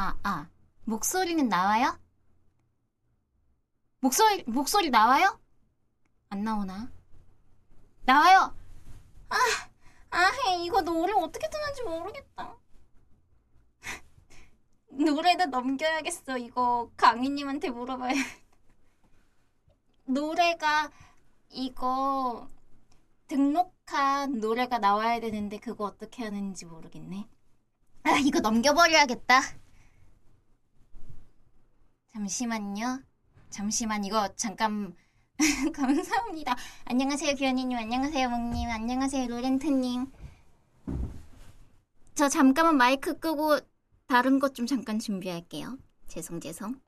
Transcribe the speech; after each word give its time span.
아, 0.00 0.16
아. 0.22 0.46
목소리는 0.84 1.48
나와요? 1.48 1.98
목소리, 3.98 4.44
목소리 4.44 4.90
나와요? 4.90 5.40
안 6.28 6.44
나오나? 6.44 6.88
나와요! 8.04 8.54
아, 9.28 9.36
아, 10.10 10.30
이거 10.62 10.82
노래 10.82 11.12
어떻게 11.14 11.50
듣는지 11.50 11.82
모르겠다. 11.82 12.56
노래도 14.90 15.46
넘겨야겠어. 15.46 16.38
이거 16.38 16.92
강희님한테 16.96 17.70
물어봐야. 17.70 18.14
노래가 20.06 20.92
이거 21.50 22.48
등록한 23.26 24.38
노래가 24.38 24.78
나와야 24.78 25.18
되는데 25.18 25.58
그거 25.58 25.86
어떻게 25.86 26.22
하는지 26.22 26.66
모르겠네. 26.66 27.28
아, 28.04 28.10
이거 28.18 28.38
넘겨버려야겠다. 28.38 29.67
잠시만요. 32.22 33.00
잠시만 33.48 34.04
이거 34.04 34.28
잠깐 34.34 34.92
감사합니다. 35.72 36.56
안녕하세요 36.86 37.36
규현이님, 37.36 37.78
안녕하세요 37.78 38.28
몽님, 38.28 38.68
안녕하세요 38.68 39.28
로렌트님. 39.28 40.10
저 42.16 42.28
잠깐만 42.28 42.76
마이크 42.76 43.20
끄고 43.20 43.60
다른 44.08 44.40
것 44.40 44.52
좀 44.54 44.66
잠깐 44.66 44.98
준비할게요. 44.98 45.78
죄송 46.08 46.40
죄송. 46.40 46.80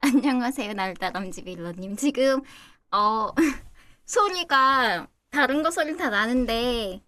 안녕하세요, 0.02 0.72
날다람쥐 0.74 1.44
빌러님. 1.44 1.96
지금, 1.96 2.40
어, 2.90 3.32
소리가, 4.06 5.08
다른 5.30 5.62
거 5.62 5.70
소리 5.70 5.96
다 5.96 6.10
나는데, 6.10 7.00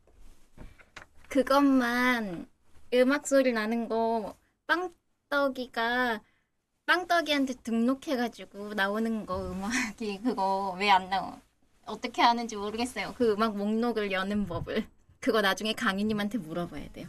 그것만, 1.29 2.47
음악 2.95 3.27
소리 3.27 3.53
나는 3.53 3.89
거, 3.89 4.37
빵떡이가, 4.67 6.21
빵떡이한테 6.87 7.55
등록해가지고 7.65 8.75
나오는 8.75 9.27
거, 9.27 9.53
음악이, 9.53 10.23
그거 10.23 10.77
왜 10.79 10.91
안 10.91 11.09
나와? 11.11 11.41
어떻게 11.87 12.23
하는지 12.23 12.57
모르겠어요. 12.57 13.15
그 13.17 13.33
음악 13.33 13.57
목록을 13.57 14.13
여는 14.13 14.47
법을. 14.47 14.87
그거 15.21 15.41
나중에 15.43 15.75
강희님한테 15.75 16.39
물어봐야 16.39 16.93
돼요. 16.93 17.09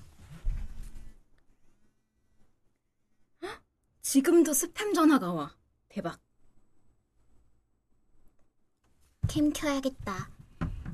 지금도 4.01 4.51
스팸 4.53 4.93
전화가 4.95 5.31
와. 5.33 5.55
대박. 5.93 6.19
캠 9.29 9.53
켜야겠다. 9.53 10.27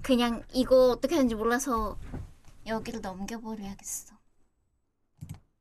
그냥 0.04 0.46
이거 0.52 0.90
어떻게 0.90 1.16
하는지 1.16 1.36
몰라서 1.36 1.98
여기를 2.66 3.00
넘겨버려야겠어. 3.00 4.14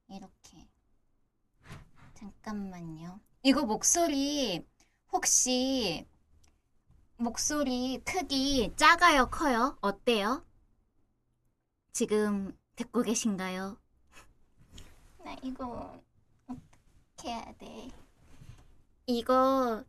이렇게. 0.09 0.69
잠깐만요. 2.15 3.21
이거 3.45 3.65
목소리 3.65 4.67
혹시 5.13 6.05
목소리 7.17 8.03
크기 8.05 8.75
작아요, 8.75 9.31
커요? 9.31 9.79
어때요? 9.81 10.45
지금 11.93 12.59
듣고 12.75 13.03
계신가요? 13.03 13.79
나 15.19 15.37
이거 15.45 16.03
어떻게 16.49 17.29
해야 17.29 17.57
돼? 17.59 17.89
이거 19.11 19.83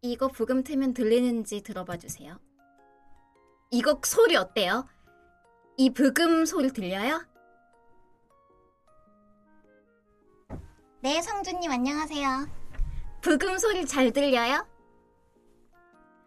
이거 0.00 0.28
부금 0.28 0.64
틀면 0.64 0.94
들리는지 0.94 1.62
들어봐 1.62 1.98
주세요. 1.98 2.40
이거 3.70 4.00
소리 4.02 4.34
어때요? 4.34 4.88
이 5.76 5.90
부금 5.90 6.46
소리 6.46 6.72
들려요? 6.72 7.22
네, 11.02 11.20
성주님 11.20 11.70
안녕하세요. 11.70 12.48
부금 13.20 13.58
소리 13.58 13.84
잘 13.84 14.10
들려요? 14.10 14.66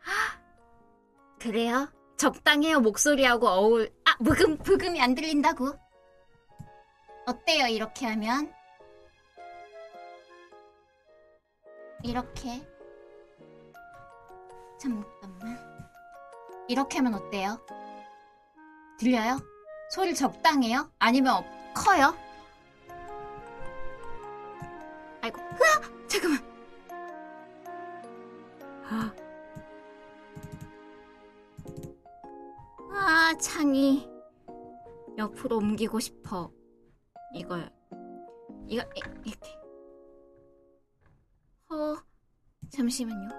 그래요? 1.42 1.92
적당해요 2.16 2.80
목소리하고 2.80 3.48
어울. 3.48 3.92
아, 4.06 4.16
부금 4.24 4.56
부금이 4.60 5.02
안 5.02 5.16
들린다고? 5.16 5.74
어때요 7.26 7.66
이렇게 7.66 8.06
하면? 8.06 8.54
이렇게 12.04 12.66
잠깐만 14.80 15.57
이렇게 16.68 16.98
하면 17.00 17.16
어때요? 17.16 17.60
들려요? 18.98 19.40
소리 19.92 20.13
적당해요? 20.13 20.92
아니면 21.00 21.36
어- 21.36 21.74
커요? 21.74 22.13
아이고 25.22 25.40
으아! 25.40 26.07
잠깐만 26.07 26.50
아 32.92 33.34
창이 33.40 34.10
옆으로 35.18 35.57
옮기고 35.57 36.00
싶어 36.00 36.52
이걸 37.34 37.72
이거 38.68 38.84
이- 38.95 39.02
이렇게 39.25 39.58
어, 41.71 41.95
잠시만요. 42.71 43.30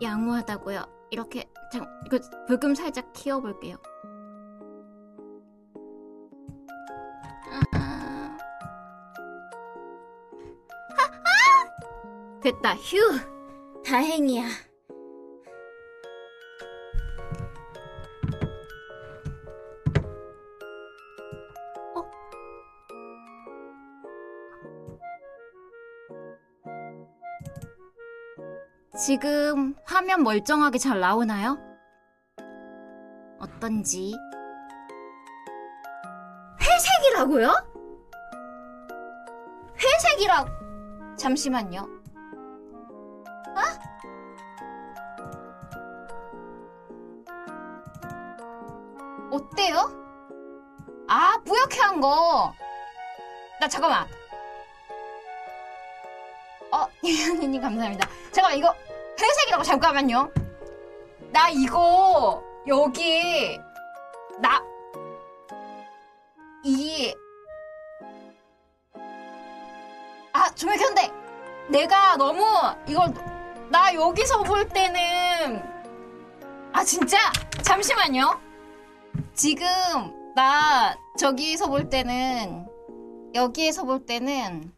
양호하다고요. 0.00 1.08
이렇게 1.10 1.50
잠 1.72 1.84
이거 2.06 2.18
불금 2.46 2.74
살짝 2.74 3.12
키워볼게요. 3.12 3.76
아, 7.50 7.60
아, 7.76 7.78
아! 7.78 8.38
됐다. 12.40 12.74
휴. 12.74 12.96
다행이야. 13.84 14.44
지금 29.04 29.74
화면 29.84 30.22
멀쩡하게 30.22 30.78
잘 30.78 30.98
나오나요? 30.98 31.58
어떤지. 33.38 34.14
회색이라고요? 36.58 37.52
회색이라. 39.76 40.46
잠시만요. 41.18 41.86
아? 43.54 43.78
어때요? 49.30 49.76
아, 51.10 51.38
뿌옇게 51.44 51.78
한 51.78 52.00
거. 52.00 52.54
나 53.60 53.68
잠깐만. 53.68 54.06
어, 56.72 56.88
유현이님 57.04 57.60
감사합니다. 57.60 58.08
잠깐만 58.32 58.56
이거 58.56 58.74
회색이라고 59.24 59.62
잠깐만요. 59.62 60.30
나 61.32 61.48
이거 61.48 62.42
여기 62.66 63.58
나 64.40 64.74
이 66.66 67.14
아, 70.32 70.50
조명켰는데 70.54 71.12
내가 71.68 72.16
너무 72.16 72.42
이걸 72.88 73.12
나 73.70 73.92
여기서 73.94 74.42
볼 74.42 74.66
때는 74.66 75.62
아 76.72 76.82
진짜 76.82 77.18
잠시만요. 77.62 78.40
지금 79.34 79.66
나 80.34 80.96
저기서 81.18 81.68
볼 81.68 81.90
때는 81.90 82.66
여기에서 83.34 83.84
볼 83.84 84.06
때는 84.06 84.72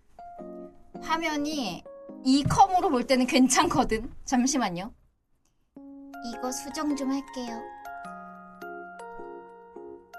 화면이 1.02 1.84
이 2.26 2.42
컴으로 2.42 2.90
볼 2.90 3.06
때는 3.06 3.26
괜찮거든. 3.26 4.12
잠시만요. 4.24 4.92
이거 6.34 6.50
수정 6.50 6.96
좀 6.96 7.12
할게요. 7.12 7.62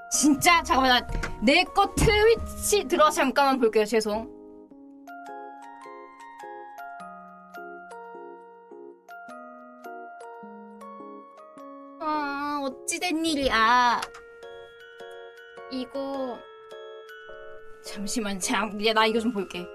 진짜 0.09 0.63
잠깐만 0.63 1.05
내 1.43 1.65
거 1.65 1.93
트위치 1.95 2.85
들어서 2.87 3.17
잠깐만 3.17 3.59
볼게요. 3.59 3.83
죄송. 3.83 4.33
아 11.99 12.61
어찌된 12.63 13.25
일이야. 13.25 14.01
이거 15.71 16.37
잠시만 17.83 18.39
참, 18.39 18.77
나 18.93 19.05
이거 19.05 19.19
좀 19.19 19.31
볼게. 19.33 19.65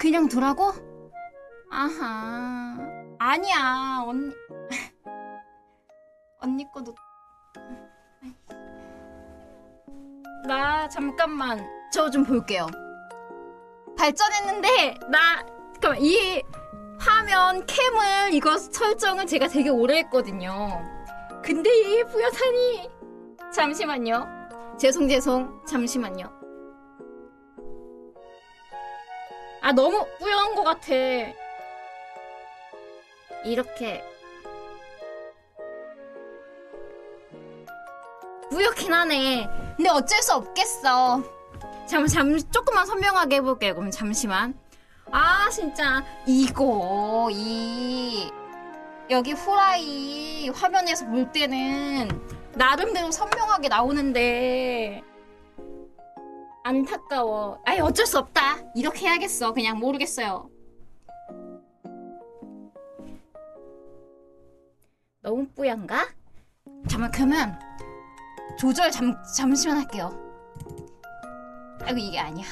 그냥 0.00 0.28
두라고? 0.28 0.72
아하. 1.70 2.76
아니야, 3.18 4.02
언니. 4.06 4.32
언니 6.40 6.64
거도. 6.72 6.94
나 10.48 10.88
잠깐만 10.88 11.60
저 11.92 12.08
좀 12.10 12.24
볼게요. 12.24 12.66
발전했는데 13.96 14.94
나 15.10 15.44
잠깐만 15.74 16.00
이 16.00 16.42
화면 16.98 17.66
캠을 17.66 18.32
이거 18.32 18.56
설정은 18.56 19.26
제가 19.26 19.48
되게 19.48 19.68
오래 19.68 19.98
했거든요. 19.98 20.80
근데 21.44 21.70
이 21.70 22.02
부여탄이 22.04 22.90
잠시만요. 23.52 24.26
죄송 24.78 25.08
죄송 25.08 25.62
잠시만요. 25.66 26.39
아 29.62 29.72
너무 29.72 30.06
뿌연한 30.18 30.54
것 30.54 30.64
같아. 30.64 30.92
이렇게 33.44 34.04
뿌옇긴 38.50 38.92
하네. 38.92 39.48
근데 39.76 39.90
어쩔 39.90 40.20
수 40.22 40.34
없겠어. 40.34 41.22
잠, 41.86 42.06
잠, 42.06 42.38
조금만 42.50 42.86
선명하게 42.86 43.36
해볼게요. 43.36 43.74
그럼 43.74 43.90
잠시만. 43.90 44.54
아, 45.10 45.48
진짜. 45.50 46.04
이거, 46.26 47.28
이, 47.32 48.30
여기 49.08 49.32
후라이 49.32 50.50
화면에서 50.50 51.06
볼 51.06 51.32
때는 51.32 52.08
나름대로 52.54 53.10
선명하게 53.10 53.68
나오는데, 53.68 55.02
안타까워. 56.62 57.60
아이, 57.64 57.80
어쩔 57.80 58.06
수 58.06 58.18
없다. 58.18 58.58
이렇게 58.74 59.06
해야겠어. 59.06 59.52
그냥 59.52 59.78
모르겠어요. 59.78 60.50
너무 65.22 65.46
뿌얀가? 65.54 66.08
잠깐, 66.88 67.10
그러면, 67.10 67.58
조절 68.58 68.90
잠, 68.90 69.14
잠시만 69.36 69.78
할게요. 69.78 70.10
아이고, 71.82 71.98
이게 71.98 72.18
아니야. 72.18 72.46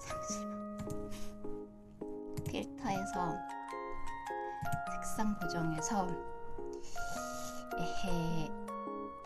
잠시만. 0.00 1.08
필터에서, 2.46 3.36
색상 4.92 5.38
보정해서, 5.40 6.06
에헤, 7.78 8.50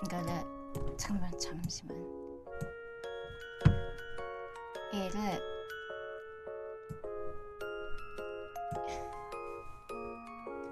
이거를, 0.05 0.97
잠깐만, 0.97 1.31
잠시만. 1.39 2.22
얘를, 4.95 5.41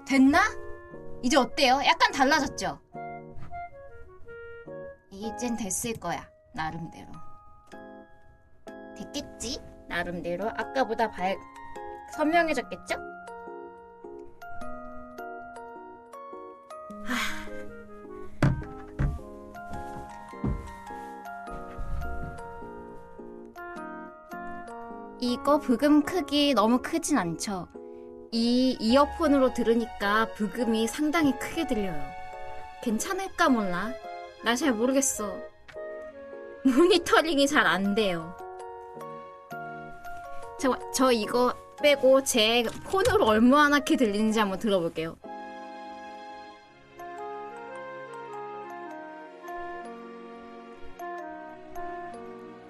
됐나? 0.07 0.39
이제 1.23 1.37
어때요? 1.37 1.79
약간 1.85 2.11
달라졌죠? 2.11 2.79
이젠 5.11 5.55
됐을 5.55 5.93
거야. 5.93 6.29
나름대로. 6.53 7.11
됐겠지? 8.97 9.59
나름대로. 9.87 10.49
아까보다 10.49 11.09
발, 11.09 11.37
선명해졌겠죠? 12.13 13.10
이거 25.51 25.59
부금 25.59 26.03
크기 26.03 26.53
너무 26.53 26.81
크진 26.81 27.17
않죠? 27.17 27.67
이 28.31 28.77
이어폰으로 28.79 29.53
들으니까 29.53 30.27
부금이 30.33 30.87
상당히 30.87 31.37
크게 31.37 31.67
들려요. 31.67 32.01
괜찮을까 32.81 33.49
몰라. 33.49 33.91
나 34.45 34.55
잘 34.55 34.71
모르겠어. 34.71 35.35
모니터링이 36.63 37.47
잘 37.47 37.67
안 37.67 37.95
돼요. 37.95 38.33
저, 40.57 40.79
저 40.93 41.11
이거 41.11 41.53
빼고 41.83 42.23
제 42.23 42.63
폰으로 42.85 43.25
얼마나 43.25 43.79
게 43.79 43.97
들리는지 43.97 44.39
한번 44.39 44.57
들어볼게요. 44.57 45.17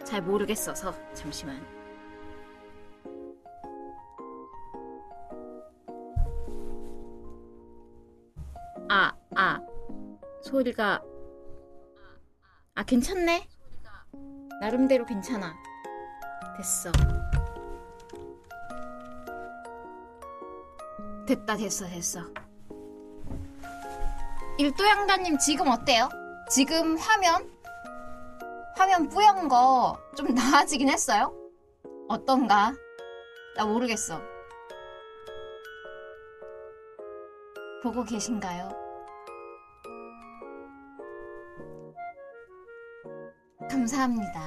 잘 0.04 0.24
모르겠어서 0.24 0.96
잠시만. 1.14 1.81
소리가 10.52 11.02
아, 12.76 12.84
괜찮네. 12.84 13.48
나름대로 14.60 15.06
괜찮아. 15.06 15.54
됐어. 16.58 16.92
됐다, 21.26 21.56
됐어, 21.56 21.88
됐어. 21.88 22.22
일도양다님 24.58 25.38
지금 25.38 25.70
어때요? 25.70 26.10
지금 26.50 26.98
화면? 26.98 27.50
화면 28.76 29.08
뿌연 29.10 29.48
거 29.48 29.98
좀 30.16 30.28
나아지긴 30.36 30.90
했어요? 30.90 31.34
어떤가? 32.10 32.74
나 33.56 33.66
모르겠어. 33.66 34.22
보고 37.82 38.04
계신가요? 38.04 38.81
감사합니다. 43.82 44.42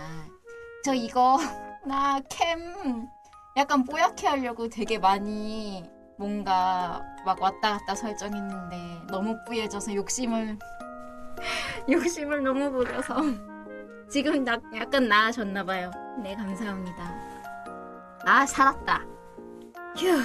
저 0.85 0.95
이거 0.95 1.39
나 1.85 2.21
캠 2.29 3.09
약간 3.57 3.85
뽀얗게 3.85 4.27
하려고 4.29 4.69
되게 4.69 4.99
많이 4.99 5.85
뭔가 6.19 7.03
막 7.25 7.41
왔다 7.43 7.79
갔다 7.79 7.95
설정했는데 7.97 9.07
너무 9.09 9.37
뿌얘져서 9.47 9.95
욕심을 9.95 10.57
욕심을 11.91 12.43
너무 12.45 12.71
부려서 12.71 13.17
지금 14.09 14.45
나, 14.45 14.57
약간 14.77 15.09
나아졌나 15.09 15.65
봐요. 15.65 15.91
네 16.23 16.37
감사합니다. 16.37 17.15
아 18.25 18.47
살았다. 18.47 19.03
휴. 19.97 20.21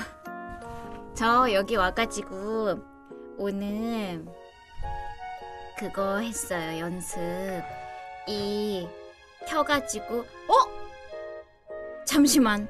저 1.15 1.51
여기 1.51 1.75
와가지고 1.75 2.79
오늘 3.37 4.23
그거 5.77 6.17
했어요 6.19 6.79
연습. 6.79 7.19
이 8.27 8.87
켜가지고 9.47 10.19
어? 10.19 12.03
잠시만 12.05 12.67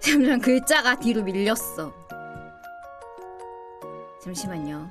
잠시만 0.00 0.40
글자가 0.40 0.98
뒤로 0.98 1.22
밀렸어 1.22 1.92
잠시만요 4.22 4.90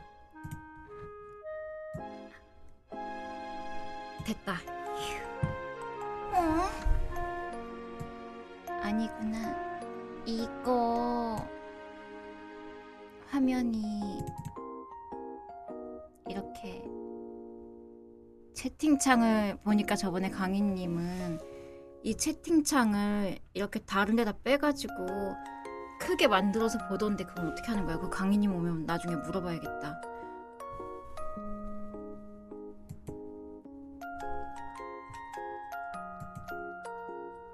됐다 4.26 4.54
휴. 4.54 6.38
어? 6.38 6.70
아니구나 8.82 9.56
이거 10.26 11.46
화면이 13.30 14.24
이렇게 16.30 16.84
채팅창을 18.54 19.58
보니까 19.64 19.96
저번에 19.96 20.30
강희님은 20.30 21.40
이 22.04 22.16
채팅창을 22.16 23.40
이렇게 23.54 23.80
다른 23.80 24.16
데다 24.16 24.34
빼가지고 24.44 24.94
크게 26.00 26.28
만들어서 26.28 26.78
보던데 26.90 27.24
그건 27.24 27.48
어떻게 27.52 27.70
하는 27.70 27.86
거야? 27.86 27.98
그 27.98 28.10
강희님 28.10 28.54
오면 28.54 28.86
나중에 28.86 29.16
물어봐야겠다. 29.16 30.02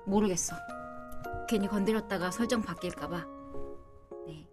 모르겠어. 0.05 0.55
괜히 1.47 1.67
건드렸다가 1.67 2.31
설정 2.31 2.63
바뀔까봐. 2.63 3.25
네. 4.25 4.47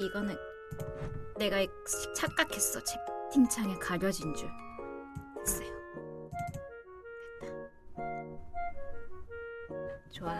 이거는 0.00 0.36
내가 1.42 1.56
착각했어. 2.14 2.80
채팅창에 2.84 3.76
가려진 3.80 4.32
줄. 4.32 4.48
됐어요. 5.38 5.68
됐다. 6.38 6.60
좋아. 10.12 10.34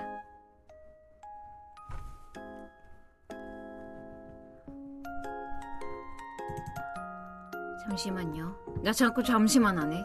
잠시만요. 7.85 8.83
나 8.85 8.93
자꾸 8.93 9.25
잠시만 9.25 9.77
하네. 9.79 10.05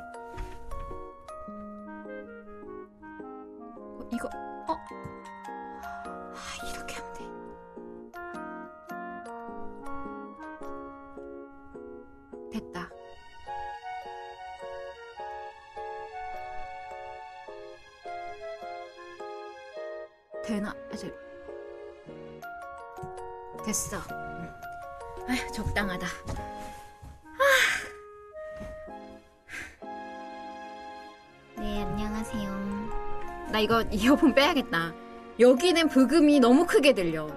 이어폰 33.91 34.33
빼야겠다. 34.35 34.93
여기는 35.39 35.87
브금이 35.89 36.39
너무 36.39 36.65
크게 36.65 36.93
들려. 36.93 37.27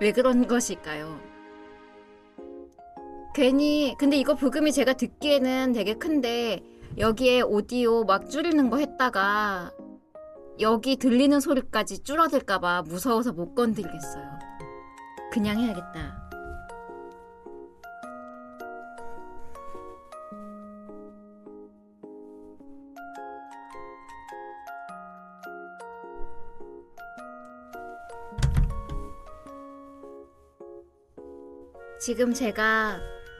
왜 0.00 0.12
그런 0.12 0.46
것일까요? 0.46 1.20
괜히, 3.34 3.94
근데 3.98 4.16
이거 4.16 4.34
브금이 4.34 4.72
제가 4.72 4.94
듣기에는 4.94 5.72
되게 5.72 5.94
큰데, 5.94 6.60
여기에 6.98 7.42
오디오 7.42 8.04
막 8.04 8.28
줄이는 8.28 8.68
거 8.68 8.78
했다가, 8.78 9.72
여기 10.60 10.96
들리는 10.96 11.40
소리까지 11.40 12.02
줄어들까봐 12.02 12.82
무서워서 12.82 13.32
못 13.32 13.54
건들겠어요. 13.54 14.24
그냥 15.32 15.58
해야겠다. 15.60 16.11
지금 32.04 32.34
제가 32.34 32.98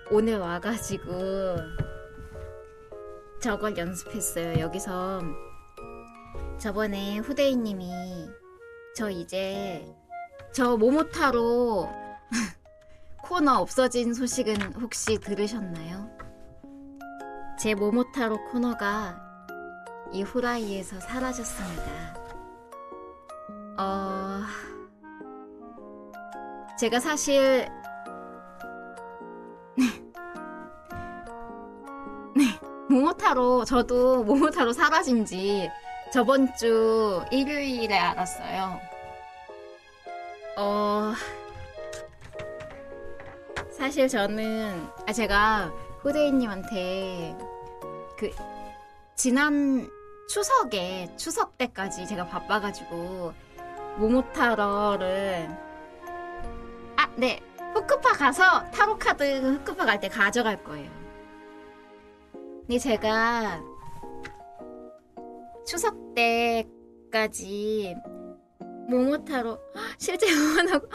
오늘 0.09 0.39
와가지고 0.39 1.57
저걸 3.41 3.77
연습했어요. 3.77 4.61
여기서 4.61 5.21
저번에 6.61 7.19
후대인님이 7.19 7.91
저 8.95 9.11
이제 9.11 9.85
저 10.53 10.77
모모타로 10.77 11.89
코너 13.25 13.55
없어진 13.55 14.15
소식은 14.15 14.75
혹시 14.75 15.19
들으셨나요? 15.19 16.09
제 17.59 17.75
모모타로 17.75 18.45
코너가 18.53 19.21
이 20.13 20.23
후라이에서 20.23 21.01
사라졌습니다. 21.01 22.15
어... 23.77 24.43
제가 26.79 27.01
사실 27.01 27.69
네, 27.69 27.82
모모타로 32.93 33.65
저도 33.65 34.23
모모타로 34.25 34.73
사라진 34.73 35.25
지 35.25 35.71
저번 36.13 36.55
주 36.57 37.23
일요일에 37.31 37.97
알았어요. 37.99 38.81
어 40.59 41.13
사실 43.71 44.09
저는 44.09 44.87
아 45.07 45.13
제가 45.13 45.73
후대인님한테 46.03 47.35
그 48.19 48.31
지난 49.17 49.89
추석에 50.29 51.11
추석 51.17 51.57
때까지 51.57 52.07
제가 52.07 52.27
바빠가지고 52.27 53.33
모모타로를 53.97 55.49
아네 56.97 57.41
후크파 57.75 58.13
가서 58.13 58.71
타로 58.71 58.99
카드 58.99 59.23
후크파 59.41 59.85
갈 59.85 60.01
때 60.01 60.09
가져갈 60.09 60.63
거예요. 60.63 60.91
근데 62.67 62.79
제가 62.79 63.61
추석 65.67 65.97
때까지 66.15 67.97
모모 68.89 69.25
타로 69.25 69.59
실제 69.99 70.27
응원하고 70.31 70.89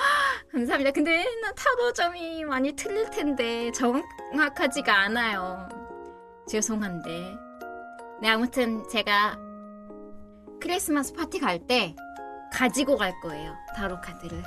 감사합니다. 0.51 0.91
근데 0.91 1.23
나 1.41 1.51
타로점이 1.53 2.43
많이 2.45 2.73
틀릴 2.73 3.09
텐데 3.09 3.71
정확하지가 3.71 4.93
않아요. 5.03 5.67
죄송한데. 6.47 7.35
네 8.21 8.29
아무튼 8.29 8.87
제가 8.89 9.37
크리스마스 10.59 11.13
파티 11.13 11.39
갈 11.39 11.59
때 11.67 11.95
가지고 12.53 12.97
갈 12.97 13.13
거예요. 13.21 13.53
타로 13.75 13.99
카드를. 14.01 14.43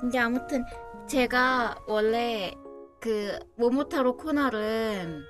근데 0.00 0.18
아무튼 0.18 0.64
제가 1.08 1.76
원래 1.86 2.52
그 3.00 3.38
모모타로 3.56 4.16
코너를 4.16 5.22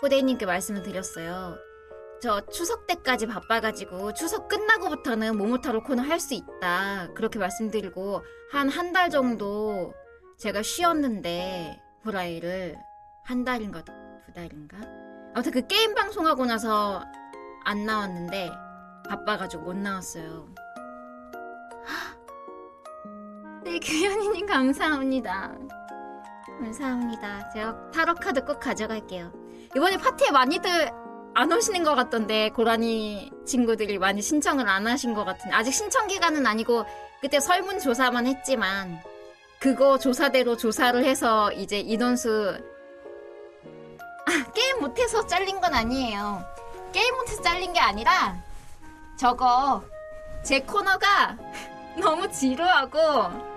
후대님께 0.00 0.46
말씀을 0.46 0.82
드렸어요. 0.82 1.56
저 2.20 2.40
추석 2.46 2.86
때까지 2.86 3.26
바빠가지고 3.26 4.14
추석 4.14 4.48
끝나고부터는 4.48 5.36
모모타로 5.36 5.82
코너 5.82 6.02
할 6.02 6.20
수 6.20 6.34
있다. 6.34 7.08
그렇게 7.14 7.38
말씀드리고 7.38 8.22
한 8.52 8.68
한 8.68 8.92
달 8.92 9.10
정도 9.10 9.92
제가 10.38 10.62
쉬었는데 10.62 11.80
브라이를 12.04 12.76
한 13.24 13.44
달인가 13.44 13.82
두 13.84 13.92
달인가? 14.34 14.78
아무튼 15.34 15.52
그 15.52 15.66
게임 15.66 15.94
방송하고 15.94 16.46
나서 16.46 17.02
안 17.64 17.86
나왔는데 17.86 18.50
바빠가지고 19.08 19.62
못 19.64 19.76
나왔어요. 19.76 20.48
규현이님 23.84 24.46
감사합니다. 24.46 25.52
감사합니다. 26.60 27.50
제가 27.50 27.90
타로 27.90 28.14
카드 28.14 28.44
꼭 28.44 28.60
가져갈게요. 28.60 29.32
이번에 29.74 29.96
파티에 29.96 30.30
많이들 30.30 30.90
안 31.34 31.50
오시는 31.52 31.82
것 31.82 31.94
같던데 31.94 32.50
고라니 32.50 33.30
친구들이 33.46 33.98
많이 33.98 34.22
신청을 34.22 34.68
안 34.68 34.86
하신 34.86 35.14
것 35.14 35.24
같은데 35.24 35.54
아직 35.54 35.72
신청 35.72 36.06
기간은 36.06 36.46
아니고 36.46 36.84
그때 37.20 37.40
설문 37.40 37.80
조사만 37.80 38.26
했지만 38.26 39.00
그거 39.58 39.98
조사대로 39.98 40.56
조사를 40.56 41.04
해서 41.04 41.50
이제 41.52 41.80
인원수 41.80 42.58
아, 44.26 44.52
게임 44.52 44.80
못해서 44.80 45.26
잘린 45.26 45.60
건 45.60 45.74
아니에요. 45.74 46.44
게임 46.92 47.14
못해서 47.16 47.42
잘린 47.42 47.72
게 47.72 47.80
아니라 47.80 48.36
저거 49.18 49.82
제 50.44 50.60
코너가 50.60 51.36
너무 51.98 52.30
지루하고 52.30 53.51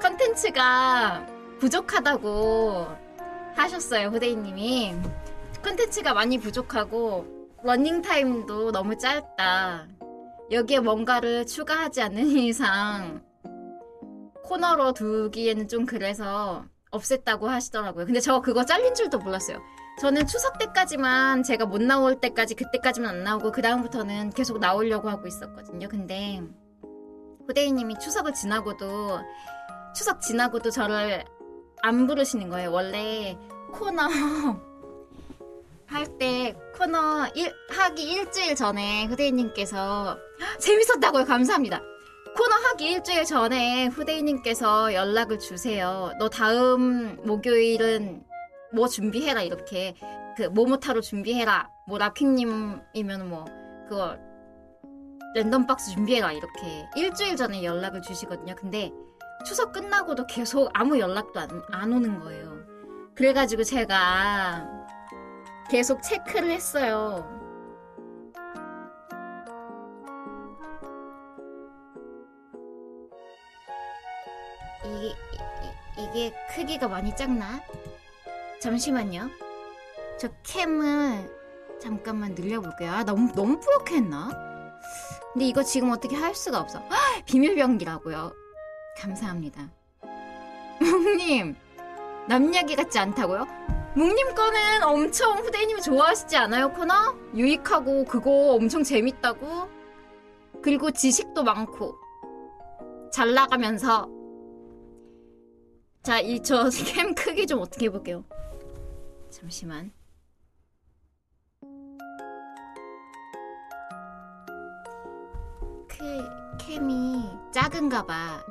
컨텐츠가 0.00 1.26
부족하다고 1.58 2.86
하셨어요, 3.54 4.08
후대인님이. 4.08 4.96
컨텐츠가 5.62 6.14
많이 6.14 6.38
부족하고 6.38 7.26
러닝 7.62 8.00
타임도 8.00 8.72
너무 8.72 8.96
짧다. 8.96 9.86
여기에 10.50 10.80
뭔가를 10.80 11.46
추가하지 11.46 12.00
않는 12.02 12.26
이상 12.38 13.22
코너로 14.44 14.94
두기에는 14.94 15.68
좀 15.68 15.84
그래서 15.84 16.64
없앴다고 16.90 17.42
하시더라고요. 17.42 18.06
근데 18.06 18.20
저 18.20 18.40
그거 18.40 18.64
잘린 18.64 18.94
줄도 18.94 19.18
몰랐어요. 19.18 19.58
저는 20.00 20.26
추석 20.26 20.58
때까지만 20.58 21.42
제가 21.42 21.66
못 21.66 21.82
나올 21.82 22.20
때까지 22.20 22.54
그때까지만 22.54 23.16
안 23.16 23.22
나오고 23.22 23.52
그 23.52 23.60
다음부터는 23.60 24.30
계속 24.30 24.58
나오려고 24.58 25.10
하고 25.10 25.26
있었거든요. 25.28 25.88
근데 25.88 26.42
후대인님이 27.46 27.98
추석을 27.98 28.32
지나고도 28.32 29.20
추석 29.94 30.20
지나고도 30.20 30.70
저를 30.70 31.24
안 31.82 32.06
부르시는 32.06 32.48
거예요. 32.48 32.70
원래 32.72 33.36
코너 33.72 34.02
할 35.86 36.06
때 36.18 36.54
코너 36.78 37.26
일, 37.34 37.52
하기 37.70 38.02
일주일 38.02 38.54
전에 38.54 39.06
후대인님께서 39.06 40.16
재밌었다고요. 40.60 41.24
감사합니다. 41.24 41.80
코너 42.36 42.54
하기 42.54 42.90
일주일 42.92 43.24
전에 43.24 43.86
후대인님께서 43.88 44.94
연락을 44.94 45.38
주세요. 45.38 46.12
너 46.18 46.28
다음 46.28 47.18
목요일은 47.24 48.22
뭐 48.72 48.86
준비해라 48.86 49.42
이렇게 49.42 49.94
그 50.36 50.44
모모타로 50.44 51.00
준비해라. 51.00 51.68
뭐 51.88 51.98
라킹님이면 51.98 53.28
뭐 53.28 53.44
그거 53.88 54.16
랜덤 55.34 55.66
박스 55.66 55.90
준비해라 55.92 56.32
이렇게 56.32 56.86
일주일 56.96 57.34
전에 57.36 57.64
연락을 57.64 58.00
주시거든요. 58.02 58.54
근데 58.54 58.92
추석 59.44 59.72
끝나고도 59.72 60.26
계속 60.26 60.70
아무 60.74 60.98
연락도 60.98 61.40
안, 61.40 61.62
안 61.70 61.92
오는 61.92 62.20
거예요. 62.20 62.60
그래가지고 63.14 63.64
제가 63.64 64.66
계속 65.70 66.02
체크를 66.02 66.50
했어요. 66.50 67.38
이, 74.84 75.14
이, 75.98 76.02
이게 76.02 76.34
크기가 76.54 76.88
많이 76.88 77.14
작나? 77.14 77.60
잠시만요. 78.60 79.28
저 80.18 80.28
캠을 80.42 81.30
잠깐만 81.80 82.34
늘려볼게요. 82.34 82.90
아, 82.90 83.04
너무, 83.04 83.32
너무 83.34 83.58
뿌옇게 83.60 83.96
했나? 83.96 84.30
근데 85.32 85.46
이거 85.46 85.62
지금 85.62 85.90
어떻게 85.90 86.16
할 86.16 86.34
수가 86.34 86.58
없어. 86.60 86.80
헉, 86.90 87.24
비밀병기라고요. 87.24 88.39
감사합니다. 89.00 89.70
묵님, 90.80 91.56
남 92.28 92.52
이야기 92.52 92.76
같지 92.76 92.98
않다고요? 92.98 93.46
묵님 93.94 94.34
거는 94.34 94.82
엄청 94.84 95.38
후대님이 95.38 95.82
좋아하시지 95.82 96.36
않아요, 96.36 96.70
코너? 96.72 97.14
유익하고 97.34 98.04
그거 98.04 98.54
엄청 98.54 98.82
재밌다고? 98.82 99.68
그리고 100.62 100.90
지식도 100.90 101.42
많고 101.42 101.96
잘 103.12 103.34
나가면서 103.34 104.08
자, 106.02 106.18
이 106.20 106.40
저 106.42 106.68
캠 106.86 107.14
크기 107.14 107.46
좀 107.46 107.60
어떻게 107.60 107.86
해볼게요. 107.86 108.24
잠시만. 109.30 109.92
그 115.88 116.56
캠이 116.58 117.24
작은가 117.52 118.04
봐. 118.04 118.42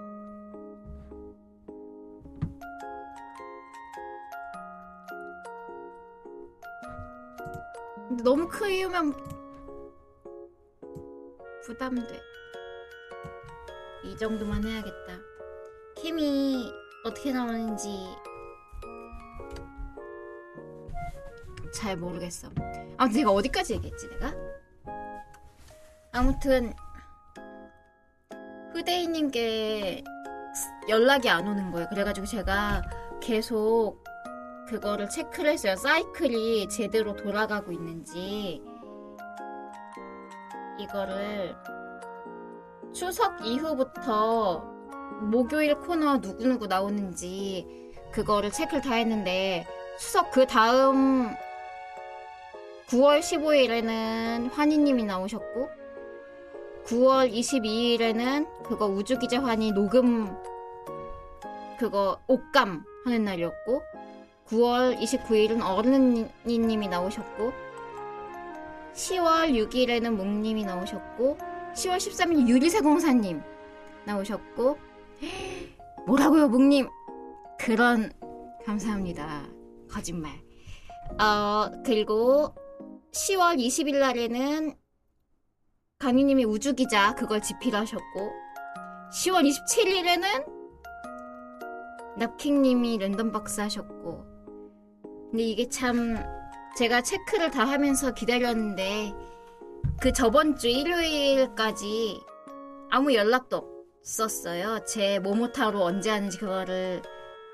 근데 8.10 8.24
너무 8.24 8.48
크면 8.48 9.14
부담돼. 11.64 12.20
이 14.04 14.18
정도만 14.18 14.66
해야겠다. 14.66 15.14
캠이 15.96 16.74
어떻게 17.06 17.32
나오는지 17.32 17.88
잘 21.72 21.96
모르겠어. 21.98 22.50
아무튼 22.98 23.20
내가 23.20 23.32
어디까지 23.32 23.76
얘기했지 23.76 24.10
내가? 24.10 24.34
아무튼 26.12 26.74
후대인님께 28.74 30.04
연락이 30.90 31.30
안 31.30 31.48
오는 31.48 31.72
거예요. 31.72 31.88
그래가지고 31.90 32.26
제가 32.26 32.82
계속 33.22 34.04
그거를 34.70 35.10
체크를 35.10 35.52
했어요. 35.52 35.76
사이클이 35.76 36.70
제대로 36.70 37.16
돌아가고 37.16 37.72
있는지 37.72 38.62
이거를 40.78 41.56
추석 42.94 43.44
이후부터 43.44 44.60
목요일 45.22 45.76
코너 45.76 46.18
누구누구 46.18 46.68
나오는지 46.68 47.92
그거를 48.12 48.52
체크를 48.52 48.82
다 48.82 48.94
했는데 48.94 49.66
추석 49.98 50.30
그 50.32 50.46
다음 50.46 51.34
9월 52.90 53.20
15일에는 53.20 54.52
환희님이 54.52 55.04
나오셨고 55.04 55.70
9월 56.86 57.32
22일에는 57.32 58.64
그거 58.64 58.86
우주기재 58.86 59.38
환희 59.38 59.72
녹음 59.72 60.36
그거 61.80 62.20
옷감 62.28 62.84
하는 63.06 63.24
날이었고 63.24 63.82
9월 64.50 64.98
29일은 65.00 65.62
어른이님이 65.64 66.88
나오셨고 66.88 67.54
10월 68.94 69.54
6일에는 69.70 70.10
묵님이 70.10 70.66
나오셨고 70.66 71.38
10월 71.76 71.98
13일 71.98 72.48
유리세공사님 72.48 73.42
나오셨고 74.06 74.78
뭐라고요 76.08 76.48
묵님? 76.48 76.88
그런 77.60 78.12
감사합니다. 78.66 79.48
거짓말. 79.90 80.32
어 81.20 81.72
그리고 81.86 82.56
10월 83.12 83.58
20일 83.60 84.00
날에는 84.00 84.76
강희님이 86.00 86.46
우주기자 86.46 87.16
그걸 87.16 87.42
집필하셨고 87.42 88.32
10월 89.12 89.48
27일에는 89.48 90.60
납킹님이 92.18 92.98
랜덤박스 93.00 93.62
하셨고 93.62 94.29
근데 95.32 95.44
이게 95.44 95.70
참 95.70 96.18
제가 96.78 97.02
체크를 97.02 97.52
다 97.52 97.66
하면서 97.66 98.14
기다렸는데 98.14 99.14
그 100.02 100.12
저번 100.12 100.56
주 100.56 100.68
일요일까지 100.68 102.20
아무 102.90 103.14
연락도 103.14 103.86
없었어요. 104.00 104.84
제 104.86 105.20
모모타로 105.20 105.84
언제 105.84 106.10
하는지 106.10 106.40
그거를 106.40 107.02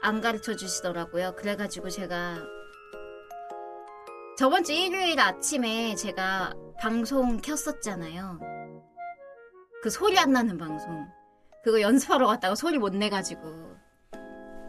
안 0.01 0.21
가르쳐 0.21 0.55
주시더라고요. 0.55 1.35
그래가지고 1.35 1.89
제가 1.89 2.37
저번 4.37 4.63
주 4.63 4.71
일요일 4.71 5.19
아침에 5.19 5.95
제가 5.95 6.53
방송 6.79 7.37
켰었잖아요. 7.37 8.39
그 9.81 9.89
소리 9.89 10.17
안 10.17 10.31
나는 10.31 10.57
방송. 10.57 11.05
그거 11.63 11.81
연습하러 11.81 12.27
갔다가 12.27 12.55
소리 12.55 12.77
못 12.77 12.93
내가지고. 12.93 13.75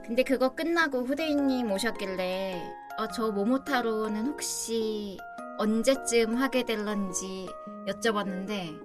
근데 0.05 0.23
그거 0.23 0.55
끝나고 0.55 1.03
후대인님 1.03 1.71
오셨길래 1.71 2.86
어, 2.99 3.07
저 3.09 3.31
모모타로는 3.31 4.27
혹시 4.29 5.19
언제쯤 5.59 6.37
하게 6.37 6.63
될런지 6.63 7.47
여쭤봤는데 7.87 8.81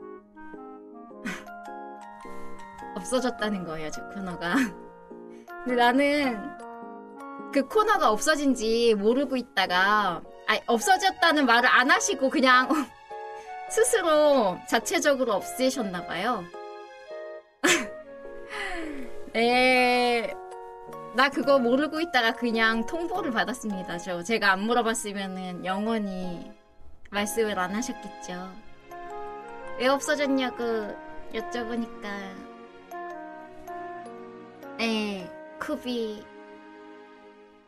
없어졌다는 2.96 3.64
거예요, 3.66 3.90
저 3.90 4.04
코너가. 4.10 4.56
근데 5.64 5.76
나는 5.76 6.42
그 7.54 7.66
코너가 7.68 8.12
없어진지 8.12 8.96
모르고 8.96 9.38
있다가 9.38 10.22
아니, 10.48 10.60
없어졌다는 10.68 11.46
말을 11.46 11.70
안 11.70 11.90
하시고 11.90 12.30
그냥 12.30 12.68
스스로 13.70 14.58
자체적으로 14.68 15.34
없애셨나 15.34 16.06
봐요. 16.06 16.44
네. 19.34 20.34
나 21.14 21.30
그거 21.30 21.60
모르고 21.60 22.00
있다가 22.00 22.34
그냥 22.34 22.86
통보를 22.86 23.32
받았습니다. 23.32 23.98
저 23.98 24.24
제가 24.24 24.54
안 24.54 24.62
물어봤으면은 24.62 25.66
영원히 25.66 26.50
말씀을 27.10 27.60
안 27.60 27.76
하셨겠죠. 27.76 28.50
왜 29.78 29.88
없어졌냐고 29.88 30.64
여쭤보니까 31.34 32.04
네, 34.78 35.30
쿠비 35.60 36.24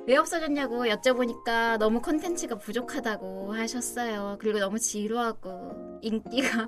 왜 0.06 0.17
없어졌냐고 0.17 0.86
여쭤보니까 0.86 1.77
너무 1.77 2.01
컨텐츠가 2.01 2.56
부족하다고 2.56 3.53
하셨어요. 3.53 4.38
그리고 4.39 4.60
너무 4.60 4.79
지루하고 4.79 5.99
인기가 6.01 6.67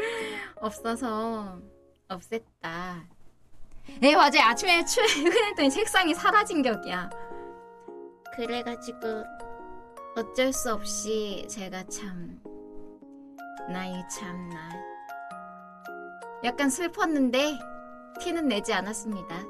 없어서 0.56 1.60
없앴다. 2.08 3.13
네, 4.00 4.14
맞아요. 4.16 4.40
아침에 4.42 4.84
출근했더니 4.84 5.70
책상이 5.70 6.14
사라진 6.14 6.62
격이야. 6.62 7.10
그래가지고 8.36 9.24
어쩔 10.16 10.52
수 10.52 10.72
없이 10.72 11.46
제가 11.48 11.84
참 11.84 12.40
나이 13.70 13.92
참나 14.08 14.70
약간 16.44 16.68
슬펐는데 16.68 17.58
티는 18.20 18.48
내지 18.48 18.72
않았습니다. 18.72 19.44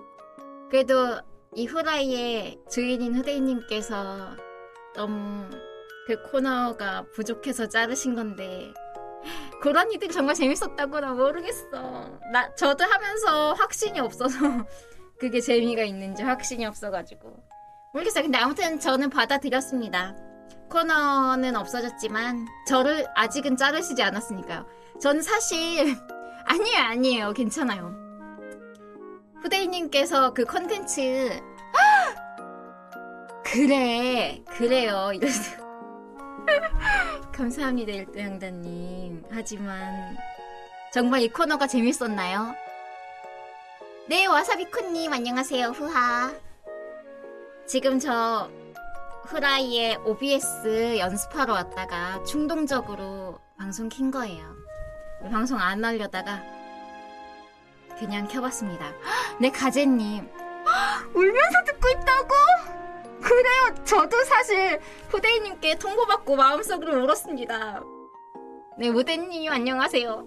그래도 0.70 1.20
이 1.54 1.66
후라이의 1.66 2.60
주인인 2.70 3.14
후대인님께서 3.16 4.36
너무 4.94 5.48
그 6.06 6.22
코너가 6.30 7.06
부족해서 7.14 7.68
자르신 7.68 8.14
건데 8.14 8.72
그런 9.60 9.90
이들이 9.92 10.12
정말 10.12 10.34
재밌었다고 10.34 11.00
나 11.00 11.12
모르겠어. 11.12 12.18
나 12.32 12.54
저도 12.54 12.84
하면서 12.84 13.54
확신이 13.54 14.00
없어서 14.00 14.36
그게 15.18 15.40
재미가 15.40 15.82
있는지 15.84 16.22
확신이 16.22 16.66
없어가지고 16.66 17.34
모르겠어요. 17.92 18.24
근데 18.24 18.38
아무튼 18.38 18.78
저는 18.78 19.10
받아들였습니다. 19.10 20.14
코너는 20.70 21.56
없어졌지만 21.56 22.46
저를 22.66 23.06
아직은 23.14 23.56
자르시지 23.56 24.02
않았으니까요. 24.02 24.66
저는 25.00 25.22
사실 25.22 25.96
아니에요 26.46 26.82
아니에요 26.82 27.32
괜찮아요. 27.32 27.94
후대인님께서 29.42 30.34
그 30.34 30.44
컨텐츠 30.44 31.40
그래 33.44 34.42
그래요 34.48 35.12
이러세요. 35.14 35.63
감사합니다 37.32 37.92
일도양다님. 37.92 39.24
하지만 39.30 40.16
정말 40.92 41.22
이 41.22 41.28
코너가 41.28 41.66
재밌었나요? 41.66 42.54
네 44.08 44.26
와사비쿠님 44.26 45.12
안녕하세요 45.12 45.68
후하. 45.68 46.32
지금 47.66 47.98
저 47.98 48.50
후라이의 49.24 49.96
OBS 50.04 50.98
연습하러 50.98 51.54
왔다가 51.54 52.22
충동적으로 52.24 53.40
방송 53.58 53.88
킨 53.88 54.10
거예요. 54.10 54.54
방송 55.30 55.58
안 55.58 55.84
하려다가 55.84 56.42
그냥 57.98 58.28
켜봤습니다. 58.28 58.92
네 59.40 59.50
가재님 59.50 60.28
울면서 61.14 61.64
듣고 61.66 61.88
있다고? 61.88 62.34
그래요. 63.34 63.84
저도 63.84 64.22
사실 64.24 64.80
후대인님께 65.08 65.78
통보받고 65.78 66.36
마음속으로 66.36 67.02
울었습니다. 67.02 67.82
네 68.78 68.90
무대님 68.90 69.50
안녕하세요. 69.50 70.24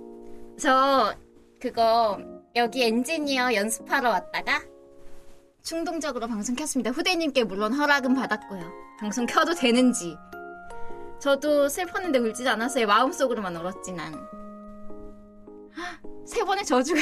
저 0.59 1.15
그거 1.61 2.19
여기 2.55 2.83
엔지니어 2.83 3.53
연습하러 3.53 4.09
왔다가 4.09 4.61
충동적으로 5.63 6.27
방송 6.27 6.55
켰습니다. 6.55 6.91
후대님께 6.91 7.45
물론 7.45 7.73
허락은 7.73 8.13
받았고요. 8.13 8.71
방송 8.99 9.25
켜도 9.25 9.53
되는지. 9.53 10.17
저도 11.19 11.69
슬펐는데 11.69 12.19
울지 12.19 12.47
않았어요. 12.47 12.87
마음속으로만 12.87 13.55
울었지 13.55 13.93
난. 13.93 14.13
세 16.25 16.43
번의 16.43 16.65
저주가. 16.65 16.99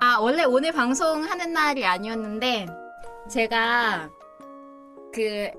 아 0.00 0.18
원래 0.20 0.44
오늘 0.44 0.72
방송하는 0.72 1.52
날이 1.52 1.84
아니었는데 1.84 2.79
제가 3.30 4.10
그 5.14 5.50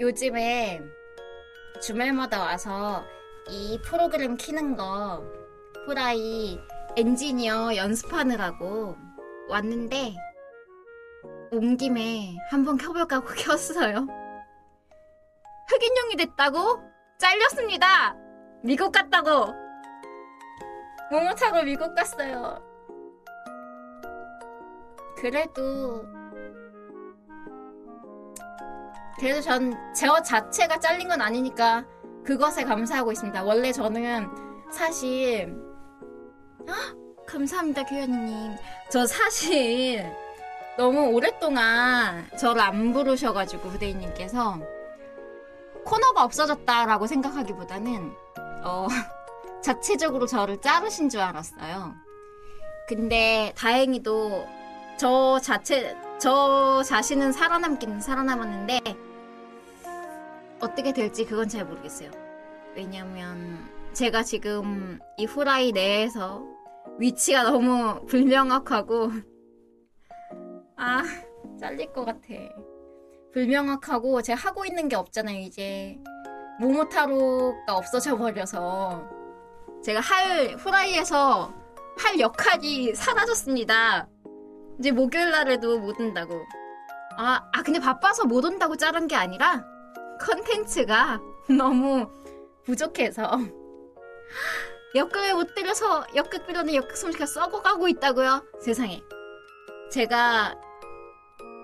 요즘에 0.00 0.80
주말마다 1.80 2.40
와서 2.40 3.04
이 3.48 3.78
프로그램 3.84 4.36
키는 4.36 4.74
거 4.74 5.22
후라이 5.86 6.58
엔지니어 6.96 7.76
연습하느라고 7.76 8.96
왔는데 9.48 10.16
온 11.52 11.76
김에 11.76 12.34
한번 12.50 12.76
켜볼까 12.76 13.16
하고 13.16 13.28
켰어요. 13.38 14.08
흑인용이 15.68 16.16
됐다고? 16.16 16.82
잘렸습니다! 17.18 18.16
미국 18.64 18.90
갔다고! 18.90 19.54
모모 21.08 21.34
타고 21.36 21.62
미국 21.62 21.94
갔어요. 21.94 22.60
그래도 25.16 26.21
그래도 29.22 29.40
전 29.40 29.72
제어 29.94 30.20
자체가 30.20 30.80
잘린 30.80 31.06
건 31.06 31.20
아니니까 31.20 31.84
그것에 32.24 32.64
감사하고 32.64 33.12
있습니다. 33.12 33.44
원래 33.44 33.70
저는 33.70 34.28
사실 34.72 35.54
헉, 36.66 36.74
감사합니다 37.24 37.84
규현이님. 37.84 38.56
저 38.90 39.06
사실 39.06 40.12
너무 40.76 41.06
오랫동안 41.12 42.28
저를 42.36 42.62
안 42.62 42.92
부르셔가지고 42.92 43.68
후대인님께서 43.68 44.58
코너가 45.84 46.24
없어졌다라고 46.24 47.06
생각하기보다는 47.06 48.12
어 48.64 48.88
자체적으로 49.62 50.26
저를 50.26 50.60
자르신 50.60 51.08
줄 51.08 51.20
알았어요. 51.20 51.94
근데 52.88 53.52
다행히도 53.56 54.48
저 54.98 55.38
자체 55.38 55.96
저 56.18 56.82
자신은 56.82 57.30
살아남긴 57.30 58.00
살아남았는데 58.00 59.11
어떻게 60.62 60.92
될지 60.92 61.24
그건 61.26 61.48
잘 61.48 61.66
모르겠어요. 61.66 62.10
왜냐면 62.76 63.68
제가 63.92 64.22
지금 64.22 65.00
이 65.18 65.24
후라이 65.24 65.72
내에서 65.72 66.46
위치가 66.98 67.42
너무 67.42 68.00
불명확하고 68.06 69.10
아 70.76 71.02
잘릴 71.58 71.92
것 71.92 72.04
같아. 72.04 72.28
불명확하고 73.32 74.22
제가 74.22 74.38
하고 74.38 74.64
있는 74.64 74.88
게 74.88 74.94
없잖아요 74.96 75.38
이제 75.40 75.98
모모타로가 76.60 77.74
없어져 77.74 78.16
버려서 78.16 79.02
제가 79.82 80.00
할 80.00 80.54
후라이에서 80.58 81.52
할 81.98 82.20
역할이 82.20 82.94
사라졌습니다. 82.94 84.08
이제 84.78 84.92
목요일 84.92 85.30
날에도 85.30 85.80
못 85.80 85.98
온다고. 85.98 86.40
아, 87.16 87.42
아 87.52 87.62
근데 87.62 87.80
바빠서 87.80 88.26
못 88.26 88.44
온다고 88.44 88.76
자른 88.76 89.08
게 89.08 89.16
아니라 89.16 89.71
컨텐츠가 90.22 91.20
너무 91.56 92.08
부족해서 92.64 93.38
역극을 94.94 95.34
못 95.34 95.54
때려서 95.54 96.06
역극 96.14 96.46
빌려는 96.46 96.74
역극 96.74 96.96
솜씨가 96.96 97.26
썩어가고 97.26 97.88
있다고요? 97.88 98.44
세상에. 98.60 99.02
제가 99.90 100.54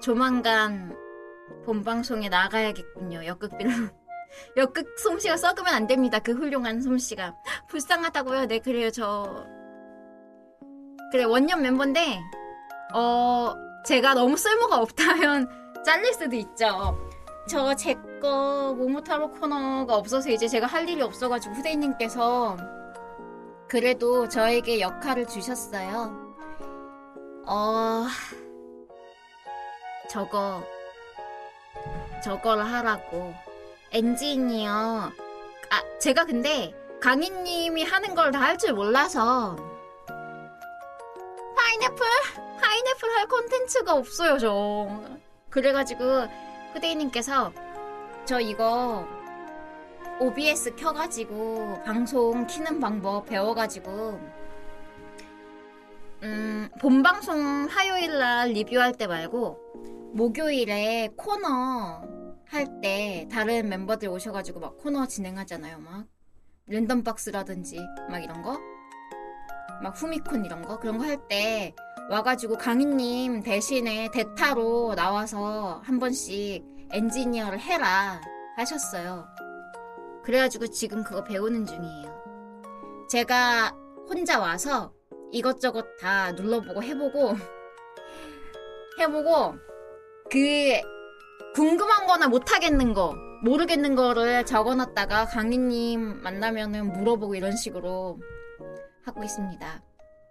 조만간 0.02 0.96
본 1.64 1.84
방송에 1.84 2.28
나가야겠군요. 2.28 3.26
역극 3.26 3.56
빌려. 3.58 3.70
역극 4.56 4.98
솜씨가 4.98 5.36
썩으면 5.36 5.74
안 5.74 5.86
됩니다. 5.86 6.18
그 6.18 6.32
훌륭한 6.32 6.80
솜씨가. 6.80 7.34
불쌍하다고요? 7.68 8.46
네, 8.46 8.58
그래요. 8.58 8.90
저. 8.90 9.46
그래, 11.10 11.24
원년 11.24 11.62
멤버인데, 11.62 12.20
어, 12.94 13.54
제가 13.86 14.14
너무 14.14 14.36
쓸모가 14.36 14.78
없다면 14.78 15.48
잘릴 15.84 16.12
수도 16.12 16.36
있죠. 16.36 17.07
저제거 17.48 18.74
모모타로 18.76 19.30
코너가 19.32 19.96
없어서 19.96 20.28
이제 20.30 20.46
제가 20.46 20.66
할 20.66 20.88
일이 20.88 21.00
없어가지고 21.02 21.54
후대인님께서 21.56 22.56
그래도 23.66 24.28
저에게 24.28 24.80
역할을 24.80 25.26
주셨어요. 25.26 26.26
어, 27.46 28.04
저거, 30.10 30.62
저걸 32.22 32.60
하라고. 32.62 33.34
엔지니어. 33.92 34.70
아, 35.70 35.98
제가 35.98 36.24
근데 36.24 36.74
강희님이 37.00 37.84
하는 37.84 38.14
걸 38.14 38.30
다 38.30 38.40
할 38.40 38.58
줄 38.58 38.74
몰라서. 38.74 39.56
파인애플? 41.56 42.06
파인애플 42.60 43.10
할 43.16 43.26
콘텐츠가 43.28 43.94
없어요, 43.94 44.38
저. 44.38 44.88
그래가지고, 45.50 46.26
후대인님께서 46.74 47.52
저 48.24 48.40
이거 48.40 49.06
OBS 50.20 50.74
켜가지고 50.76 51.82
방송 51.84 52.46
키는 52.46 52.80
방법 52.80 53.26
배워가지고 53.26 54.20
음, 56.24 56.68
본방송 56.80 57.68
화요일날 57.70 58.50
리뷰할 58.50 58.92
때 58.94 59.06
말고 59.06 60.12
목요일에 60.14 61.10
코너 61.16 62.02
할 62.46 62.80
때 62.80 63.28
다른 63.30 63.68
멤버들 63.68 64.08
오셔가지고 64.08 64.60
막 64.60 64.78
코너 64.78 65.06
진행하잖아요. 65.06 65.78
막 65.80 66.06
랜덤 66.66 67.04
박스라든지 67.04 67.78
막 68.10 68.18
이런 68.24 68.42
거. 68.42 68.58
막 69.82 69.90
후미콘 70.00 70.44
이런 70.44 70.62
거 70.62 70.78
그런 70.78 70.98
거 70.98 71.04
할 71.04 71.18
때 71.28 71.74
와가지고 72.10 72.56
강희님 72.56 73.42
대신에 73.42 74.10
대타로 74.10 74.94
나와서 74.94 75.82
한 75.84 75.98
번씩 75.98 76.64
엔지니어를 76.90 77.60
해라 77.60 78.20
하셨어요. 78.56 79.26
그래가지고 80.24 80.68
지금 80.68 81.04
그거 81.04 81.22
배우는 81.22 81.66
중이에요. 81.66 83.06
제가 83.10 83.76
혼자 84.08 84.40
와서 84.40 84.92
이것저것 85.32 85.84
다 86.00 86.32
눌러보고 86.32 86.82
해보고 86.82 87.36
해보고 89.00 89.56
그 90.30 90.80
궁금한 91.54 92.06
거나 92.06 92.28
못하겠는 92.28 92.94
거 92.94 93.14
모르겠는 93.44 93.94
거를 93.96 94.46
적어놨다가 94.46 95.26
강희님 95.26 96.22
만나면은 96.22 96.90
물어보고 96.94 97.34
이런 97.34 97.54
식으로 97.54 98.18
하고 99.04 99.22
있습니다. 99.22 99.82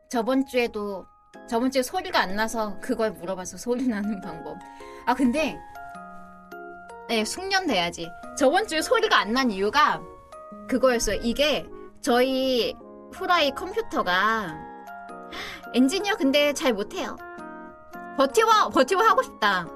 저번 0.09 0.45
주에도 0.47 1.05
저번 1.49 1.71
주에 1.71 1.81
소리가 1.81 2.19
안 2.19 2.35
나서 2.35 2.77
그걸 2.81 3.11
물어봐서 3.11 3.57
소리 3.57 3.87
나는 3.87 4.19
방법. 4.21 4.57
아, 5.05 5.13
근데, 5.13 5.57
네, 7.07 7.23
숙련 7.23 7.67
돼야지. 7.67 8.09
저번 8.37 8.67
주에 8.67 8.81
소리가 8.81 9.17
안 9.19 9.31
난 9.33 9.49
이유가 9.51 10.01
그거였어요. 10.67 11.19
이게 11.21 11.65
저희 12.01 12.75
후라이 13.13 13.51
컴퓨터가 13.51 14.57
엔지니어 15.73 16.15
근데 16.15 16.53
잘 16.53 16.73
못해요. 16.73 17.15
버튜버, 18.17 18.69
버튜버 18.69 19.01
하고 19.01 19.21
싶다. 19.23 19.67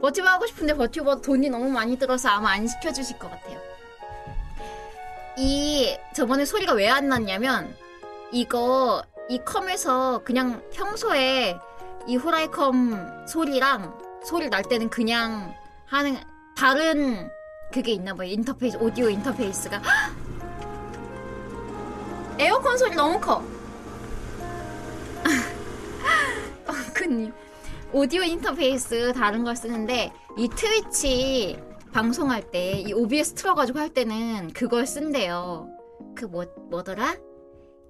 버튜버 0.00 0.28
하고 0.28 0.46
싶은데 0.46 0.74
버튜버 0.74 1.20
돈이 1.22 1.48
너무 1.50 1.68
많이 1.70 1.98
들어서 1.98 2.28
아마 2.28 2.50
안 2.52 2.66
시켜주실 2.66 3.18
것 3.18 3.30
같아요. 3.30 3.58
이, 5.38 5.96
저번에 6.14 6.44
소리가 6.44 6.72
왜 6.74 6.88
안 6.88 7.08
났냐면, 7.08 7.74
이거, 8.32 9.02
이 9.28 9.38
컴에서 9.44 10.20
그냥 10.24 10.62
평소에 10.72 11.58
이 12.06 12.16
후라이컴 12.16 13.26
소리랑 13.26 13.98
소리 14.24 14.48
날 14.48 14.62
때는 14.62 14.88
그냥 14.90 15.54
하는, 15.86 16.16
다른 16.56 17.28
그게 17.72 17.92
있나 17.92 18.14
봐요. 18.14 18.28
인터페이스, 18.28 18.76
오디오 18.78 19.08
인터페이스가. 19.08 19.82
에어컨 22.38 22.78
소리 22.78 22.94
너무 22.94 23.18
커. 23.20 23.42
엉크님. 26.66 27.32
오디오 27.92 28.22
인터페이스 28.22 29.12
다른 29.12 29.44
걸 29.44 29.56
쓰는데 29.56 30.12
이 30.36 30.48
Twitch 30.48 31.58
방송할 31.92 32.50
때 32.50 32.82
이 32.86 32.92
OBS 32.92 33.34
틀어가지고 33.34 33.78
할 33.78 33.88
때는 33.90 34.52
그걸 34.52 34.86
쓴대요. 34.86 35.68
그 36.14 36.24
뭐, 36.26 36.44
뭐더라? 36.70 37.16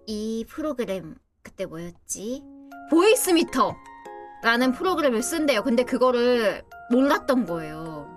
이 0.07 0.45
프로그램 0.49 1.17
그때 1.47 1.65
뭐였지? 1.65 2.43
Voicemeeter 2.91 3.77
라는 4.43 4.73
프로그램을 4.73 5.23
쓴대요. 5.23 5.63
근데 5.63 5.85
그거를 5.85 6.65
몰랐던 6.91 7.47
거예요. 7.47 8.09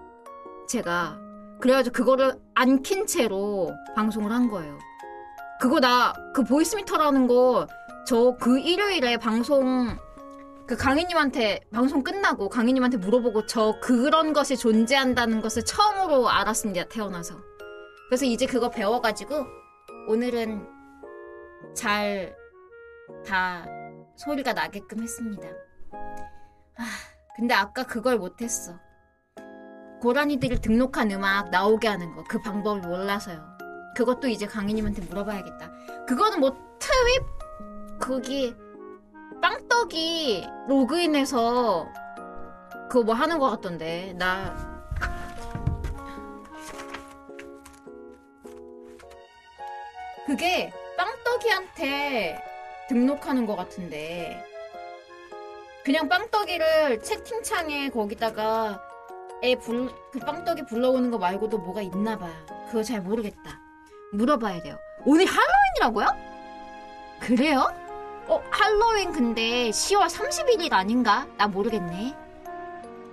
제가. 0.68 1.20
그래가지고 1.62 1.94
그거를 1.94 2.40
안 2.56 2.82
킨 2.82 3.06
채로 3.06 3.72
방송을 3.96 4.32
한 4.32 4.50
거예요. 4.50 4.80
그거 5.62 5.80
나 5.80 6.14
그 6.34 6.44
Voicemeeter라는 6.44 7.28
거 7.28 7.68
저 8.08 8.36
그 8.40 8.58
일요일에 8.60 9.18
방송 9.18 9.96
그 10.66 10.76
강희님한테 10.76 11.60
방송 11.72 12.02
끝나고 12.02 12.50
강희님한테 12.50 12.98
물어보고 12.98 13.46
저 13.46 13.76
그런 13.80 14.34
것이 14.34 14.58
존재한다는 14.58 15.42
것을 15.42 15.64
처음으로 15.66 16.30
알았습니다 16.30 16.86
태어나서 16.86 17.36
그래서 18.08 18.26
이제 18.26 18.48
그거 18.48 18.70
배워가지고 18.72 19.46
오늘은 20.08 20.66
잘 21.76 22.36
다 23.26 23.66
소리가 24.16 24.54
나게끔 24.54 25.02
했습니다. 25.02 25.48
아 26.78 26.84
근데 27.36 27.54
아까 27.54 27.84
그걸 27.84 28.18
못했어. 28.18 28.74
고라니들을 30.02 30.62
등록한 30.62 31.12
음악 31.12 31.50
나오게 31.50 31.88
하는 31.88 32.16
거 32.16 32.24
그 32.24 32.40
방법을 32.42 32.82
몰라서요. 32.82 33.58
그것도 33.96 34.28
이제 34.28 34.46
강희님한테 34.46 35.02
물어봐야겠다. 35.04 36.06
그거는 36.08 36.40
뭐 36.40 36.52
트윗 36.80 38.00
거기 38.00 38.56
빵떡이 39.42 40.48
로그인해서 40.68 41.88
그거 42.90 43.04
뭐 43.04 43.14
하는 43.16 43.40
것 43.40 43.50
같던데 43.50 44.14
나. 44.18 44.56
그게 50.26 50.72
빵떡이한테 50.98 52.49
등록하는 52.90 53.46
것 53.46 53.56
같은데 53.56 54.44
그냥 55.86 56.10
빵떡이를 56.10 57.02
채팅창에 57.02 57.90
거기다가 57.90 58.84
애 59.42 59.56
불, 59.56 59.90
그 60.12 60.20
빵떡이 60.20 60.66
불러오는 60.66 61.10
거 61.10 61.18
말고도 61.18 61.60
뭐가 61.60 61.82
있나 61.82 62.18
봐 62.18 62.28
그거 62.68 62.84
잘 62.84 63.02
모르겠다 63.02 63.62
물어봐야 64.12 64.62
돼요 64.62 64.78
오늘 65.06 65.26
할로윈이라고요? 65.26 66.30
그래요? 67.20 67.74
어, 68.28 68.42
할로윈 68.52 69.12
근데 69.12 69.70
10월 69.70 70.08
31일 70.08 70.72
아닌가? 70.74 71.28
나 71.38 71.48
모르겠네. 71.48 72.16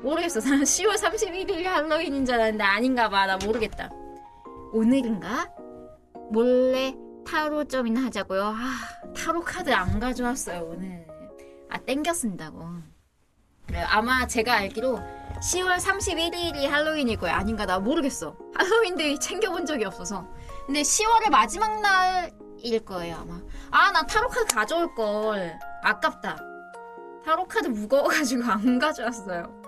모르겠어. 0.02 0.40
난 0.40 0.60
10월 0.62 0.94
31일이 0.96 1.64
할로윈인 1.64 2.26
줄 2.26 2.34
알았는데 2.34 2.62
아닌가 2.62 3.08
봐. 3.08 3.26
나 3.26 3.38
모르겠다. 3.38 3.90
오늘인가? 4.72 5.50
몰래 6.30 6.94
타로 7.26 7.64
점이나 7.64 8.04
하자고요. 8.04 8.44
아, 8.44 9.12
타로 9.14 9.42
카드 9.42 9.70
안 9.72 9.98
가져왔어요, 9.98 10.62
오늘. 10.62 11.06
아, 11.68 11.78
땡겼습니다고. 11.78 12.64
네, 13.68 13.82
아마 13.82 14.26
제가 14.26 14.54
알기로 14.54 15.00
10월 15.40 15.76
31일이 15.78 16.66
할로윈일 16.68 17.18
거예요. 17.18 17.34
아닌가? 17.34 17.66
나 17.66 17.78
모르겠어. 17.80 18.36
할로윈데이 18.54 19.18
챙겨본 19.18 19.66
적이 19.66 19.86
없어서. 19.86 20.26
근데 20.66 20.82
10월의 20.82 21.30
마지막 21.30 21.80
날일 21.80 22.84
거예요, 22.84 23.16
아마. 23.16 23.40
아, 23.70 23.90
나 23.90 24.06
타로 24.06 24.28
카드 24.28 24.46
가져올 24.54 24.94
걸. 24.94 25.58
아깝다. 25.82 26.38
타로 27.24 27.46
카드 27.48 27.66
무거워가지고 27.66 28.44
안 28.44 28.78
가져왔어요. 28.78 29.62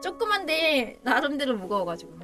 조그만데, 0.00 1.00
나름대로 1.02 1.56
무거워가지고. 1.56 2.17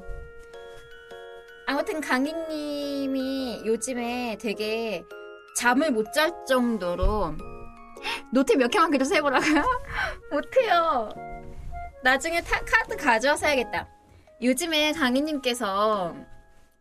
아무튼 1.66 2.00
강희님이 2.00 3.62
요즘에 3.64 4.36
되게 4.40 5.04
잠을 5.56 5.90
못 5.90 6.12
잘 6.12 6.32
정도로 6.46 7.34
노트 8.32 8.52
몇 8.56 8.68
개만 8.68 8.90
그려서 8.90 9.14
해보라고요? 9.14 9.62
못해요. 10.30 11.08
나중에 12.02 12.42
타, 12.42 12.60
카드 12.60 12.96
가져와서 12.96 13.46
해야겠다. 13.46 13.88
요즘에 14.42 14.92
강희님께서 14.92 16.14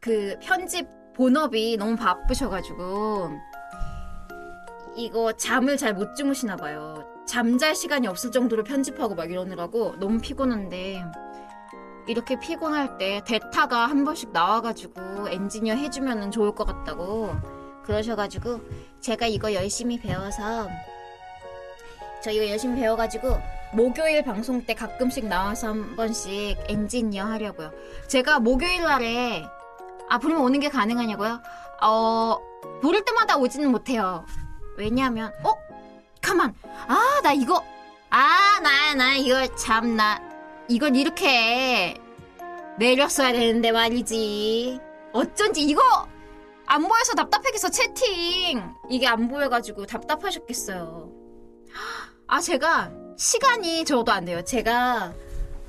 그 0.02 0.36
편집 0.42 0.88
본업이 1.16 1.78
너무 1.78 1.96
바쁘셔가지고 1.96 3.30
이거 4.98 5.32
잠을 5.34 5.78
잘 5.78 5.94
못 5.94 6.16
주무시나 6.16 6.58
봐요. 6.58 7.08
잠잘 7.26 7.74
시간이 7.74 8.08
없을 8.08 8.32
정도로 8.32 8.64
편집하고 8.66 9.16
막 9.16 9.32
이러느라고 9.32 9.96
너무 10.00 10.20
피곤한데 10.20 11.04
이렇게 12.08 12.40
피곤할 12.40 12.98
때 12.98 13.22
데타가 13.26 13.88
한 13.88 14.04
번씩 14.04 14.32
나와가지고 14.32 15.30
엔지니어 15.30 15.76
해주면 15.76 16.32
좋을 16.32 16.54
것 16.54 16.66
같다고 16.66 17.34
그러셔가지고 17.86 18.60
제가 19.00 19.28
이거 19.28 19.54
열심히 19.54 20.00
배워서 20.00 20.68
저 22.24 22.32
이거 22.32 22.48
열심히 22.50 22.80
배워가지고 22.82 23.38
목요일 23.74 24.24
방송 24.24 24.66
때 24.66 24.74
가끔씩 24.74 25.26
나와서 25.28 25.70
한 25.70 25.96
번씩 25.96 26.58
엔지니어 26.68 27.26
하려고요. 27.26 27.72
제가 28.08 28.40
목요일 28.40 28.84
날에 28.84 29.44
아 30.10 30.18
부르면 30.20 30.44
오는 30.44 30.60
게 30.60 30.70
가능하냐고요? 30.70 31.42
어 31.82 32.38
부를 32.82 33.04
때마다 33.04 33.38
오지는 33.38 33.72
못해요. 33.72 34.26
왜냐하면 34.78 35.32
어 35.44 35.54
가만 36.22 36.54
아 36.88 37.22
나 37.24 37.34
이거 37.34 37.64
아 38.10 38.60
나 38.62 38.94
나 38.96 39.16
이거 39.16 39.48
참나 39.56 40.33
이걸 40.68 40.96
이렇게 40.96 41.96
내렸어야 42.80 43.34
되는데 43.34 43.72
말이지. 43.72 44.80
어쩐지 45.14 45.62
이거 45.62 45.82
안 46.66 46.88
보여서 46.88 47.14
답답했겠어 47.14 47.70
채팅. 47.70 48.74
이게 48.90 49.08
안 49.08 49.28
보여가지고 49.28 49.86
답답하셨겠어요. 49.86 51.12
아 52.28 52.40
제가 52.40 52.92
시간이 53.18 53.86
저도 53.86 54.12
안 54.12 54.26
돼요. 54.26 54.44
제가 54.44 55.14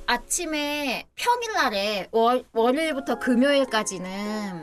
아침에 0.06 1.06
평일날에 1.14 2.08
월, 2.12 2.44
월요일부터 2.52 3.18
금요일까지는 3.18 4.62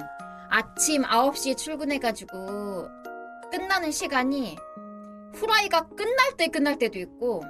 아침 0.50 1.04
9시에 1.04 1.58
출근해가지고 1.58 2.88
끝나는 3.52 3.92
시간이 3.92 4.58
후라이가 5.34 5.88
끝날 5.90 6.38
때 6.38 6.48
끝날 6.48 6.78
때도 6.78 7.00
있고 7.00 7.44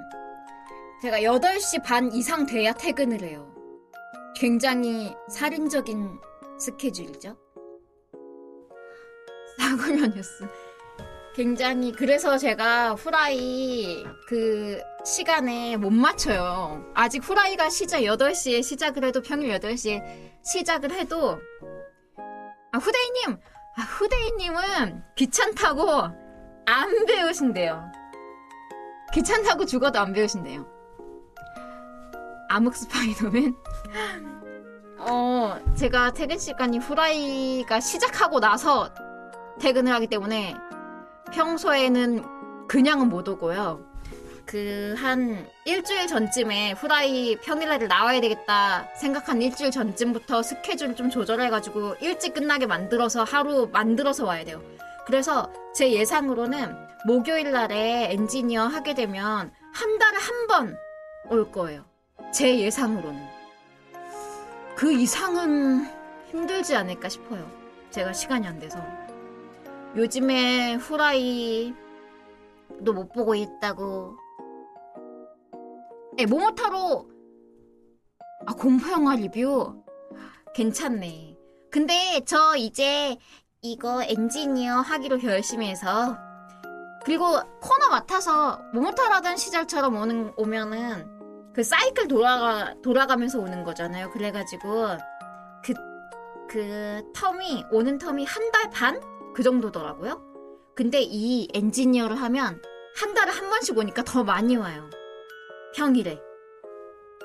제가 1.02 1.18
8시 1.18 1.82
반 1.82 2.12
이상 2.12 2.46
돼야 2.46 2.72
퇴근을 2.72 3.22
해요. 3.22 3.52
굉장히 4.36 5.12
살인적인 5.28 6.20
스케줄이죠. 6.60 7.36
뉴스. 10.14 10.46
굉장히 11.34 11.90
그래서 11.90 12.38
제가 12.38 12.94
후라이 12.94 14.04
그 14.28 14.80
시간에 15.04 15.76
못 15.76 15.90
맞춰요. 15.90 16.84
아직 16.94 17.18
후라이가 17.28 17.68
시작 17.68 18.02
8시에 18.02 18.62
시작을 18.62 19.04
해도 19.04 19.22
평일 19.22 19.58
8시에 19.58 20.02
시작을 20.44 20.92
해도 20.92 21.40
아 22.70 22.78
후대인님 22.78 23.40
아 23.76 23.82
후대인님은 23.82 25.02
귀찮다고 25.16 25.82
안 26.66 27.06
배우신대요. 27.06 27.90
귀찮다고 29.12 29.66
죽어도 29.66 29.98
안 29.98 30.12
배우신대요. 30.12 30.71
암흑 32.52 32.76
스파이더맨 32.76 33.54
어 34.98 35.58
제가 35.76 36.12
퇴근 36.12 36.38
시간이 36.38 36.78
후라이가 36.78 37.80
시작하고 37.80 38.40
나서 38.40 38.90
퇴근을 39.60 39.92
하기 39.94 40.06
때문에 40.06 40.54
평소에는 41.32 42.66
그냥은 42.68 43.08
못 43.08 43.28
오고요. 43.28 43.84
그 44.46 44.94
한 44.98 45.46
일주일 45.64 46.06
전쯤에 46.06 46.72
후라이 46.72 47.36
평일날에 47.36 47.86
나와야 47.86 48.20
되겠다 48.20 48.86
생각한 49.00 49.40
일주일 49.40 49.70
전쯤부터 49.70 50.42
스케줄 50.42 50.94
좀 50.94 51.08
조절해가지고 51.10 51.96
일찍 52.00 52.34
끝나게 52.34 52.66
만들어서 52.66 53.24
하루 53.24 53.68
만들어서 53.72 54.26
와야 54.26 54.44
돼요. 54.44 54.60
그래서 55.06 55.50
제 55.74 55.90
예상으로는 55.92 56.74
목요일 57.06 57.50
날에 57.52 58.08
엔지니어 58.12 58.66
하게 58.66 58.94
되면 58.94 59.52
한 59.74 59.98
달에 59.98 60.18
한 60.18 60.46
번 60.48 60.76
올 61.30 61.50
거예요. 61.50 61.84
제 62.32 62.58
예상으로는. 62.58 63.22
그 64.74 64.90
이상은 64.90 65.86
힘들지 66.30 66.74
않을까 66.74 67.10
싶어요. 67.10 67.46
제가 67.90 68.14
시간이 68.14 68.46
안 68.46 68.58
돼서. 68.58 68.78
요즘에 69.94 70.76
후라이도 70.76 71.74
못 72.94 73.12
보고 73.12 73.34
있다고. 73.34 74.16
네, 76.16 76.24
모모타로 76.24 77.06
아 78.46 78.54
공포 78.54 78.90
영화 78.90 79.14
리뷰 79.14 79.84
괜찮네. 80.54 81.36
근데 81.70 82.22
저 82.24 82.56
이제 82.56 83.16
이거 83.60 84.02
엔지니어 84.02 84.76
하기로 84.76 85.18
결심해서 85.18 86.16
그리고 87.04 87.26
코너 87.60 87.88
맡아서 87.90 88.60
모모타라던 88.72 89.36
시절처럼 89.36 89.96
오는 89.96 90.32
오면은 90.36 91.11
그 91.54 91.62
사이클 91.62 92.08
돌아가 92.08 92.74
돌아가면서 92.82 93.38
오는 93.40 93.62
거잖아요. 93.64 94.10
그래가지고 94.10 94.96
그 95.64 95.74
그 96.48 97.02
텀이 97.14 97.72
오는 97.72 97.96
텀이 97.98 98.26
한 98.28 98.50
달 98.52 98.68
반 98.70 99.00
그 99.34 99.42
정도더라고요. 99.42 100.20
근데 100.74 101.00
이 101.00 101.48
엔지니어를 101.54 102.16
하면 102.20 102.60
한 102.96 103.14
달에 103.14 103.30
한 103.30 103.48
번씩 103.48 103.78
오니까 103.78 104.02
더 104.04 104.22
많이 104.22 104.56
와요. 104.56 104.90
평일에. 105.74 106.20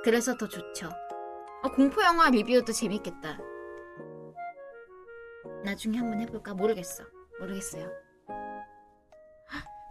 그래서 0.06 0.38
더 0.38 0.48
좋죠. 0.48 0.90
어, 1.64 1.72
공포 1.72 2.02
영화 2.04 2.30
리뷰도 2.30 2.72
재밌겠다. 2.72 3.38
나중에 5.66 5.98
한번 5.98 6.22
해볼까 6.22 6.54
모르겠어. 6.54 7.04
모르겠어요. 7.42 7.90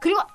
그리고 0.00 0.20
아, 0.20 0.26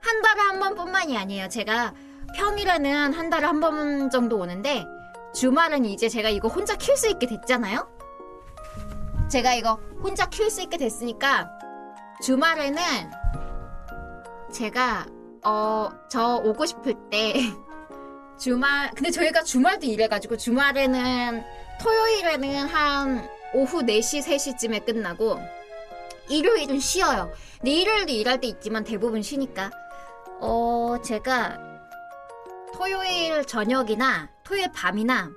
한 0.00 0.22
달에 0.22 0.40
한 0.40 0.58
번뿐만이 0.60 1.18
아니에요. 1.18 1.48
제가 1.48 1.92
평일에는 2.34 3.12
한 3.12 3.30
달에 3.30 3.46
한 3.46 3.60
번 3.60 4.10
정도 4.10 4.38
오는데 4.38 4.86
주말은 5.34 5.84
이제 5.84 6.08
제가 6.08 6.28
이거 6.28 6.48
혼자 6.48 6.76
킬수 6.76 7.08
있게 7.10 7.26
됐잖아요. 7.26 7.88
제가 9.28 9.54
이거 9.54 9.78
혼자 10.02 10.26
킬수 10.28 10.62
있게 10.62 10.76
됐으니까 10.78 11.50
주말에는 12.22 12.82
제가 14.52 15.06
어 15.44 15.90
저 16.10 16.36
오고 16.36 16.64
싶을 16.66 16.94
때 17.10 17.34
주말 18.38 18.90
근데 18.94 19.10
저희가 19.10 19.42
주말도 19.42 19.86
일해가지고 19.86 20.36
주말에는 20.38 21.44
토요일에는 21.82 22.66
한 22.68 23.28
오후 23.54 23.82
4시 23.82 24.22
3시쯤에 24.22 24.84
끝나고 24.86 25.38
일요일은 26.28 26.78
쉬어요. 26.80 27.30
근데 27.58 27.70
일요일도 27.72 28.12
일할 28.12 28.40
때 28.40 28.48
있지만 28.48 28.84
대부분 28.84 29.22
쉬니까 29.22 29.70
어 30.40 30.96
제가 31.04 31.58
토요일 32.78 33.44
저녁이나 33.44 34.28
토요일 34.44 34.70
밤이나 34.70 35.32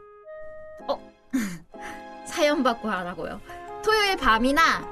어 0.88 1.12
사연 2.28 2.62
받고 2.62 2.88
하라고요. 2.88 3.42
토요일 3.84 4.16
밤이나 4.16 4.88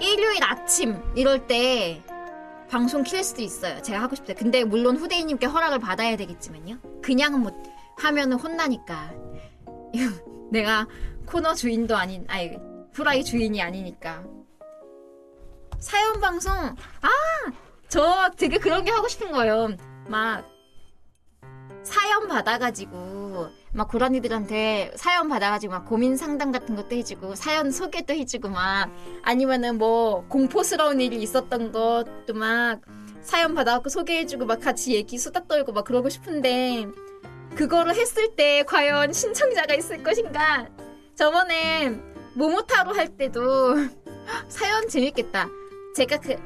일요일 0.00 0.42
아침 0.42 0.98
이럴 1.14 1.46
때 1.46 2.02
방송 2.70 3.02
킬 3.02 3.22
수도 3.22 3.42
있어요. 3.42 3.82
제가 3.82 4.00
하고 4.00 4.16
싶을 4.16 4.34
때. 4.34 4.42
근데 4.42 4.64
물론 4.64 4.96
후대인님께 4.96 5.44
허락을 5.44 5.78
받아야 5.78 6.16
되겠지만요. 6.16 6.78
그냥 7.02 7.38
못 7.42 7.54
하면은 7.98 8.38
혼나니까. 8.38 9.12
내가 10.50 10.86
코너 11.26 11.52
주인도 11.52 11.96
아닌, 11.96 12.24
아니, 12.28 12.56
후라이 12.94 13.24
주인이 13.24 13.60
아니니까. 13.60 14.24
사연 15.78 16.20
방송, 16.20 16.52
아! 16.54 17.08
저 17.88 18.30
되게 18.36 18.58
그런 18.58 18.84
게 18.84 18.90
하고 18.90 19.06
싶은 19.08 19.32
거예요. 19.32 19.76
막, 20.08 20.49
사연 21.82 22.28
받아가지고, 22.28 23.48
막 23.72 23.88
고라니들한테 23.88 24.92
사연 24.96 25.28
받아가지고 25.28 25.72
막 25.72 25.84
고민 25.86 26.16
상담 26.16 26.50
같은 26.50 26.74
것도 26.74 26.96
해주고 26.96 27.36
사연 27.36 27.70
소개도 27.70 28.14
해주고 28.14 28.48
막 28.48 28.90
아니면은 29.22 29.78
뭐 29.78 30.24
공포스러운 30.28 31.00
일이 31.00 31.22
있었던 31.22 31.70
것도 31.70 32.34
막 32.34 32.80
사연 33.22 33.54
받아갖고 33.54 33.88
소개해주고 33.88 34.46
막 34.46 34.60
같이 34.60 34.94
얘기 34.94 35.18
수다 35.18 35.46
떨고 35.46 35.72
막 35.72 35.84
그러고 35.84 36.08
싶은데 36.08 36.86
그거를 37.54 37.94
했을 37.94 38.34
때 38.34 38.64
과연 38.64 39.12
신청자가 39.12 39.74
있을 39.74 40.02
것인가? 40.02 40.68
저번에 41.14 41.90
모모타로 42.34 42.92
할 42.94 43.08
때도 43.16 43.76
사연 44.48 44.88
재밌겠다. 44.88 45.48
제가 45.94 46.18
그 46.18 46.36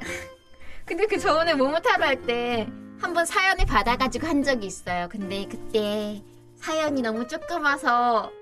근데 0.84 1.06
그 1.06 1.18
저번에 1.18 1.54
모모타로 1.54 2.04
할때 2.04 2.68
한번 3.04 3.26
사연을 3.26 3.66
받아가지고 3.66 4.26
한 4.26 4.42
적이 4.42 4.66
있어요. 4.66 5.08
근데 5.10 5.46
그때 5.46 6.22
사연이 6.56 7.02
너무 7.02 7.28
조그마서. 7.28 8.32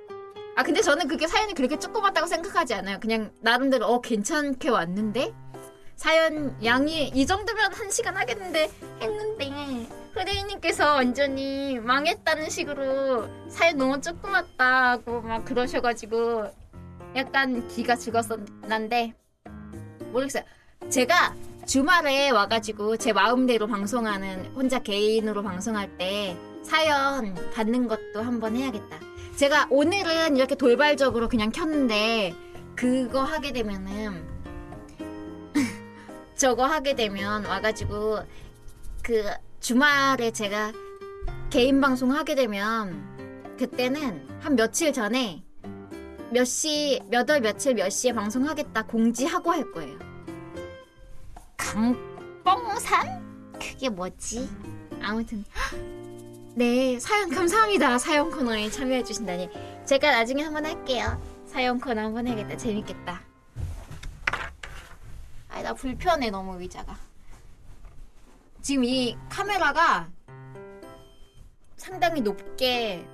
아 0.54 0.62
근데 0.62 0.80
저는 0.80 1.08
그게 1.08 1.26
사연이 1.26 1.52
그렇게 1.52 1.76
조그맣다고 1.80 2.28
생각하지 2.28 2.74
않아요. 2.74 3.00
그냥 3.00 3.32
나름대로 3.40 3.86
어 3.86 4.00
괜찮게 4.00 4.68
왔는데? 4.68 5.34
사연 5.96 6.56
양이 6.64 7.08
이 7.08 7.26
정도면 7.26 7.74
한 7.74 7.90
시간 7.90 8.16
하겠는데? 8.16 8.70
했는데. 9.00 9.88
흐레이님께서 10.14 10.94
완전히 10.94 11.80
망했다는 11.80 12.48
식으로 12.48 13.28
사연 13.48 13.78
너무 13.78 14.00
조그맣다고 14.00 15.22
막 15.22 15.44
그러셔가지고 15.44 16.46
약간 17.16 17.66
기가 17.66 17.96
죽었었는데. 17.96 19.12
모르겠어요. 20.12 20.44
제가 20.88 21.34
주말에 21.66 22.30
와가지고 22.30 22.96
제 22.96 23.12
마음대로 23.12 23.66
방송하는 23.66 24.46
혼자 24.54 24.78
개인으로 24.80 25.42
방송할 25.42 25.96
때 25.96 26.36
사연 26.62 27.34
받는 27.54 27.88
것도 27.88 28.20
한번 28.22 28.56
해야겠다. 28.56 28.98
제가 29.36 29.68
오늘은 29.70 30.36
이렇게 30.36 30.54
돌발적으로 30.54 31.28
그냥 31.28 31.50
켰는데 31.50 32.34
그거 32.74 33.22
하게 33.22 33.52
되면은 33.52 34.26
저거 36.36 36.66
하게 36.66 36.94
되면 36.94 37.44
와가지고 37.44 38.18
그 39.02 39.24
주말에 39.60 40.30
제가 40.32 40.72
개인 41.50 41.80
방송 41.80 42.12
하게 42.12 42.34
되면 42.34 43.56
그때는 43.58 44.26
한 44.40 44.56
며칠 44.56 44.92
전에 44.92 45.44
몇 46.30 46.44
시, 46.44 47.00
몇 47.08 47.28
월 47.30 47.40
며칠 47.40 47.74
몇 47.74 47.90
시에 47.90 48.12
방송하겠다 48.12 48.82
공지하고 48.86 49.50
할 49.52 49.70
거예요. 49.70 50.11
강뻥산? 51.62 53.52
그게 53.52 53.88
뭐지? 53.88 54.48
아무튼 55.00 55.44
네, 56.54 56.98
사연 56.98 57.30
감사합니다. 57.30 57.98
사연 57.98 58.30
코너에 58.30 58.68
참여해 58.68 59.04
주신다니. 59.04 59.48
제가 59.86 60.10
나중에 60.10 60.42
한번 60.42 60.66
할게요. 60.66 61.20
사연 61.46 61.80
코너 61.80 62.02
한번 62.02 62.26
해야겠다. 62.26 62.56
재밌겠다. 62.56 63.22
아, 65.48 65.62
나 65.62 65.72
불편해 65.72 66.30
너무 66.30 66.60
의자가. 66.60 66.98
지금 68.60 68.84
이 68.84 69.16
카메라가 69.30 70.10
상당히 71.76 72.20
높게 72.20 73.06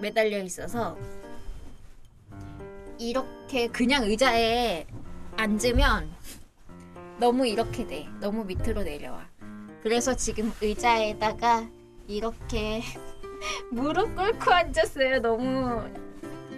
매달려 0.00 0.38
있어서 0.42 0.96
이렇게 2.98 3.68
그냥 3.68 4.04
의자에 4.04 4.86
앉으면 5.36 6.10
너무 7.18 7.46
이렇게 7.46 7.86
돼. 7.86 8.06
너무 8.20 8.44
밑으로 8.44 8.82
내려와. 8.82 9.26
그래서 9.82 10.14
지금 10.14 10.52
의자에다가 10.60 11.68
이렇게 12.06 12.82
무릎 13.70 14.14
꿇고 14.16 14.50
앉았어요. 14.50 15.20
너무 15.20 15.82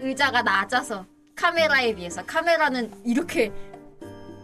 의자가 0.00 0.42
낮아서 0.42 1.06
카메라에 1.34 1.94
비해서 1.94 2.24
카메라는 2.24 3.02
이렇게 3.04 3.52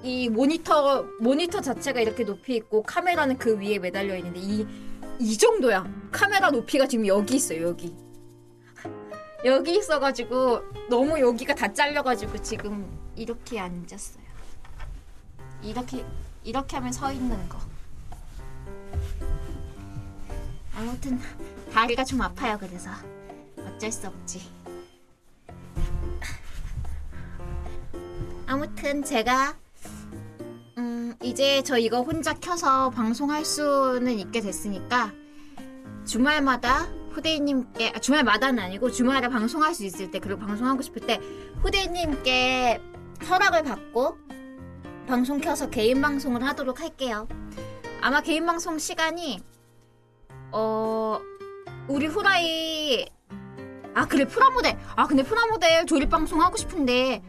이 0.03 0.29
모니터 0.29 1.05
모니터 1.21 1.61
자체가 1.61 2.01
이렇게 2.01 2.25
높이 2.25 2.57
있고 2.57 2.83
카메라는 2.83 3.39
그 3.39 3.59
위에 3.59 3.79
매달려 3.79 4.17
있는데 4.17 4.41
이 4.41 4.85
이 5.19 5.39
정도야. 5.39 5.85
카메라 6.11 6.51
높이가 6.51 6.87
지금 6.87 7.07
여기 7.07 7.37
있어요. 7.37 7.69
여기. 7.69 7.95
여기 9.45 9.77
있어가지고 9.79 10.61
너무 10.89 11.19
여기가 11.21 11.55
다 11.55 11.73
잘려가지고 11.73 12.39
지금 12.43 12.99
이렇게 13.15 13.59
앉았어요. 13.61 14.24
이렇게 15.65 16.05
이렇게 16.45 16.77
하면 16.77 16.93
서 16.93 17.11
있는 17.13 17.49
거. 17.49 17.59
아무튼 20.77 21.19
다리가 21.73 22.05
좀 22.05 22.21
아파요. 22.21 22.57
그래서 22.61 22.91
어쩔 23.59 23.91
수 23.91 24.07
없지. 24.07 24.43
아무튼 28.47 29.03
제가 29.03 29.57
음, 30.77 31.15
이제 31.23 31.63
저 31.63 31.79
이거 31.79 32.03
혼자 32.03 32.35
켜서 32.35 32.91
방송할 32.91 33.45
수는 33.45 34.19
있게 34.19 34.41
됐으니까 34.41 35.13
주말마다 36.05 36.87
후대인님께 37.13 37.93
아, 37.95 37.99
주말마다는 37.99 38.63
아니고 38.63 38.91
주말에 38.91 39.29
방송할 39.29 39.75
수 39.75 39.85
있을 39.85 40.11
때 40.11 40.19
그리고 40.19 40.39
방송하고 40.41 40.83
싶을 40.83 41.07
때 41.07 41.19
후대인님께 41.63 42.81
허락을 43.29 43.63
받고 43.63 44.19
방송 45.07 45.41
켜서 45.41 45.69
개인 45.69 46.01
방송을 46.01 46.45
하도록 46.45 46.81
할게요. 46.81 47.29
아마 48.01 48.21
개인 48.21 48.47
방송 48.47 48.79
시간이 48.79 49.41
어 50.53 51.19
우리 51.89 52.07
후라이 52.07 53.07
아 53.95 54.07
그래 54.07 54.27
프라모델 54.27 54.79
아 54.97 55.07
근데 55.07 55.23
프라모델 55.23 55.87
조립 55.87 56.11
방송 56.11 56.43
하고 56.43 56.57
싶은데 56.57 57.23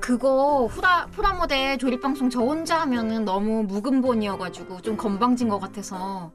그거 0.00 0.66
후라 0.66 1.06
프라모델 1.12 1.78
조립 1.78 2.00
방송 2.00 2.28
저 2.28 2.40
혼자 2.40 2.80
하면은 2.80 3.24
너무 3.24 3.62
묵은본이어가지고 3.64 4.82
좀 4.82 4.96
건방진 4.96 5.48
것 5.48 5.58
같아서 5.58 6.32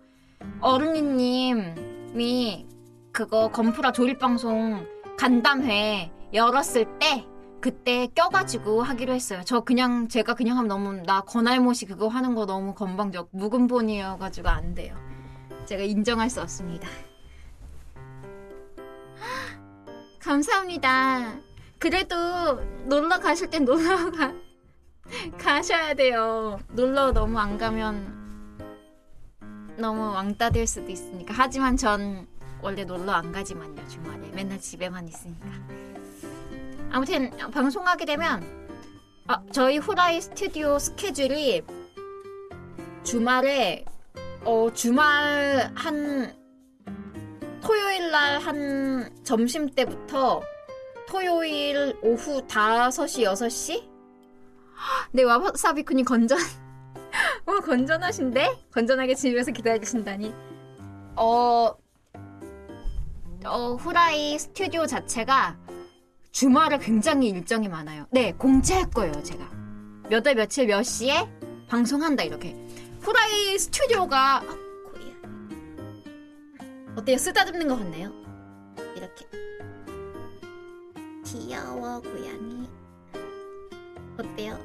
어른이님이 0.62 2.68
그거 3.12 3.52
건프라 3.52 3.92
조립 3.92 4.20
방송 4.20 4.86
간담회 5.18 6.12
열었을 6.34 6.86
때 7.00 7.26
그때 7.62 8.08
껴가지고 8.16 8.84
하기로 8.84 9.14
했어요. 9.14 9.42
저 9.46 9.62
그냥 9.62 10.08
제가 10.08 10.34
그냥 10.34 10.58
하면 10.58 10.68
너무 10.68 10.94
나 11.04 11.22
건알못이 11.22 11.86
그거 11.88 12.08
하는 12.08 12.36
거 12.36 12.46
너무 12.46 12.74
건방져 12.74 13.28
묵은 13.32 13.68
본이어가지고 13.68 14.48
안 14.50 14.74
돼요. 14.74 14.96
제가 15.66 15.84
인정할 15.84 16.30
수 16.30 16.42
없습니다. 16.42 16.88
감사합니다. 20.20 21.34
그래도 21.80 22.16
놀러 22.86 23.20
가실 23.20 23.50
땐 23.50 23.66
놀러 23.66 24.12
가, 24.12 24.34
가셔야 25.38 25.94
돼요. 25.94 26.60
놀러 26.70 27.12
너무 27.12 27.40
안 27.40 27.58
가면 27.58 28.20
너무 29.78 30.12
왕따 30.14 30.50
될 30.52 30.66
수도 30.68 30.92
있으니까. 30.92 31.34
하지만 31.38 31.78
전 31.78 32.28
원래 32.62 32.84
놀러 32.84 33.14
안 33.14 33.32
가지만요, 33.32 33.88
주말에. 33.88 34.30
맨날 34.32 34.60
집에만 34.60 35.08
있으니까. 35.08 35.48
아무튼, 36.92 37.30
방송하게 37.52 38.06
되면, 38.06 38.44
아, 39.28 39.44
저희 39.52 39.78
후라이 39.78 40.22
스튜디오 40.22 40.80
스케줄이 40.80 41.62
주말에, 43.04 43.86
어, 44.44 44.70
주말 44.74 45.72
한, 45.76 46.36
토요일 47.62 48.10
날 48.12 48.40
한 48.40 49.10
점심 49.24 49.70
때부터 49.70 50.42
토요일 51.08 51.96
오후 52.02 52.42
5시, 52.48 53.24
6시? 53.26 53.88
네, 55.12 55.24
와사비쿤이 55.24 56.06
건전, 56.06 56.40
와, 57.46 57.60
건전하신데? 57.62 58.68
건전하게 58.74 59.14
집에서 59.14 59.52
기다리신다니. 59.52 60.34
어, 61.18 61.76
어, 63.46 63.74
후라이 63.76 64.40
스튜디오 64.40 64.86
자체가 64.86 65.58
주말에 66.32 66.78
굉장히 66.78 67.30
일정이 67.30 67.68
많아요. 67.68 68.06
네, 68.12 68.34
공지할 68.34 68.90
거예요, 68.92 69.22
제가. 69.24 69.50
몇 70.10 70.26
월 70.26 70.36
며칠 70.36 70.68
몇 70.68 70.84
시에 70.84 71.28
방송한다, 71.68 72.24
이렇게. 72.24 72.56
후라이 73.02 73.58
스튜디오가, 73.58 74.38
아. 74.38 74.60
어때요? 76.96 77.18
쓰다듬는 77.18 77.68
것 77.68 77.78
같나요? 77.78 78.12
이렇게. 78.96 79.26
귀여워, 81.26 82.02
고양이. 82.02 82.68
어때요? 84.18 84.60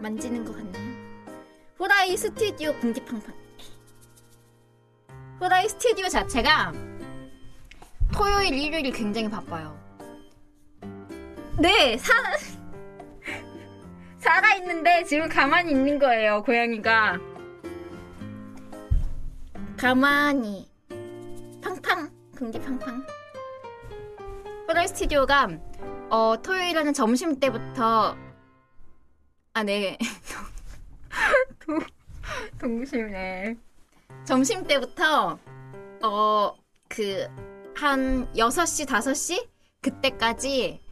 만지는 0.00 0.44
것 0.44 0.54
같나요? 0.54 0.84
후라이 1.78 2.16
스튜디오 2.16 2.74
공지팡팡. 2.74 3.34
후라이 5.40 5.68
스튜디오 5.68 6.08
자체가 6.08 6.72
토요일, 8.12 8.52
일요일이 8.54 8.90
굉장히 8.92 9.30
바빠요. 9.30 9.78
네, 11.58 11.96
사, 11.96 12.12
살아 14.18 14.54
있는데 14.56 15.04
지금 15.04 15.26
가만히 15.26 15.70
있는 15.72 15.98
거예요, 15.98 16.42
고양이가. 16.42 17.18
가만히. 19.78 20.68
팡팡, 21.62 22.10
공지팡팡. 22.36 23.06
후라이 24.68 24.86
스튜디오가, 24.88 25.48
어, 26.10 26.34
토요일에는 26.42 26.92
점심 26.92 27.40
때부터, 27.40 28.14
아, 29.54 29.62
네. 29.62 29.96
동, 31.64 31.80
동심네. 32.60 33.56
점심 34.24 34.62
때부터, 34.64 35.38
어, 36.02 36.54
그, 36.88 37.26
한 37.74 38.30
6시, 38.34 38.86
5시? 38.86 39.48
그때까지 39.80 40.85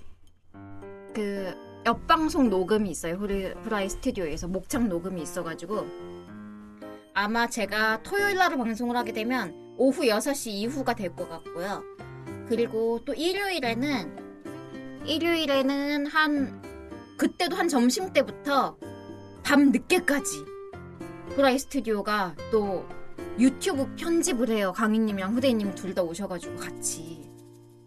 그 1.14 1.54
옆방송 1.86 2.50
녹음이 2.50 2.90
있어요. 2.90 3.14
후라이 3.14 3.88
스튜디오에서 3.88 4.48
목창 4.48 4.88
녹음이 4.88 5.22
있어가지고 5.22 5.86
아마 7.14 7.46
제가 7.46 8.02
토요일 8.02 8.36
날 8.36 8.56
방송을 8.56 8.96
하게 8.96 9.12
되면 9.12 9.54
오후 9.76 10.02
6시 10.02 10.48
이후가 10.50 10.94
될 10.94 11.14
것 11.14 11.28
같고요. 11.28 11.82
그리고 12.48 13.00
또 13.04 13.14
일요일에는 13.14 15.04
일요일에는 15.06 16.06
한 16.06 16.62
그때도 17.16 17.54
한 17.56 17.68
점심 17.68 18.12
때부터 18.12 18.76
밤 19.44 19.70
늦게까지 19.70 20.44
후라이 21.36 21.58
스튜디오가 21.58 22.34
또 22.50 22.86
유튜브 23.38 23.94
편집을 23.96 24.48
해요. 24.48 24.72
강희님이랑 24.72 25.34
후대인님 25.34 25.74
둘 25.74 25.94
다 25.94 26.02
오셔가지고 26.02 26.56
같이. 26.56 27.30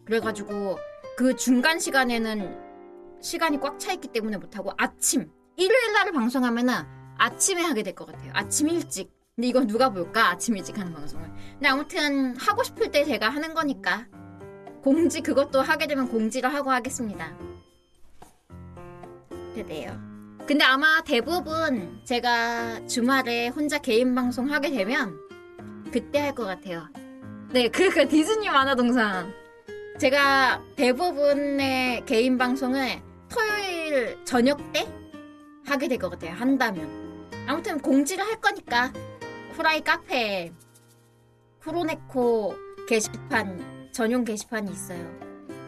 그래가지고 0.05 0.77
그 1.17 1.35
중간 1.35 1.79
시간에는 1.79 2.66
시간이 3.21 3.59
꽉 3.59 3.79
차 3.79 3.91
있기 3.93 4.07
때문에 4.09 4.37
못하고 4.37 4.71
아침 4.77 5.29
일요일 5.55 5.93
날을 5.93 6.11
방송하면은 6.11 6.73
아침에 7.17 7.61
하게 7.63 7.83
될 7.83 7.95
것 7.95 8.05
같아요. 8.05 8.31
아침 8.33 8.69
일찍. 8.69 9.11
근데 9.35 9.47
이건 9.47 9.67
누가 9.67 9.89
볼까? 9.89 10.29
아침 10.29 10.55
일찍 10.57 10.77
하는 10.77 10.93
방송을. 10.93 11.29
근데 11.53 11.67
아무튼 11.67 12.35
하고 12.37 12.63
싶을 12.63 12.91
때 12.91 13.03
제가 13.05 13.29
하는 13.29 13.53
거니까 13.53 14.05
공지 14.83 15.21
그것도 15.21 15.61
하게 15.61 15.87
되면 15.87 16.07
공지를 16.09 16.53
하고 16.53 16.71
하겠습니다. 16.71 17.35
그래요. 19.53 19.99
근데 20.47 20.63
아마 20.63 21.01
대부분 21.03 21.99
제가 22.05 22.85
주말에 22.87 23.49
혼자 23.49 23.79
개인 23.79 24.15
방송 24.15 24.51
하게 24.51 24.69
되면 24.71 25.17
그때 25.91 26.19
할 26.19 26.35
것 26.35 26.45
같아요. 26.45 26.87
네, 27.51 27.67
그러니까 27.69 28.05
디즈니 28.05 28.49
만화동산. 28.49 29.33
제가 29.99 30.61
대부분의 30.75 32.05
개인 32.05 32.37
방송을 32.37 33.01
토요일 33.29 34.23
저녁 34.25 34.71
때 34.71 34.87
하게 35.65 35.87
될 35.87 35.97
것 35.99 36.09
같아요. 36.09 36.33
한다면. 36.33 37.07
아무튼 37.47 37.79
공지를 37.79 38.25
할 38.25 38.39
거니까 38.41 38.91
후라이 39.53 39.81
카페에 39.81 40.53
프로네코 41.59 42.55
게시판 42.87 43.89
전용 43.91 44.23
게시판이 44.23 44.71
있어요. 44.71 45.19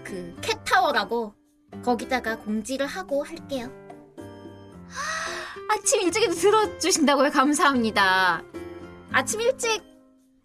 그 0.03 0.35
캣타워라고 0.41 1.33
거기다가 1.83 2.37
공지를 2.37 2.85
하고 2.85 3.23
할게요. 3.23 3.69
아침 5.69 6.01
일찍에도 6.01 6.33
들어주신다고요? 6.33 7.29
감사합니다. 7.31 8.41
아침 9.11 9.41
일찍 9.41 9.83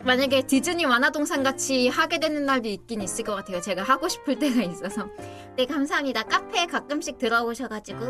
만약에 0.00 0.46
디즈니 0.46 0.86
만화동산 0.86 1.42
같이 1.42 1.88
하게 1.88 2.18
되는 2.18 2.44
날도 2.44 2.68
있긴 2.68 3.00
있을 3.02 3.24
것 3.24 3.34
같아요. 3.34 3.60
제가 3.60 3.82
하고 3.82 4.08
싶을 4.08 4.38
때가 4.38 4.62
있어서. 4.62 5.08
네, 5.56 5.66
감사합니다. 5.66 6.24
카페에 6.24 6.66
가끔씩 6.66 7.18
들어오셔가지고 7.18 8.00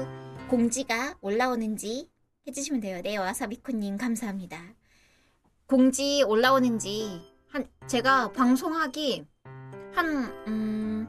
공지가 0.49 1.15
올라오는지 1.21 2.09
해주시면 2.47 2.81
돼요. 2.81 3.01
네, 3.03 3.17
와사비코님 3.17 3.97
감사합니다. 3.97 4.61
공지 5.67 6.23
올라오는지 6.27 7.21
한 7.51 7.67
제가 7.87 8.33
방송하기 8.33 9.25
한 9.95 10.07
음, 10.49 11.09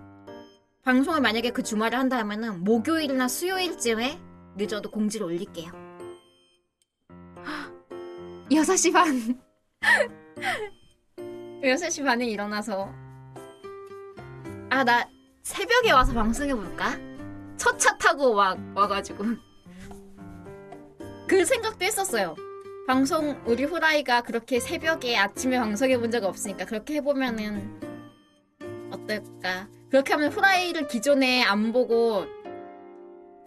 방송을 0.84 1.20
만약에 1.20 1.50
그 1.50 1.64
주말에 1.64 1.98
한다면은 1.98 2.64
목요일이나 2.64 3.28
수요일쯤에 3.28 4.20
늦어도 4.56 4.92
공지를 4.92 5.26
올릴게요. 5.26 5.72
6시 8.52 8.94
반 8.94 9.42
6시 11.64 12.04
반에 12.04 12.26
일어나서 12.28 12.92
아 14.70 14.84
나 14.84 15.08
새벽에 15.44 15.92
와서 15.92 16.14
방송해볼까? 16.14 16.98
첫 17.58 17.78
차 17.78 17.98
타고 17.98 18.34
와, 18.34 18.58
와가지고. 18.74 19.24
그 21.28 21.46
생각도 21.46 21.86
했었어요. 21.86 22.36
방송 22.88 23.40
우리 23.46 23.64
후라이가 23.64 24.22
그렇게 24.22 24.60
새벽에 24.60 25.16
아침에 25.18 25.58
방송해본 25.60 26.12
적 26.12 26.24
없으니까 26.24 26.66
그렇게 26.66 26.96
해보면은 26.96 27.80
어떨까? 28.92 29.68
그렇게 29.90 30.14
하면 30.14 30.32
후라이를 30.32 30.88
기존에 30.88 31.44
안 31.44 31.72
보고 31.72 32.26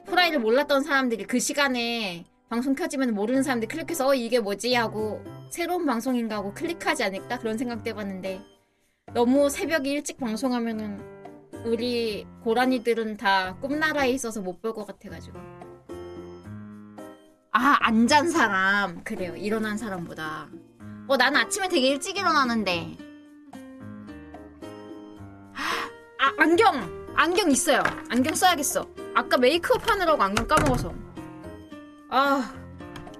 후라이를 0.07 0.39
몰랐던 0.41 0.83
사람들이 0.83 1.25
그 1.25 1.39
시간에 1.39 2.25
방송 2.49 2.75
켜지면 2.75 3.15
모르는 3.15 3.43
사람들이 3.43 3.69
클릭해서 3.69 4.09
어 4.09 4.15
이게 4.15 4.41
뭐지? 4.41 4.75
하고 4.75 5.23
새로운 5.51 5.85
방송인가 5.85 6.37
하고 6.37 6.53
클릭하지 6.55 7.05
않을까? 7.05 7.39
그런 7.39 7.59
생각도 7.59 7.91
해봤는데 7.91 8.41
너무 9.13 9.51
새벽에 9.51 9.91
일찍 9.91 10.19
방송하면은 10.19 11.01
우리 11.65 12.27
고라니들은 12.45 13.17
다 13.17 13.57
꿈나라에 13.61 14.11
있어서 14.13 14.41
못 14.41 14.61
볼 14.63 14.73
것 14.73 14.87
같아가지고. 14.87 15.39
아 17.53 17.79
안 17.83 18.07
잔 18.07 18.29
사람. 18.31 19.03
그래요. 19.05 19.35
일어난 19.37 19.77
사람보다. 19.77 20.49
어 21.09 21.17
나는 21.17 21.41
아침에 21.41 21.69
되게 21.69 21.89
일찍 21.89 22.17
일어나는데. 22.17 22.97
아 25.55 26.33
안경! 26.39 27.07
안경 27.15 27.51
있어요. 27.51 27.83
안경 28.09 28.35
써야겠어. 28.35 28.87
아까 29.15 29.37
메이크업 29.37 29.91
하느라고 29.91 30.23
안경 30.23 30.47
까먹어서 30.47 30.95
아 32.11 32.55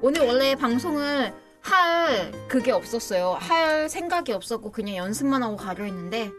오늘 0.01 0.23
원래 0.27 0.55
방송을 0.55 1.35
할 1.61 2.33
그게 2.49 2.73
없었어요. 2.73 3.37
할 3.41 3.89
생각이 3.89 4.33
없었고 4.33 4.71
그냥 4.71 4.97
연습만 4.97 5.43
하고 5.43 5.57
가려 5.57 5.85
했는데 5.85 6.31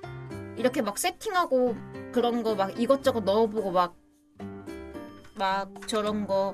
이렇게 0.57 0.81
막 0.81 0.97
세팅하고 0.97 1.75
그런 2.11 2.43
거 2.43 2.55
막 2.55 2.79
이것저것 2.79 3.21
넣어보고 3.23 3.71
막 3.71 3.95
막 5.35 5.87
저런 5.87 6.27
거 6.27 6.53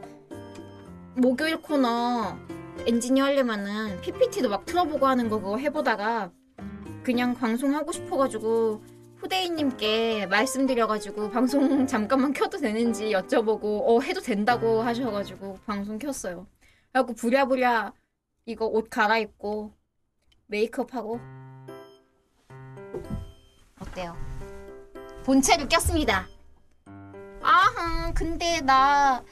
목요일 1.15 1.57
코너 1.59 2.37
엔지니어 2.85 3.23
하려면은 3.23 3.99
PPT도 4.01 4.47
막 4.47 4.63
틀어보고 4.67 5.07
하는 5.07 5.27
거 5.27 5.39
그거 5.39 5.57
해보다가 5.57 6.29
그냥 7.03 7.33
방송하고 7.33 7.91
싶어가지고 7.91 8.83
후대인님께 9.25 10.27
말씀드려가지고 10.27 11.31
방송 11.31 11.85
잠깐만 11.87 12.31
켜도 12.31 12.59
되는지 12.59 13.09
여쭤보고 13.09 13.81
어 13.87 13.99
해도 14.01 14.21
된다고 14.21 14.81
하셔가지고 14.83 15.59
방송 15.65 15.97
켰어요. 15.97 16.45
그래갖고 16.91 17.15
부랴부랴 17.15 17.93
이거 18.45 18.67
옷 18.67 18.89
갈아입고 18.89 19.73
메이크업하고 20.45 21.19
어때요? 23.79 24.15
본체를 25.23 25.67
꼈습니다. 25.69 26.27
아흥 27.41 28.13
근데 28.13 28.61
나 28.61 29.23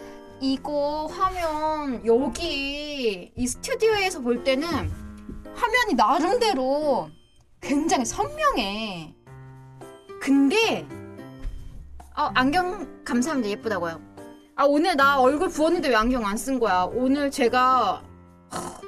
이거 0.42 1.06
화면 1.06 2.04
여기 2.06 3.32
이 3.36 3.48
스튜디오에서 3.48 4.22
볼 4.22 4.44
때는 4.44 4.68
화면이 5.56 5.94
나름대로 5.96 7.12
굉장히 7.62 8.06
선명해. 8.06 9.23
근데 10.24 10.88
아 12.16 12.32
안경 12.34 13.04
감사합니다 13.04 13.50
예쁘다고요. 13.50 14.00
아 14.56 14.64
오늘 14.64 14.96
나 14.96 15.20
얼굴 15.20 15.50
부었는데 15.50 15.90
왜 15.90 15.96
안경 15.96 16.26
안 16.26 16.38
쓴 16.38 16.60
거야? 16.62 16.84
오늘 16.94 17.30
제가 17.30 18.02
하, 18.50 18.82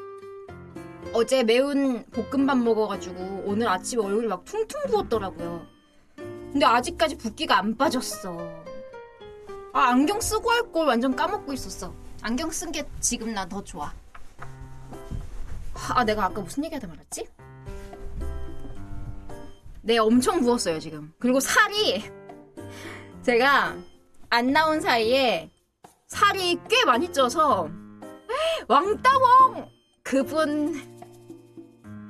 어제 1.11 1.43
매운 1.43 2.05
볶음밥 2.05 2.57
먹어가지고 2.59 3.43
오늘 3.47 3.67
아침에 3.67 4.01
얼굴이 4.01 4.27
막 4.27 4.45
퉁퉁 4.45 4.79
부었더라고요. 4.87 5.65
근데 6.15 6.65
아직까지 6.65 7.17
붓기가 7.17 7.57
안 7.57 7.75
빠졌어. 7.75 8.37
아 9.73 9.89
안경 9.89 10.21
쓰고 10.21 10.49
할 10.51 10.71
걸 10.71 10.87
완전 10.87 11.13
까먹고 11.17 11.51
있었어. 11.51 11.93
안경 12.21 12.49
쓴 12.49 12.71
게 12.71 12.87
지금 13.01 13.33
나 13.33 13.45
더 13.45 13.61
좋아. 13.61 13.91
아 15.89 16.05
내가 16.05 16.23
아까 16.25 16.39
무슨 16.39 16.63
얘기하다 16.63 16.87
말았지? 16.87 17.27
네 19.85 19.99
엄청 19.99 20.41
부었어요 20.41 20.79
지금. 20.79 21.13
그리고 21.19 21.39
살이 21.39 22.03
제가 23.21 23.75
안 24.31 24.51
나온 24.51 24.81
사이에 24.81 25.51
살이 26.07 26.57
꽤 26.67 26.83
많이 26.85 27.11
쪄서 27.13 27.69
왕따봉 28.67 29.69
그분 30.03 30.81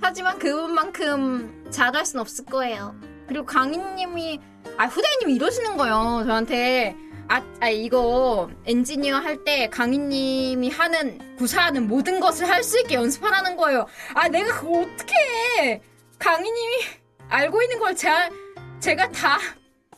하지만 0.01 0.39
그분만큼 0.39 1.65
잘할 1.69 2.05
순 2.05 2.21
없을 2.21 2.45
거예요. 2.45 2.95
그리고 3.27 3.45
강희님이 3.45 4.39
아 4.77 4.85
후대님이 4.85 5.35
이러시는 5.35 5.75
거예요 5.77 6.23
저한테 6.25 6.95
아, 7.27 7.41
아 7.59 7.67
이거 7.69 8.49
엔지니어 8.65 9.17
할 9.17 9.43
때 9.43 9.67
강희님이 9.69 10.69
하는 10.69 11.35
구사하는 11.37 11.87
모든 11.87 12.19
것을 12.21 12.47
할 12.47 12.63
수 12.63 12.79
있게 12.79 12.95
연습하라는 12.95 13.57
거예요. 13.57 13.85
아 14.13 14.29
내가 14.29 14.61
그거 14.61 14.79
어떻게 14.81 15.13
해? 15.59 15.81
강희님이 16.19 16.75
알고 17.29 17.61
있는 17.61 17.79
걸 17.79 17.95
제가 17.95 18.29
제가 18.79 19.09
다 19.09 19.37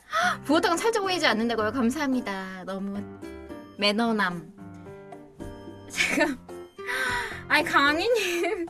부었다가 0.45 0.77
살짝 0.77 1.03
보이지 1.03 1.25
않는다고요. 1.27 1.71
감사합니다. 1.71 2.63
너무 2.65 3.01
매너남. 3.77 4.51
제가 5.89 6.25
아니 7.47 7.63
강희님 7.63 8.65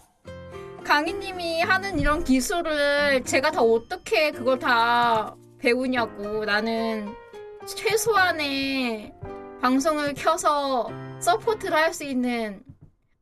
강희님이 0.83 1.61
하는 1.61 1.99
이런 1.99 2.23
기술을 2.23 3.23
제가 3.25 3.51
다 3.51 3.61
어떻게 3.61 4.31
그걸 4.31 4.57
다 4.59 5.35
배우냐고 5.59 6.45
나는 6.45 7.13
최소한의 7.65 9.13
방송을 9.61 10.13
켜서 10.13 10.87
support를 11.19 11.75
할 11.75 11.93
수 11.93 12.03
있는 12.03 12.63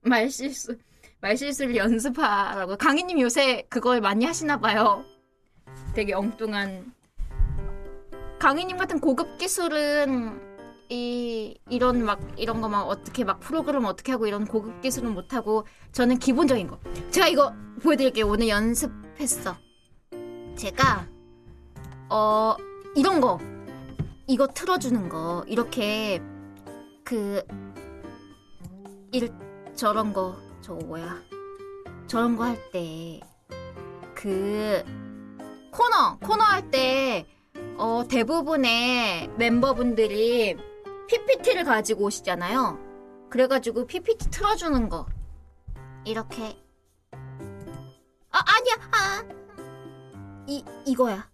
말실수 0.01 0.77
말실수를 1.21 1.75
연습하라고 1.77 2.77
강희님 2.77 3.19
요새 3.21 3.65
그걸 3.69 4.01
많이 4.01 4.25
하시나 4.25 4.59
봐요 4.59 5.03
되게 5.95 6.13
엉뚱한. 6.13 6.93
강희님 8.39 8.77
같은 8.77 8.99
고급 8.99 9.37
기술은 9.37 10.41
이 10.89 11.57
이런 11.69 12.03
막 12.05 12.19
이런 12.37 12.61
거 12.61 12.67
막 12.69 12.83
어떻게 12.83 13.23
막 13.23 13.39
프로그램 13.39 13.85
어떻게 13.85 14.11
하고 14.11 14.27
이런 14.27 14.45
고급 14.45 14.81
기술은 14.81 15.13
못 15.15 15.33
하고 15.33 15.65
저는 15.93 16.19
기본적인 16.19 16.67
거. 16.67 16.79
제가 17.11 17.27
이거 17.27 17.53
보여드릴게요. 17.81 18.27
오늘 18.27 18.49
연습했어. 18.49 19.55
제가 20.55 21.07
어 22.09 22.55
이런 22.95 23.19
거. 23.21 23.39
이거 24.27 24.47
틀어주는 24.47 25.09
거. 25.09 25.43
이렇게 25.47 26.21
그 27.03 27.41
일 29.11 29.31
저런 29.75 30.11
거. 30.13 30.35
저거 30.61 30.83
뭐야? 30.85 31.21
저런 32.07 32.35
거 32.35 32.43
할 32.43 32.57
때 32.71 33.21
그 34.13 34.83
코너 35.75 36.17
코너 36.19 36.43
할 36.43 36.71
때 36.71 37.27
어, 37.77 38.03
대부분의 38.07 39.27
멤버분들이 39.37 40.55
PPT를 41.09 41.65
가지고 41.65 42.05
오시잖아요. 42.05 42.79
그래가지고 43.29 43.85
PPT 43.85 44.29
틀어주는 44.31 44.87
거. 44.87 45.05
이렇게. 46.05 46.57
아, 48.31 48.39
아니야, 48.39 48.75
아. 48.91 49.23
이, 50.47 50.63
이거야. 50.85 51.29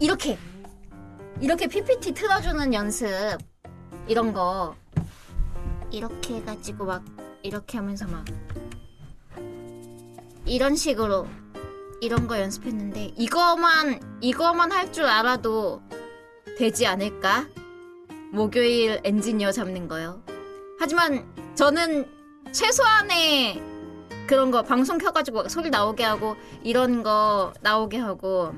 이렇게. 0.00 0.36
이렇게 1.40 1.68
PPT 1.68 2.12
틀어주는 2.12 2.74
연습. 2.74 3.38
이런 4.08 4.32
거. 4.32 4.74
이렇게 5.90 6.36
해가지고 6.36 6.84
막, 6.84 7.04
이렇게 7.42 7.78
하면서 7.78 8.06
막. 8.08 8.24
이런 10.46 10.74
식으로. 10.74 11.28
이런 12.04 12.26
거 12.26 12.38
연습했는데, 12.38 13.12
이거만, 13.16 14.00
이거만 14.20 14.70
할 14.72 14.92
줄 14.92 15.04
알아도 15.06 15.82
되지 16.58 16.86
않을까? 16.86 17.46
목요일 18.32 19.00
엔지니어 19.04 19.50
잡는 19.52 19.88
거요. 19.88 20.22
하지만 20.78 21.26
저는 21.54 22.06
최소한의 22.52 23.62
그런 24.26 24.50
거 24.50 24.62
방송 24.62 24.98
켜가지고 24.98 25.48
소리 25.48 25.70
나오게 25.70 26.02
하고 26.04 26.36
이런 26.62 27.02
거 27.02 27.52
나오게 27.60 27.98
하고 27.98 28.54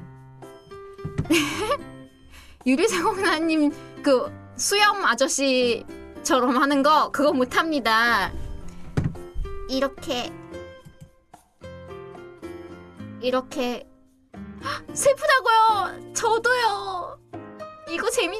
유리세공나님 2.67 3.73
그 4.03 4.31
수염 4.57 5.05
아저씨처럼 5.05 6.57
하는 6.57 6.83
거 6.83 7.11
그거 7.11 7.33
못합니다. 7.33 8.33
이렇게 9.69 10.33
이렇게 13.21 13.87
슬프다고요. 14.93 16.13
저도요. 16.15 17.19
이거 17.89 18.11
재미 18.11 18.39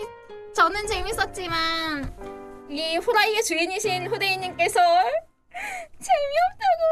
저는 0.55 0.87
재밌었지만 0.87 2.67
이 2.71 2.97
후라이의 2.97 3.43
주인이신 3.45 4.09
후대인님께서 4.09 4.81
재미없다고 6.01 6.83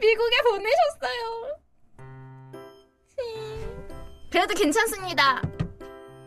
미국에 0.00 0.36
보내셨어요. 0.42 1.56
그래도 4.30 4.54
괜찮습니다. 4.54 5.42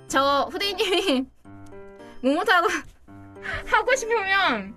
저 0.07 0.49
후대인님이 0.51 1.27
모모타고 2.23 2.67
하고 3.67 3.95
싶으면 3.95 4.75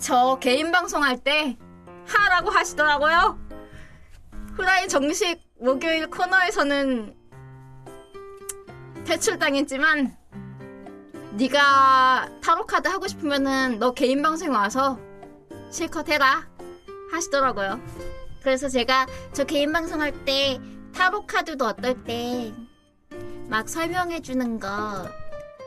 저 0.00 0.38
개인 0.40 0.72
방송할 0.72 1.22
때 1.22 1.56
하라고 2.06 2.50
하시더라고요. 2.50 3.43
후라이 4.56 4.88
정식 4.88 5.40
목요일 5.60 6.08
코너에서는 6.08 7.14
퇴출당했지만 9.04 10.16
네가 11.32 12.28
타로 12.40 12.66
카드 12.66 12.88
하고 12.88 13.06
싶으면은 13.06 13.78
너 13.78 13.92
개인 13.92 14.22
방송에 14.22 14.54
와서 14.54 14.98
실컷 15.70 16.08
해라 16.08 16.48
하시더라고요. 17.10 17.80
그래서 18.42 18.68
제가 18.68 19.06
저 19.32 19.44
개인 19.44 19.72
방송 19.72 20.00
할 20.00 20.12
때 20.24 20.60
타로 20.94 21.26
카드도 21.26 21.64
어떨 21.66 22.04
때 22.04 22.52
막 23.48 23.68
설명해 23.68 24.20
주는 24.20 24.58
거 24.58 24.68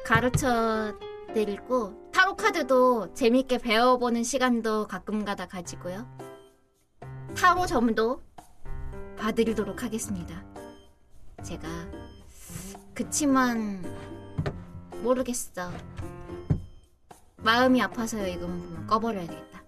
가르쳐 0.04 0.94
드리고 1.34 2.10
타로 2.12 2.36
카드도 2.36 3.14
재밌게 3.14 3.60
배워보는 3.60 4.24
시간도 4.24 4.88
가끔 4.88 5.24
가다 5.24 5.48
가지고요. 5.48 6.08
타로 7.36 7.66
점도 7.68 8.24
봐드리도록 9.18 9.84
하겠습니다. 9.84 10.44
제가 11.44 11.68
그치만 12.94 13.84
모르겠어. 15.02 15.72
마음이 17.38 17.82
아파서요. 17.82 18.28
이거만 18.28 18.60
보면 18.60 18.88
꺼버려야 18.88 19.28
되겠다. 19.28 19.64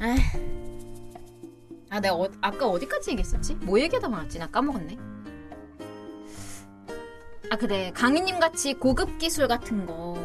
아, 0.00 0.16
아 1.90 2.00
내가 2.00 2.14
어, 2.14 2.28
아까 2.40 2.66
어디까지 2.66 3.12
얘기했었지? 3.12 3.54
뭐 3.56 3.78
얘기하다 3.80 4.08
말았지? 4.08 4.38
나 4.38 4.46
까먹었네. 4.50 4.96
아 7.50 7.56
그래 7.56 7.92
강희님 7.94 8.40
같이 8.40 8.74
고급 8.74 9.18
기술 9.18 9.46
같은 9.46 9.86
거 9.86 10.18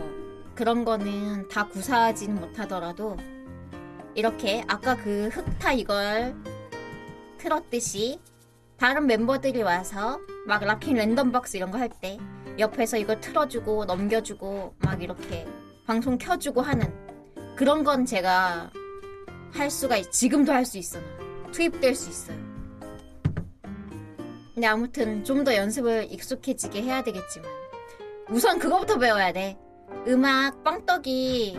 그런 0.56 0.84
거는 0.84 1.48
다 1.50 1.68
구사하지는 1.68 2.40
못하더라도 2.40 3.18
이렇게 4.16 4.64
아까 4.68 4.96
그 4.96 5.30
흑타 5.32 5.74
이걸 5.74 6.36
틀었듯이 7.40 8.20
다른 8.78 9.08
멤버들이 9.08 9.62
와서 9.64 10.20
막 10.48 10.64
락킹 10.64 10.96
랜덤박스 10.96 11.58
이런 11.58 11.72
거 11.72 11.78
할 11.80 11.90
때 12.02 12.18
옆에서 12.60 12.98
이거 12.98 13.20
틀어주고 13.20 13.86
넘겨주고 13.86 14.76
막 14.80 15.02
이렇게 15.02 15.48
방송 15.88 16.18
켜주고 16.18 16.62
하는 16.62 16.94
그런 17.56 17.84
건 17.84 18.06
제가 18.06 18.70
할 19.54 19.70
수가 19.72 19.98
있, 19.98 20.12
지금도 20.12 20.52
할 20.54 20.66
수 20.66 20.78
있어 20.78 21.00
나. 21.00 21.52
투입될 21.52 21.96
수 21.96 22.10
있어요. 22.10 22.38
근데 24.54 24.68
아무튼 24.68 25.24
좀 25.24 25.44
더 25.44 25.56
연습을 25.56 26.08
익숙해지게 26.12 26.82
해야 26.84 27.02
되겠지만 27.02 27.50
우선 28.30 28.60
그거부터 28.60 28.98
배워야 29.00 29.32
돼. 29.34 29.58
음악 30.08 30.64
빵떡이 30.64 31.58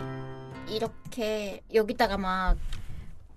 이렇게 0.69 1.61
여기다가 1.73 2.17
막 2.17 2.57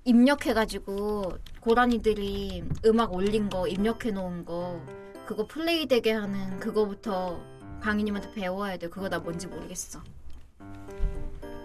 입력해가지고 0.04 1.32
고라니들이 1.60 2.64
음악 2.84 3.12
올린 3.14 3.48
거 3.48 3.66
입력해 3.66 4.10
놓은 4.12 4.44
거 4.44 4.80
그거 5.26 5.46
플레이 5.46 5.86
되게 5.86 6.12
하는 6.12 6.58
그거부터 6.60 7.40
강희님한테 7.80 8.32
배워야 8.32 8.76
돼. 8.76 8.88
그거 8.88 9.08
나 9.08 9.18
뭔지 9.18 9.46
모르겠어. 9.46 10.00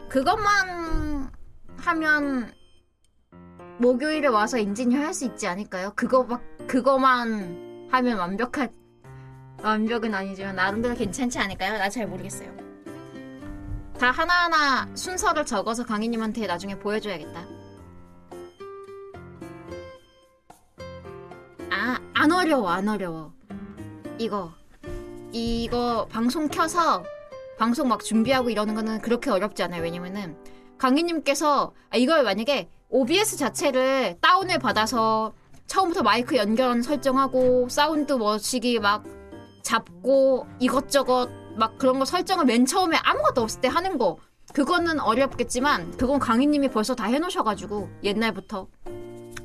그것만 0.09 1.29
하면 1.77 2.53
목요일에 3.79 4.27
와서 4.27 4.57
엔지니어 4.57 4.99
할 4.99 5.13
수 5.13 5.25
있지 5.25 5.47
않을까요? 5.47 5.93
그거 5.95 6.23
막 6.23 6.41
그거만 6.67 7.87
하면 7.91 8.17
완벽한 8.17 8.69
완벽은 9.61 10.13
아니지만 10.13 10.55
나름대로 10.55 10.95
괜찮지 10.95 11.37
않을까요? 11.39 11.77
나 11.77 11.89
잘 11.89 12.07
모르겠어요. 12.07 12.49
다 13.99 14.11
하나하나 14.11 14.87
순서를 14.95 15.45
적어서 15.45 15.85
강희님한테 15.85 16.47
나중에 16.47 16.79
보여줘야겠다. 16.79 17.58
아, 21.71 21.99
안 22.13 22.31
어려워, 22.31 22.69
안 22.69 22.87
어려워. 22.87 23.33
이거. 24.17 24.51
이거 25.31 26.07
방송 26.09 26.47
켜서 26.47 27.03
방송 27.57 27.87
막 27.87 28.03
준비하고 28.03 28.49
이러는 28.49 28.73
거는 28.73 29.01
그렇게 29.01 29.29
어렵지 29.29 29.61
않아요. 29.63 29.83
왜냐면은 29.83 30.35
강희님께서 30.77 31.73
아, 31.91 31.97
이걸 31.97 32.23
만약에 32.23 32.69
OBS 32.89 33.37
자체를 33.37 34.17
다운을 34.21 34.57
받아서 34.59 35.33
처음부터 35.67 36.01
마이크 36.01 36.35
연결 36.35 36.81
설정하고 36.81 37.69
사운드 37.69 38.13
머시기 38.13 38.79
막 38.79 39.03
잡고 39.61 40.47
이것저것 40.59 41.29
막 41.55 41.77
그런 41.77 41.99
거 41.99 42.05
설정을 42.05 42.45
맨 42.45 42.65
처음에 42.65 42.97
아무것도 43.03 43.41
없을 43.41 43.61
때 43.61 43.67
하는 43.67 43.99
거 43.99 44.17
그거는 44.53 44.99
어렵겠지만 44.99 45.91
그건 45.97 46.17
강희님이 46.17 46.69
벌써 46.69 46.95
다 46.95 47.05
해놓으셔가지고 47.05 47.89
옛날부터 48.03 48.67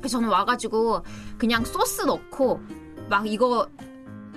그래서 0.05 0.19
저는 0.19 0.29
와가지고 0.29 1.01
그냥 1.39 1.65
소스 1.65 2.03
넣고 2.03 2.61
막 3.09 3.25
이거 3.25 3.67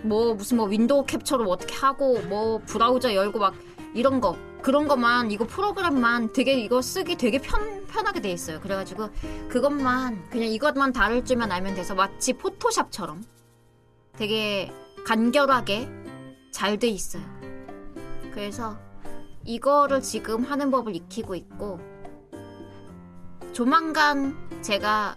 뭐 0.02 0.32
무슨 0.32 0.56
뭐 0.56 0.66
window 0.66 1.04
캡처로 1.04 1.44
뭐 1.44 1.52
어떻게 1.52 1.74
하고 1.74 2.22
뭐 2.22 2.62
브라우저 2.64 3.12
열고 3.12 3.38
막 3.38 3.54
이런 3.92 4.22
거 4.22 4.34
그런 4.62 4.88
것만 4.88 5.30
이거 5.30 5.46
프로그램만 5.46 6.32
되게 6.32 6.54
이거 6.54 6.80
쓰기 6.80 7.16
되게 7.16 7.38
편, 7.38 7.86
편하게 7.86 8.22
돼 8.22 8.32
있어요. 8.32 8.60
그래가지고 8.60 9.10
그것만 9.50 10.30
그냥 10.30 10.48
이것만 10.48 10.94
다룰 10.94 11.22
줄만 11.22 11.52
알면 11.52 11.74
돼서 11.74 11.94
마치 11.94 12.32
Photoshop처럼 12.32 13.22
되게 14.16 14.72
간결하게 15.04 15.86
잘 16.50 16.78
돼 16.78 16.88
있어요. 16.88 17.22
그래서 18.32 18.78
이거를 19.44 20.00
지금 20.00 20.44
하는 20.44 20.70
법을 20.70 20.96
익히고 20.96 21.34
있고 21.34 21.78
조만간 23.52 24.34
제가 24.62 25.16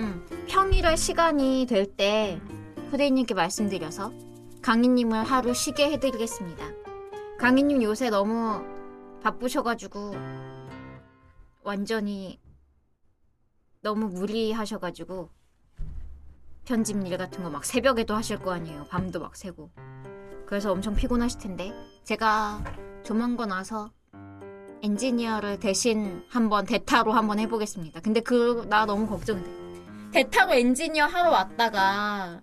음, 0.00 0.24
평일에 0.48 0.96
시간이 0.96 1.66
될 1.68 1.84
때 1.96 2.40
후대인님께 2.90 3.34
말씀드려서 3.34 4.12
강희님을 4.62 5.24
하루 5.24 5.52
쉬게 5.54 5.90
해드리겠습니다. 5.92 6.64
강희님 7.38 7.82
요새 7.82 8.08
너무 8.10 8.62
바쁘셔가지고 9.22 10.14
완전히 11.62 12.40
너무 13.82 14.06
무리하셔가지고 14.08 15.28
편집 16.64 17.06
일 17.06 17.18
같은 17.18 17.42
거 17.42 17.50
막 17.50 17.64
새벽에도 17.64 18.14
하실 18.14 18.38
거 18.38 18.52
아니에요. 18.52 18.86
밤도 18.88 19.20
막 19.20 19.36
새고. 19.36 19.70
그래서 20.46 20.72
엄청 20.72 20.94
피곤하실 20.94 21.40
텐데 21.40 21.72
제가 22.04 22.62
조만간 23.04 23.50
와서 23.50 23.90
엔지니어를 24.82 25.60
대신 25.60 26.24
한번 26.30 26.64
대타로 26.66 27.12
한번 27.12 27.38
해보겠습니다. 27.38 28.00
근데 28.00 28.20
그 28.20 28.64
나 28.68 28.86
너무 28.86 29.06
걱정돼. 29.06 29.59
대타로 30.12 30.54
엔지니어 30.54 31.06
하러 31.06 31.30
왔다가 31.30 32.40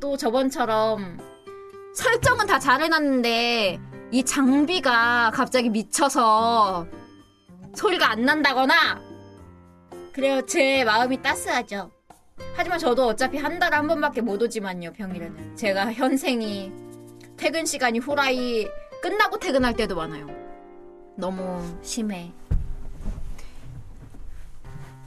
또 0.00 0.16
저번처럼 0.16 1.18
설정은 1.94 2.46
다 2.46 2.58
잘해놨는데 2.58 3.80
이 4.10 4.24
장비가 4.24 5.30
갑자기 5.32 5.70
미쳐서 5.70 6.86
소리가 7.74 8.10
안 8.10 8.24
난다거나 8.24 9.00
그래요 10.12 10.44
제 10.44 10.84
마음이 10.84 11.22
따스하죠. 11.22 11.90
하지만 12.54 12.78
저도 12.78 13.06
어차피 13.06 13.38
한 13.38 13.58
달에 13.58 13.76
한 13.76 13.86
번밖에 13.86 14.20
못 14.20 14.42
오지만요 14.42 14.92
평일에는 14.92 15.56
제가 15.56 15.92
현생이 15.92 16.70
퇴근 17.38 17.64
시간이 17.64 17.98
후라이 17.98 18.66
끝나고 19.00 19.38
퇴근할 19.38 19.74
때도 19.74 19.96
많아요. 19.96 20.26
너무 21.16 21.62
심해. 21.82 22.30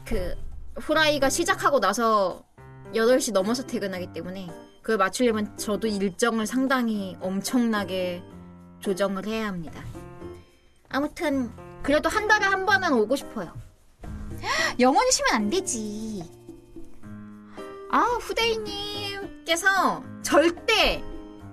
그 0.04 0.36
후라이가 0.78 1.30
시작하고 1.30 1.80
나서 1.80 2.44
8시 2.94 3.32
넘어서 3.34 3.66
퇴근하기 3.66 4.14
때문에 4.14 4.48
그걸 4.82 4.98
맞추려면 4.98 5.58
저도 5.58 5.88
일정을 5.88 6.46
상당히 6.46 7.18
엄청나게 7.20 8.24
조정을 8.80 9.26
해야 9.26 9.48
합니다. 9.48 9.84
아무튼 10.90 11.52
그래도 11.82 12.10
한 12.10 12.28
달에 12.28 12.46
한 12.46 12.66
번은 12.66 12.94
오고 12.94 13.16
싶어요. 13.16 13.54
영원히 14.80 15.12
쉬면 15.12 15.34
안 15.34 15.50
되지. 15.50 16.24
아 17.92 18.02
후대인님께서 18.22 20.04
절대 20.22 21.04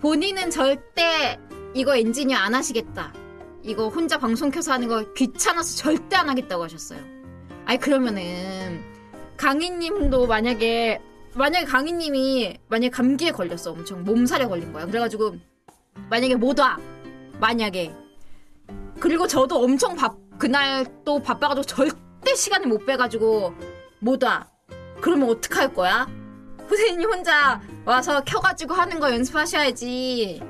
본인은 0.01 0.51
절대 0.51 1.39
이거 1.75 1.97
엔지니어 1.97 2.37
안 2.37 2.55
하시겠다. 2.55 3.14
이거 3.62 3.89
혼자 3.89 4.18
방송 4.18 4.51
켜서 4.51 4.73
하는 4.73 4.89
거 4.89 5.12
귀찮아서 5.14 5.77
절대 5.77 6.16
안 6.16 6.29
하겠다고 6.29 6.64
하셨어요. 6.64 7.01
아니 7.64 7.79
그러면은 7.79 8.91
강희님도 9.43 10.28
만약에 10.28 11.01
만약에 11.34 11.64
강희님이 11.64 12.59
만약에 12.68 12.90
감기에 12.90 13.32
걸렸어 13.32 13.72
엄청 13.72 14.05
몸살에 14.05 14.47
걸린 14.47 14.72
거야. 14.72 14.86
그래가지고 14.86 15.34
만약에 16.09 16.36
못 16.36 16.61
와. 16.61 16.78
만약에 17.40 17.93
그리고 19.01 19.26
저도 19.26 19.61
엄청 19.64 19.97
바 19.97 20.14
그날 20.38 20.86
또 21.05 21.20
바빠가지고 21.20 21.64
절대 21.64 22.36
시간을 22.36 22.68
못 22.68 22.86
빼가지고 22.86 23.53
못 23.99 24.22
와. 24.22 24.47
그러면 25.01 25.30
어떡할 25.30 25.74
거야? 25.74 26.07
후대인님 26.68 27.11
혼자 27.11 27.61
와서 27.84 28.22
켜가지고 28.22 28.74
하는 28.74 29.01
거 29.01 29.12
연습하셔야지. 29.12 30.40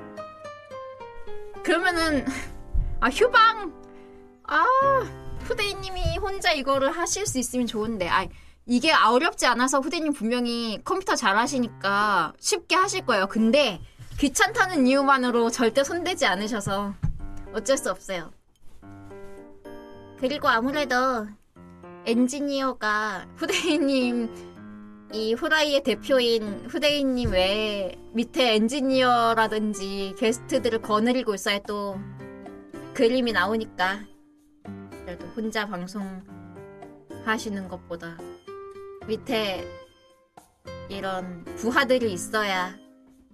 그러면은 1.63 2.27
아 3.01 3.09
휴방 3.09 3.73
아 4.49 4.67
후대인님이 5.45 6.19
혼자 6.19 6.53
이거를 6.53 6.91
하실 6.91 7.25
수 7.25 7.39
있으면 7.39 7.67
좋은데 7.67 8.07
아이 8.09 8.29
게 8.67 8.93
어렵지 8.93 9.47
않아서 9.47 9.81
후대님 9.81 10.13
분명히 10.13 10.81
컴퓨터 10.85 11.15
잘 11.15 11.37
하시니까 11.37 12.33
쉽게 12.39 12.77
하실 12.77 13.05
거예요. 13.05 13.27
근데 13.27 13.81
귀찮다는 14.19 14.87
이유만으로 14.87 15.51
절대 15.51 15.83
손대지 15.83 16.27
않으셔서 16.27 16.95
어쩔 17.53 17.77
수 17.77 17.91
없어요. 17.91 18.31
그리고 20.19 20.49
아무래도 20.49 21.27
엔지니어가 22.07 23.27
후대인님 23.37 24.53
이 25.13 25.35
후라이의 25.35 25.83
대표인 25.83 26.67
후대인님 26.71 27.33
외에 27.33 27.99
밑에 28.13 28.55
엔지니어라든지 28.55 30.15
게스트들을 30.17 30.81
거느리고 30.81 31.35
있어야 31.35 31.59
또 31.61 31.99
그림이 32.95 33.33
나오니까 33.33 34.01
그래도 35.05 35.27
혼자 35.37 35.67
방송 35.67 36.23
하시는 37.25 37.69
것보다 37.69 38.17
밑에 39.07 39.67
이런 40.89 41.45
부하들이 41.57 42.13
있어야 42.13 42.77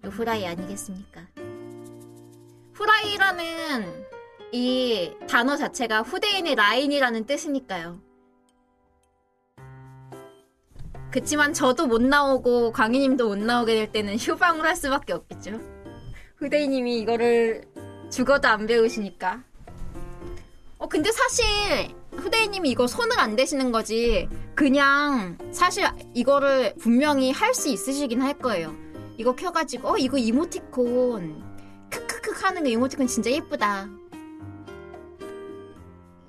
후라이 0.04 0.46
아니겠습니까? 0.46 1.26
후라이라는 2.72 4.06
이 4.52 5.12
단어 5.28 5.56
자체가 5.56 6.02
후대인의 6.02 6.54
라인이라는 6.54 7.26
뜻이니까요. 7.26 8.00
그치만 11.10 11.52
저도 11.52 11.86
못 11.86 12.02
나오고 12.02 12.72
강희님도 12.72 13.28
못 13.28 13.38
나오게 13.38 13.74
될 13.74 13.92
때는 13.92 14.16
휴방을 14.16 14.64
할 14.64 14.76
수밖에 14.76 15.12
없겠죠. 15.14 15.58
후대인님이 16.36 17.00
이거를 17.00 17.64
죽어도 18.10 18.48
안 18.48 18.66
배우시니까. 18.66 19.42
어 20.78 20.88
근데 20.88 21.10
사실 21.10 21.44
후대인님이 22.18 22.70
이거 22.70 22.86
손을 22.86 23.18
안 23.18 23.36
대시는 23.36 23.72
거지. 23.72 24.28
그냥 24.54 25.38
사실 25.52 25.86
이거를 26.14 26.74
분명히 26.78 27.30
할 27.30 27.54
수 27.54 27.68
있으시긴 27.68 28.20
할 28.22 28.38
거예요. 28.38 28.74
이거 29.16 29.34
켜가지고 29.34 29.88
어 29.88 29.96
이거 29.98 30.16
이모티콘 30.18 31.42
크크크 31.90 32.32
하는 32.44 32.62
거 32.62 32.68
이모티콘 32.68 33.06
진짜 33.06 33.30
예쁘다. 33.30 33.88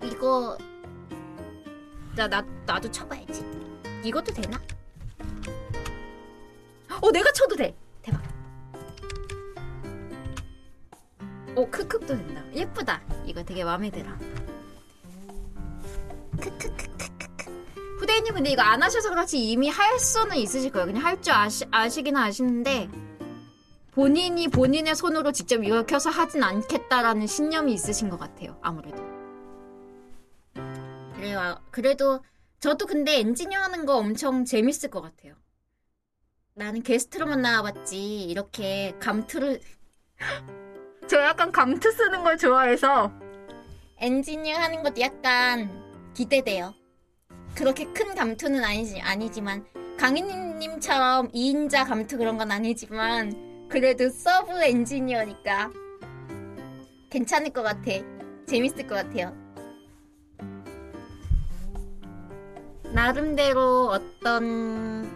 이거 0.03 0.57
나, 2.15 2.27
나 2.27 2.41
나도 2.65 2.89
쳐봐야지. 2.89 3.45
이것도 4.03 4.33
되나? 4.33 4.59
어 7.01 7.11
내가 7.11 7.31
쳐도 7.31 7.55
돼. 7.55 7.75
대박. 8.01 8.21
오 11.55 11.69
크크도 11.69 12.07
된다. 12.07 12.43
예쁘다. 12.53 13.01
이거 13.25 13.43
되게 13.43 13.63
마음에 13.63 13.89
들어. 13.91 14.09
후대인님 17.99 18.33
근데 18.33 18.51
이거 18.51 18.61
안 18.61 18.81
하셔서 18.81 19.09
그렇지 19.09 19.37
이미 19.37 19.69
할 19.69 19.99
수는 19.99 20.37
있으실 20.37 20.71
거예요. 20.71 20.87
그냥 20.87 21.03
할 21.03 21.21
줄 21.21 21.33
아시, 21.33 21.65
아시긴 21.71 22.15
아시는데 22.15 22.89
본인이 23.91 24.47
본인의 24.47 24.95
손으로 24.95 25.31
직접 25.31 25.63
이걸 25.63 25.85
켜서 25.85 26.09
하진 26.09 26.43
않겠다라는 26.43 27.27
신념이 27.27 27.73
있으신 27.73 28.09
것 28.09 28.17
같아요. 28.17 28.57
아무래도. 28.61 29.03
그래요. 31.15 31.59
그래도 31.71 32.23
저도 32.59 32.85
근데 32.85 33.19
엔지니어 33.19 33.59
하는 33.59 33.85
거 33.85 33.97
엄청 33.97 34.45
재밌을 34.45 34.89
것 34.89 35.01
같아요. 35.01 35.33
나는 36.53 36.81
게스트로만 36.83 37.41
나와봤지 37.41 38.23
이렇게 38.23 38.95
감투를 38.99 39.59
저 41.07 41.21
약간 41.21 41.51
감투 41.51 41.91
쓰는 41.91 42.23
걸 42.23 42.37
좋아해서 42.37 43.11
엔지니어 43.97 44.57
하는 44.57 44.83
것도 44.83 45.01
약간 45.01 45.88
기대돼요. 46.19 46.73
그렇게 47.55 47.85
큰 47.93 48.13
감투는 48.13 48.61
아니지, 48.61 48.99
아니지만 48.99 49.65
강희님처럼 49.97 51.31
2인자 51.31 51.87
감투 51.87 52.17
그런 52.17 52.37
건 52.37 52.51
아니지만 52.51 53.69
그래도 53.69 54.09
서브 54.09 54.61
엔지니어니까 54.61 55.71
괜찮을 57.09 57.51
것 57.51 57.63
같아. 57.63 57.91
재밌을 58.45 58.85
것 58.85 58.95
같아요. 58.95 59.33
나름대로 62.93 63.87
어떤 63.87 65.09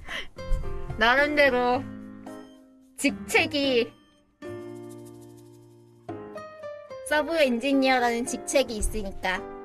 나름대로 0.96 1.82
직책이 2.96 3.92
서브 7.06 7.36
엔지니어라는 7.36 8.24
직책이 8.24 8.74
있으니까 8.78 9.55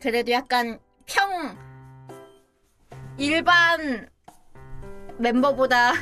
그래도 0.00 0.30
약간 0.32 0.78
평 1.06 1.56
일반 3.16 4.08
멤버보다 5.18 5.92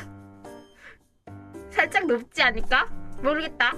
살짝 1.71 2.05
높지 2.05 2.41
않을까? 2.43 2.85
모르겠다. 3.23 3.73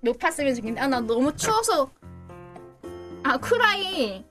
높았으면 0.00 0.54
좋겠는데. 0.54 0.80
아, 0.80 0.86
나 0.88 1.00
너무 1.00 1.34
추워서. 1.36 1.90
아, 3.22 3.36
후라이. 3.36 4.24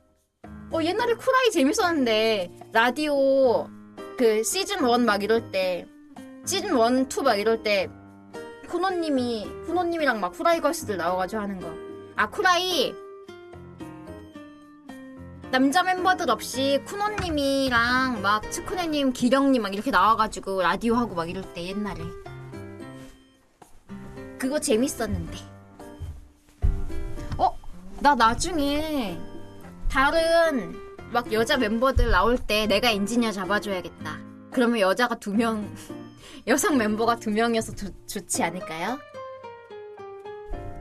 어, 0.72 0.82
옛날에 0.82 1.14
후라이 1.14 1.52
재밌었는데, 1.52 2.50
라디오, 2.72 3.68
그, 4.18 4.44
시즌 4.44 4.80
1 4.88 5.06
막 5.06 5.24
이럴 5.24 5.52
때, 5.52 5.86
시즌 6.46 6.70
1, 6.78 7.08
2 7.08 7.24
막 7.24 7.36
이럴 7.36 7.62
때, 7.64 7.89
쿠노님이, 8.68 9.48
쿠노님이랑 9.66 10.20
막 10.20 10.32
쿠라이 10.32 10.62
걸스들 10.62 10.98
나와가지고 10.98 11.42
하는 11.42 11.60
거. 11.60 11.74
아, 12.16 12.30
쿠라이, 12.30 12.94
남자 15.52 15.84
멤버들 15.84 16.30
없이 16.30 16.82
쿠노님이랑 16.86 18.22
막 18.22 18.49
츠쿠네님, 18.49 19.12
기령님 19.12 19.62
막 19.62 19.74
이렇게 19.74 19.91
나와가지고 19.91 20.62
라디오 20.62 20.95
하고 20.95 21.14
막 21.14 21.30
이럴 21.30 21.43
때 21.54 21.66
옛날에. 21.66 22.02
그거 24.39 24.62
재밌었는데. 24.62 25.38
어? 27.38 27.54
나 27.99 28.16
나중에 28.16 29.20
다른 29.89 30.74
막 31.12 31.34
여자 31.34 31.58
멤버들 31.58 32.12
나올 32.12 32.38
때 32.38 32.66
내가 32.66 32.89
엔지니어 32.89 33.34
잡아줘야겠다. 33.34 34.20
그러면 34.52 34.80
여자가 34.80 35.16
두 35.16 35.34
명, 35.34 35.70
여성 36.47 36.78
멤버가 36.78 37.18
두 37.18 37.30
명이어서 37.30 37.76
조, 37.76 37.88
좋지 38.08 38.41
않을까요? 38.41 38.97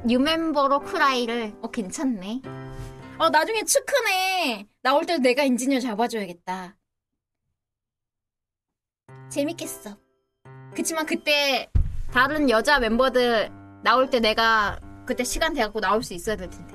new 0.05 0.21
멤버로 0.21 0.79
후라이를, 0.79 1.55
어, 1.61 1.71
괜찮네. 1.73 2.43
어, 3.21 3.29
나중에 3.29 3.63
츠크네. 3.65 4.67
나올 4.81 5.05
때 5.05 5.19
내가 5.19 5.43
엔지니어 5.43 5.79
잡아줘야겠다. 5.81 6.75
재밌겠어. 9.29 9.95
그치만 10.75 11.05
그때 11.05 11.71
다른 12.11 12.49
여자 12.49 12.79
멤버들 12.79 13.51
나올 13.85 14.09
때 14.09 14.21
내가 14.21 14.81
그때 15.05 15.23
시간 15.23 15.53
돼갖고 15.53 15.83
나올 15.83 16.03
수 16.03 16.15
있어야 16.15 16.35
될 16.37 16.49
텐데. 16.49 16.75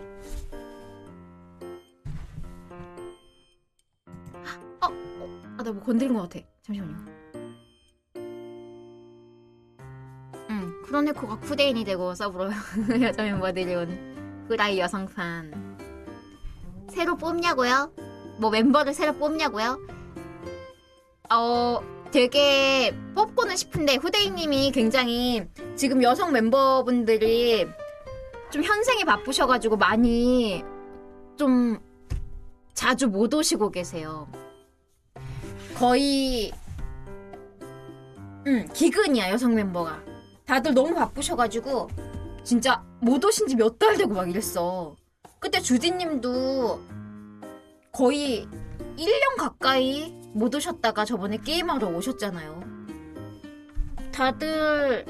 어, 4.81 4.85
어, 4.85 4.89
아, 5.57 5.63
나 5.63 5.71
뭐 5.71 5.81
건드린 5.83 6.13
것 6.13 6.29
같아. 6.29 6.45
잠시만요. 6.61 7.05
응, 10.51 10.81
크로네코가 10.83 11.39
쿠데인이 11.39 11.83
되고 11.83 12.13
서브로 12.13 12.51
여자 13.01 13.23
멤버들이 13.23 13.73
온 13.73 14.45
후라이 14.47 14.77
여성fan. 14.77 15.74
새로 16.95 17.17
뽑냐고요? 17.17 17.91
뭐 18.37 18.49
멤버를 18.49 18.93
새로 18.93 19.13
뽑냐고요? 19.13 19.79
어, 21.31 21.79
되게 22.11 22.95
뽑고는 23.15 23.57
싶은데 23.57 23.95
후대인님이 23.95 24.71
굉장히 24.71 25.45
지금 25.75 26.01
여성 26.03 26.31
멤버분들이 26.31 27.67
좀 28.51 28.63
현생이 28.63 29.03
바쁘셔가지고 29.03 29.75
많이 29.77 30.63
좀 31.37 31.77
자주 32.73 33.07
못 33.07 33.33
오시고 33.33 33.71
계세요. 33.71 34.27
거의 35.77 36.53
음 38.47 38.67
기근이야 38.73 39.31
여성 39.31 39.53
멤버가 39.55 39.99
다들 40.45 40.73
너무 40.73 40.93
바쁘셔가지고 40.93 41.89
진짜 42.43 42.81
못 43.01 43.23
오신 43.25 43.47
지 43.47 43.55
몇 43.55 43.77
달 43.79 43.97
되고 43.97 44.13
막 44.13 44.29
이랬어. 44.29 44.95
그때 45.45 45.61
주디님도 45.61 46.81
거의 47.91 48.47
1년 48.97 49.37
가까이 49.37 50.11
못 50.33 50.55
오셨다가 50.55 51.05
저번에 51.05 51.37
게임하러 51.37 51.87
오셨잖아요. 51.89 52.63
다들 54.11 55.05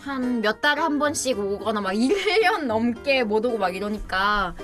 한 0.00 0.40
몇 0.40 0.62
달에 0.62 0.80
한 0.80 0.98
번씩 0.98 1.38
오거나 1.38 1.82
막 1.82 1.92
1년 1.92 2.64
넘게 2.64 3.24
못 3.24 3.44
오고 3.44 3.58
막 3.58 3.76
이러니까 3.76 4.54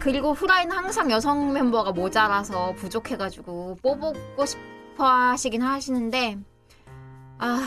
그리고 0.00 0.32
후라이는 0.32 0.76
항상 0.76 1.12
여성 1.12 1.52
멤버가 1.52 1.92
모자라서 1.92 2.72
부족해가지고 2.72 3.78
뽑고 3.80 4.44
싶어 4.44 5.04
하시긴 5.04 5.62
하시는데 5.62 6.36
아 7.38 7.60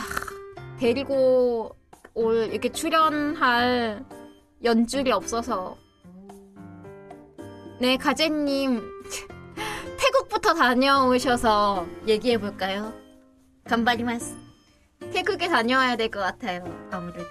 데리고 0.77 1.73
올 2.13 2.49
이렇게 2.51 2.69
출연할 2.69 4.03
연줄이 4.61 5.13
없어서 5.13 5.84
네 7.79 7.97
가재님 7.97 8.81
태국부터 9.99 10.53
다녀오셔서 10.53 11.85
얘기해 12.07 12.37
볼까요? 12.37 12.93
간바리마스 13.65 14.35
태국에 15.11 15.47
다녀와야 15.49 15.95
될 15.95 16.09
것 16.09 16.19
같아요. 16.19 16.63
아무래도. 16.91 17.29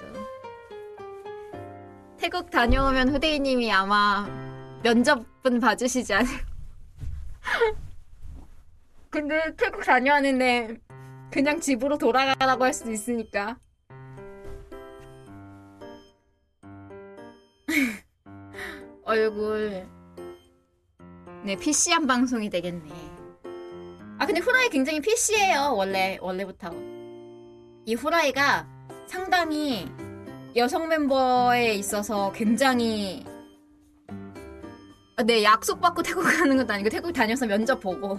태국 2.18 2.51
다녀오면 2.51 3.11
후대인님이 3.11 3.70
아마 3.72 4.26
면접은 4.82 5.61
봐주시지 5.61 6.12
않을까. 6.14 6.45
근데 9.11 9.55
태국 9.57 9.84
다녀왔는데 9.84 10.78
그냥 11.30 11.61
집으로 11.61 11.99
돌아가라고 11.99 12.64
할 12.64 12.72
수도 12.72 12.90
있으니까. 12.90 13.57
얼굴. 19.05 19.86
네, 21.45 21.57
PC한 21.57 22.07
방송이 22.07 22.49
되겠네. 22.49 22.90
아, 24.18 24.24
근데 24.24 24.40
후라이 24.40 24.70
굉장히 24.70 25.01
PC해요. 25.01 25.74
원래, 25.76 26.16
원래부터. 26.22 26.70
이 27.84 27.95
후라이가 27.95 28.66
상당히 29.07 29.86
여성 30.57 30.88
멤버에 30.88 31.74
있어서 31.74 32.32
굉장히 32.32 33.26
아, 35.16 35.22
네, 35.22 35.45
약속받고 35.45 36.03
태국 36.03 36.22
가는 36.22 36.57
것도 36.57 36.72
아니고 36.72 36.88
태국 36.88 37.12
다녀서 37.12 37.47
면접 37.47 37.78
보고 37.78 38.18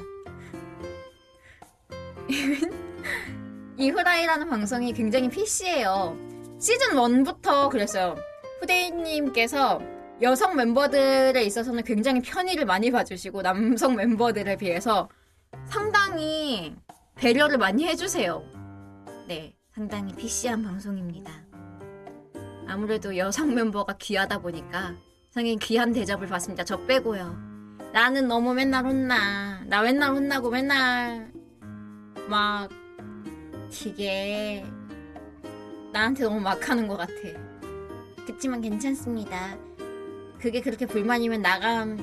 이 3.77 3.89
후라이라는 3.89 4.47
방송이 4.47 4.93
굉장히 4.93 5.29
PC해요. 5.29 6.15
시즌 6.59 6.89
1부터 6.95 7.71
그랬어요. 7.71 8.15
후대인님께서 8.61 9.94
여성 10.21 10.55
멤버들에 10.55 11.43
있어서는 11.43 11.83
굉장히 11.83 12.21
편의를 12.21 12.65
많이 12.65 12.89
봐주시고 12.89 13.41
남성 13.41 13.95
멤버들에 13.95 14.55
비해서 14.55 15.09
상당히 15.65 16.75
배려를 17.15 17.57
많이 17.57 17.85
해주세요. 17.85 18.43
네, 19.27 19.55
상당히 19.73 20.13
PC한 20.15 20.63
방송입니다. 20.63 21.31
아무래도 22.67 23.17
여성 23.17 23.53
멤버가 23.53 23.97
귀하다 23.97 24.39
보니까 24.39 24.95
상당히 25.31 25.57
귀한 25.57 25.91
대접을 25.91 26.27
받습니다. 26.27 26.63
저 26.63 26.77
빼고요. 26.85 27.35
나는 27.91 28.27
너무 28.27 28.53
맨날 28.53 28.85
혼나. 28.85 29.63
나 29.65 29.81
맨날 29.81 30.11
혼나고 30.11 30.49
맨날 30.49 31.31
막 32.29 32.69
되게 33.69 34.65
나한테 35.91 36.23
너무 36.23 36.39
막 36.39 36.69
하는 36.69 36.87
것 36.87 36.95
같아. 36.95 37.13
그치만 38.25 38.61
괜찮습니다. 38.61 39.64
그게 40.45 40.61
그렇게 40.61 40.85
불만이면 40.85 41.41
나감 41.41 41.97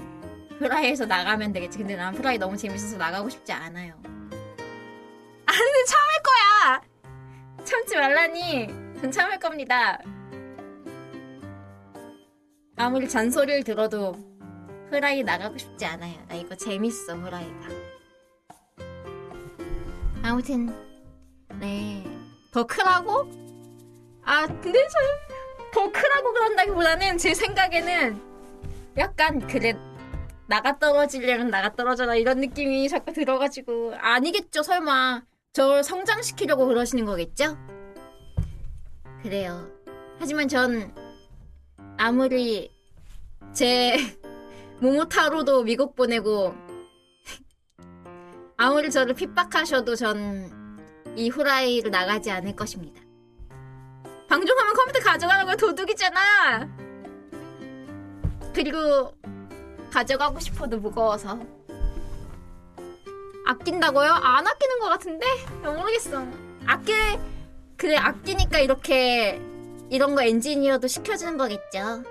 후라이에서 0.59 1.07
나가면 1.07 1.53
되겠지. 1.53 1.79
근데 1.79 1.95
난 1.95 2.13
후라이 2.13 2.39
너무 2.39 2.57
재밌어서 2.57 2.97
나가고 2.97 3.29
싶지 3.29 3.53
않아요. 3.53 3.95
아, 4.03 5.53
근데 5.53 5.85
참을 5.87 6.13
거야. 6.25 6.83
참지 7.65 7.95
말라니. 7.95 8.67
전 9.01 9.13
참을 9.13 9.39
겁니다. 9.39 10.01
아무리 12.75 13.09
잔소리를 13.09 13.63
들어도 13.63 14.17
후라이 14.91 15.23
나가고 15.23 15.57
싶지 15.57 15.85
않아요. 15.85 16.17
나 16.27 16.35
이거 16.35 16.57
재밌어, 16.57 17.15
후라이가. 17.21 17.69
아무튼, 20.25 20.75
네. 21.61 22.05
더 22.51 22.67
크라고? 22.67 23.31
아, 24.25 24.49
근데 24.49 24.85
저, 24.89 24.99
더 25.81 25.93
크라고 25.93 26.33
그런다기보다는 26.33 27.19
제 27.19 27.35
생각에는 27.35 28.32
약간, 28.99 29.47
그래, 29.47 29.75
나가 30.47 30.79
떨어지려면 30.79 31.51
나가 31.51 31.75
떨어져라 31.75 32.17
이런 32.17 32.41
느낌이 32.41 32.89
자꾸 32.89 33.13
들어가지고. 33.13 33.95
아니겠죠, 33.97 34.63
설마. 34.63 35.23
저를 35.53 35.85
성장시키려고 35.85 36.67
그러시는 36.67 37.05
거겠죠? 37.05 37.57
그래요. 39.23 39.69
하지만 40.19 40.49
전 40.49 40.95
아무리 41.99 42.71
제 43.53 43.97
모모타로도 44.81 45.63
미국 45.65 45.95
보내고 45.95 46.55
아무리 48.57 48.91
저를 48.91 49.15
핍박하셔도 49.15 49.95
전 49.95 50.63
이 51.17 51.29
후라이를 51.29 51.91
나가지 51.91 52.31
않을 52.31 52.57
것입니다. 52.57 53.01
방종하면 54.29 54.75
컴퓨터 54.75 55.01
가져가는 55.01 55.45
거 55.45 55.57
도둑이잖아. 55.57 56.92
그리고 58.55 59.15
가져가고 59.91 60.41
싶어도 60.41 60.79
무거워서 60.79 61.39
아낀다고요? 63.47 64.11
안 64.11 64.47
아끼는 64.47 64.79
것 64.81 64.89
같은데 64.89 65.27
모르겠어. 65.63 66.25
아끼 66.67 66.93
그래 67.77 67.97
아끼니까 67.97 68.59
이렇게 68.61 69.41
이런 69.91 70.15
거 70.15 70.23
엔지니어도 70.23 70.87
시켜주는 70.87 71.37
거겠죠. 71.37 72.05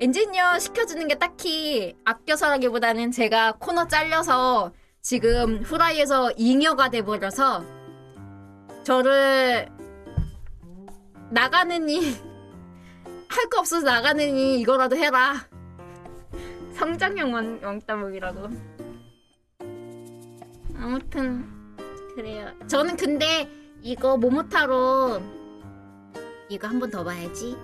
엔지니어 0.00 0.58
시켜주는 0.58 1.06
게 1.08 1.16
딱히 1.16 1.96
아껴서라기보다는 2.04 3.12
제가 3.12 3.52
코너 3.58 3.86
잘려서 3.86 4.72
지금 5.02 5.62
후라이에서 5.62 6.32
잉여가 6.36 6.90
돼버려서 6.90 7.64
저를 8.82 9.68
나가느니 11.30 12.29
할 13.30 13.48
거 13.48 13.60
없어서 13.60 13.86
나가느니 13.86 14.60
이거라도 14.60 14.96
해라. 14.96 15.36
성장형 16.74 17.32
원, 17.32 17.60
왕따먹이라고. 17.62 18.48
아무튼 20.76 21.44
그래요. 22.14 22.52
저는 22.66 22.96
근데 22.96 23.48
이거 23.82 24.16
모모타로 24.16 25.20
이거 26.48 26.66
한 26.68 26.80
번 26.80 26.90
더 26.90 27.04
봐야지. 27.04 27.56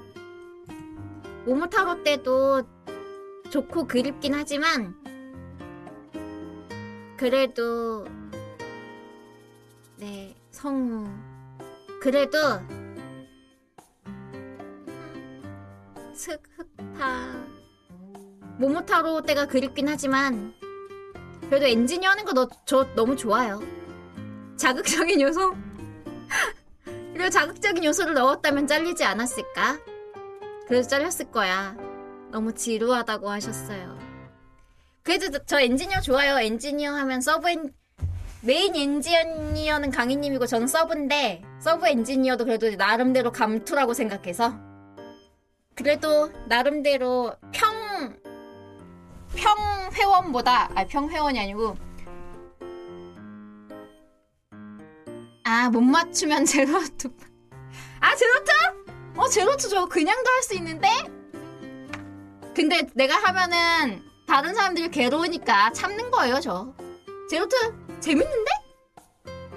모모타로 1.47 2.03
때도 2.05 2.63
좋고 3.51 3.87
그립긴 3.87 4.35
하지만 4.35 4.95
그래도 7.17 8.05
네 9.97 10.35
성우 10.51 11.09
그래도 12.01 12.39
흑흑파 16.17 17.47
모모타로 18.59 19.23
때가 19.23 19.47
그립긴 19.47 19.89
하지만 19.89 20.55
그래도 21.43 21.67
엔지니어 21.67 22.11
하는 22.11 22.25
거 22.25 22.33
너, 22.33 22.49
저 22.65 22.87
너무 22.95 23.15
좋아요. 23.15 23.61
자극적인 24.57 25.21
요소 25.21 25.55
그리고 27.13 27.31
자극적인 27.31 27.85
요소를 27.85 28.15
넣었다면 28.15 28.67
잘리지 28.67 29.05
않았을까? 29.05 29.79
그래서 30.67 30.89
잘렸을 30.89 31.31
거야. 31.31 31.77
너무 32.31 32.53
지루하다고 32.53 33.31
하셨어요. 33.31 33.99
그래도 35.03 35.31
저, 35.31 35.39
저 35.45 35.61
엔지니어 35.61 36.01
좋아요. 36.01 36.39
엔지니어 36.39 36.93
하면 36.93 37.21
서브 37.21 37.49
엔, 37.51 37.73
메인 38.41 38.75
엔지니어는 38.75 39.91
강희님이고 39.91 40.47
저는 40.47 40.67
서브인데 40.67 41.43
서브 41.61 41.87
엔지니어도 41.87 42.45
그래도 42.45 42.71
나름대로 42.71 43.31
감투라고 43.31 43.95
생각해서 43.95 44.66
그래도 45.77 46.33
나름대로 46.47 47.35
평, 47.53 48.19
평 49.37 49.91
회원보다, 49.93 50.71
아, 50.75 50.85
평 50.87 51.11
회원이 51.11 51.39
아니고 51.39 51.77
아, 55.45 55.69
못 55.71 55.81
맞추면 55.83 56.45
제로투. 56.47 57.11
아, 58.01 58.17
제로투? 58.17 58.53
어, 59.17 59.29
제로투 59.29 59.69
저 59.69 59.87
그냥도 59.87 60.29
할 60.31 60.43
수 60.43 60.55
있는데? 60.55 60.89
근데 62.55 62.87
내가 62.95 63.15
하면은 63.17 64.03
다른 64.27 64.55
사람들이 64.55 64.89
괴로우니까 64.91 65.73
참는 65.73 66.11
거예요, 66.11 66.41
저. 66.41 66.75
제로투 67.31 67.55
재밌는데? 68.01 68.51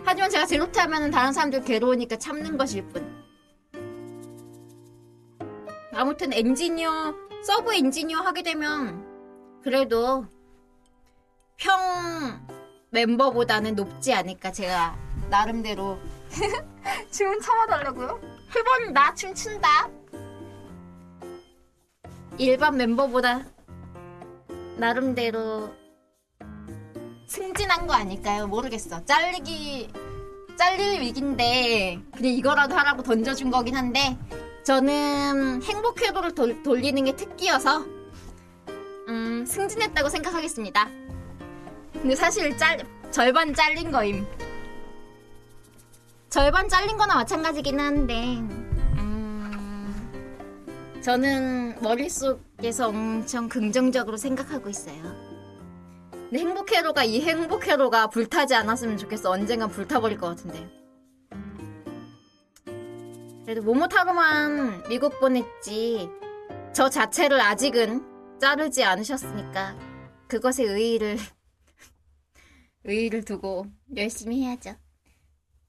하지만 0.04 0.30
제가 0.30 0.46
제로투 0.46 0.80
하면은 0.82 1.12
다른 1.12 1.32
사람들 1.32 1.64
괴로우니까 1.64 2.18
참는 2.18 2.58
것일 2.58 2.88
뿐. 2.90 3.19
아무튼 6.00 6.32
엔지니어, 6.32 7.14
서브 7.44 7.74
엔지니어 7.74 8.20
하게 8.20 8.42
되면 8.42 9.06
그래도 9.62 10.26
평 11.58 11.78
멤버보다는 12.92 13.76
높지 13.76 14.14
않을까 14.14 14.54
제가 14.54 14.98
나름대로 15.30 16.00
춤 17.12 17.38
참아달라고요? 17.42 18.18
해본 18.56 18.94
나 18.94 19.14
춤춘다 19.14 19.90
일반 22.38 22.78
멤버보다 22.78 23.44
나름대로 24.78 25.70
승진한 27.28 27.88
거 27.88 27.94
아닐까요? 27.96 28.48
모르겠어 28.48 29.04
잘리기 29.04 29.92
잘릴 30.58 31.02
위기인데 31.02 32.00
그냥 32.16 32.34
이거라도 32.34 32.76
하라고 32.76 33.04
던져준 33.04 33.52
거긴 33.52 33.76
한데 33.76 34.18
저는 34.70 35.64
행복 35.64 36.00
회로를 36.00 36.36
돌, 36.36 36.62
돌리는 36.62 37.04
게 37.04 37.16
특기여서 37.16 37.84
음, 39.08 39.44
승진했다고 39.44 40.10
생각하겠습니다. 40.10 40.88
근데 41.92 42.16
사실 42.16 42.56
짤, 42.56 42.78
절반 43.10 43.52
잘린 43.56 43.92
거임. 43.92 44.28
절반 46.30 46.70
잘린 46.70 46.98
거나 46.98 47.16
마찬가지긴 47.16 47.80
한데, 47.80 48.36
음, 49.00 49.92
저는 51.02 51.82
머릿속에서 51.82 52.90
엄청 52.90 53.50
긍정적으로 53.50 54.18
생각하고 54.18 54.70
있어요. 54.70 55.02
근데 56.12 56.42
행복회로가 56.42 57.06
이 57.06 57.22
행복회로가 57.22 58.06
불타지 58.12 58.54
않았으면 58.54 58.98
좋겠어. 58.98 59.32
언젠간 59.32 59.72
불타버릴 59.72 60.20
것 60.20 60.28
같은데. 60.28 60.79
그래도 63.50 63.64
모모타로만 63.64 64.84
미국 64.90 65.20
보냈지. 65.20 66.08
저 66.72 66.88
자체를 66.88 67.42
아직은 67.42 68.38
자르지 68.40 68.84
않으셨으니까 68.84 69.76
그것에 70.28 70.66
의의를 70.66 71.18
의의를 72.86 73.26
두고 73.26 73.66
열심히 73.96 74.44
해야죠. 74.44 74.76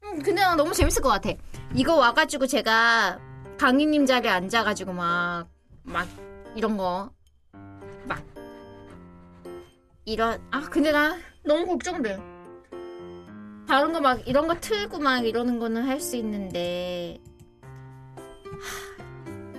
음, 0.03 0.23
근데 0.23 0.43
나 0.43 0.57
너무 0.57 0.75
재밌을 0.75 1.01
것 1.01 1.09
같아. 1.09 1.31
이거 1.75 1.97
와가지고 1.97 2.49
제가 2.49 3.19
강희님 3.59 4.05
자리에 4.05 4.31
앉아가지고 4.31 4.93
막, 4.93 5.49
막, 5.83 6.07
이런 6.55 6.77
거, 6.77 7.11
막, 8.05 8.23
이런, 10.05 10.39
아, 10.51 10.61
근데 10.69 10.93
나 10.93 11.17
너무 11.47 11.67
걱정돼. 11.67 12.19
다른 13.67 13.95
거 13.95 14.03
막, 14.03 14.29
이런 14.29 14.49
거 14.49 14.61
틀고 14.61 14.99
막 14.99 15.25
이러는 15.25 15.59
거는 15.59 15.87
할 15.87 15.99
수 15.99 16.17
있는데, 16.17 17.19
하, 17.25 17.30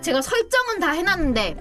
제가 0.02 0.22
설정은 0.22 0.80
다 0.80 0.92
해놨는데, 0.92 1.58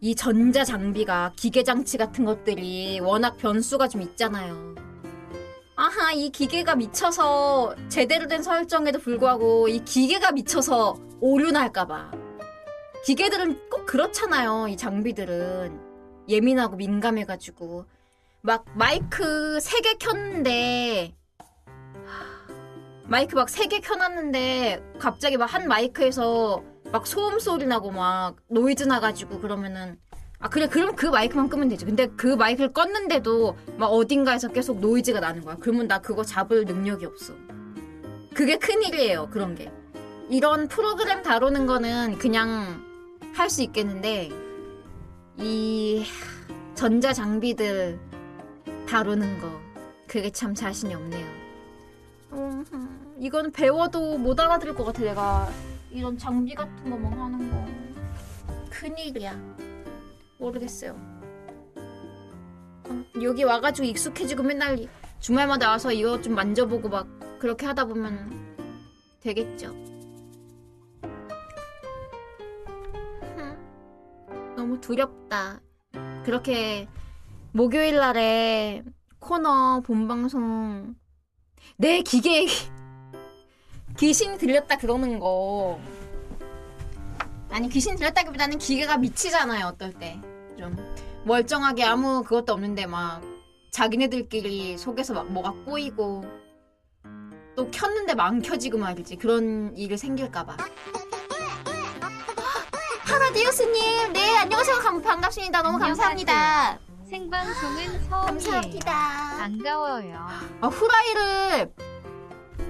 이 0.00 0.14
전자 0.14 0.64
장비가 0.64 1.32
기계 1.36 1.62
장치 1.62 1.96
같은 1.96 2.24
것들이 2.24 3.00
워낙 3.00 3.36
변수가 3.38 3.88
좀 3.88 4.02
있잖아요. 4.02 4.74
아하, 5.76 6.12
이 6.12 6.30
기계가 6.30 6.76
미쳐서 6.76 7.74
제대로 7.88 8.26
된 8.28 8.42
설정에도 8.42 8.98
불구하고 8.98 9.68
이 9.68 9.84
기계가 9.84 10.32
미쳐서 10.32 10.98
오류 11.20 11.50
날까봐. 11.50 12.12
기계들은 13.04 13.68
꼭 13.70 13.86
그렇잖아요. 13.86 14.68
이 14.68 14.76
장비들은. 14.76 15.80
예민하고 16.28 16.76
민감해가지고. 16.76 17.86
막 18.42 18.64
마이크 18.74 19.58
3개 19.58 19.98
켰는데, 19.98 21.14
마이크 23.06 23.34
막 23.36 23.48
3개 23.48 23.80
켜놨는데, 23.82 24.82
갑자기 24.98 25.36
막 25.36 25.46
한 25.52 25.68
마이크에서 25.68 26.62
막 26.92 27.06
소음 27.06 27.38
소리 27.38 27.66
나고 27.66 27.90
막 27.90 28.36
노이즈 28.48 28.84
나가지고 28.84 29.40
그러면은, 29.40 29.98
아, 30.38 30.48
그래, 30.48 30.66
그럼 30.66 30.94
그 30.94 31.06
마이크만 31.06 31.48
끄면 31.48 31.68
되지. 31.68 31.84
근데 31.84 32.06
그 32.16 32.26
마이크를 32.28 32.72
껐는데도 32.72 33.56
막 33.78 33.86
어딘가에서 33.86 34.48
계속 34.48 34.78
노이즈가 34.80 35.20
나는 35.20 35.42
거야. 35.42 35.56
그러면 35.60 35.88
나 35.88 35.98
그거 36.00 36.22
잡을 36.22 36.64
능력이 36.64 37.06
없어. 37.06 37.34
그게 38.34 38.56
큰일이에요, 38.58 39.28
그런 39.30 39.54
게. 39.54 39.70
이런 40.30 40.68
프로그램 40.68 41.22
다루는 41.22 41.66
거는 41.66 42.18
그냥 42.18 42.82
할 43.34 43.48
수 43.50 43.62
있겠는데, 43.62 44.30
이 45.38 46.04
전자 46.74 47.12
장비들 47.12 47.98
다루는 48.88 49.40
거, 49.40 49.60
그게 50.06 50.30
참 50.30 50.54
자신이 50.54 50.94
없네요. 50.94 51.43
음, 52.34 53.16
이거는 53.18 53.52
배워도 53.52 54.18
못 54.18 54.38
알아들을 54.38 54.74
것 54.74 54.84
같아, 54.84 55.02
내가. 55.02 55.48
이런 55.90 56.18
장비 56.18 56.54
같은 56.54 56.90
거막 56.90 57.12
하는 57.12 57.50
거. 57.50 57.64
큰일이야. 58.70 59.38
모르겠어요. 60.38 60.96
어, 62.86 63.04
여기 63.22 63.44
와가지고 63.44 63.86
익숙해지고 63.86 64.42
맨날 64.42 64.76
주말마다 65.20 65.70
와서 65.70 65.92
이거 65.92 66.20
좀 66.20 66.34
만져보고 66.34 66.88
막 66.88 67.06
그렇게 67.38 67.66
하다 67.66 67.84
보면 67.86 68.56
되겠죠. 69.20 69.68
흠, 73.36 74.54
너무 74.56 74.80
두렵다. 74.80 75.60
그렇게 76.24 76.88
목요일 77.52 77.96
날에 77.96 78.82
코너 79.20 79.80
본방송 79.80 80.96
내 81.76 82.02
기계에 82.02 82.46
귀신이 83.98 84.38
들렸다 84.38 84.76
그러는 84.76 85.18
거. 85.18 85.78
아니 87.50 87.68
귀신 87.68 87.94
들렸다기보다는 87.96 88.58
기계가 88.58 88.96
미치잖아요 88.98 89.66
어떨 89.66 89.92
때. 89.92 90.18
좀 90.58 90.76
멀쩡하게 91.24 91.84
아무 91.84 92.22
그것도 92.22 92.52
없는데 92.52 92.86
막 92.86 93.22
자기네들끼리 93.72 94.78
속에서 94.78 95.14
막 95.14 95.30
뭐가 95.32 95.52
꼬이고 95.64 96.24
또 97.56 97.70
켰는데 97.70 98.14
막 98.14 98.26
안 98.26 98.42
켜지고 98.42 98.78
말이지. 98.78 99.16
그런 99.16 99.76
일이 99.76 99.96
생길까봐. 99.96 100.56
하나디오스님. 103.04 104.12
네 104.12 104.36
안녕하세요. 104.38 104.76
감- 104.78 105.02
반갑습니다. 105.02 105.62
너무 105.62 105.78
감사합니다 105.78 106.78
생방송은 107.08 108.08
처음이에요. 108.08 108.26
감사합니다 108.26 108.92
반가워요. 109.38 110.26
아 110.60 110.66
후라이를 110.66 111.72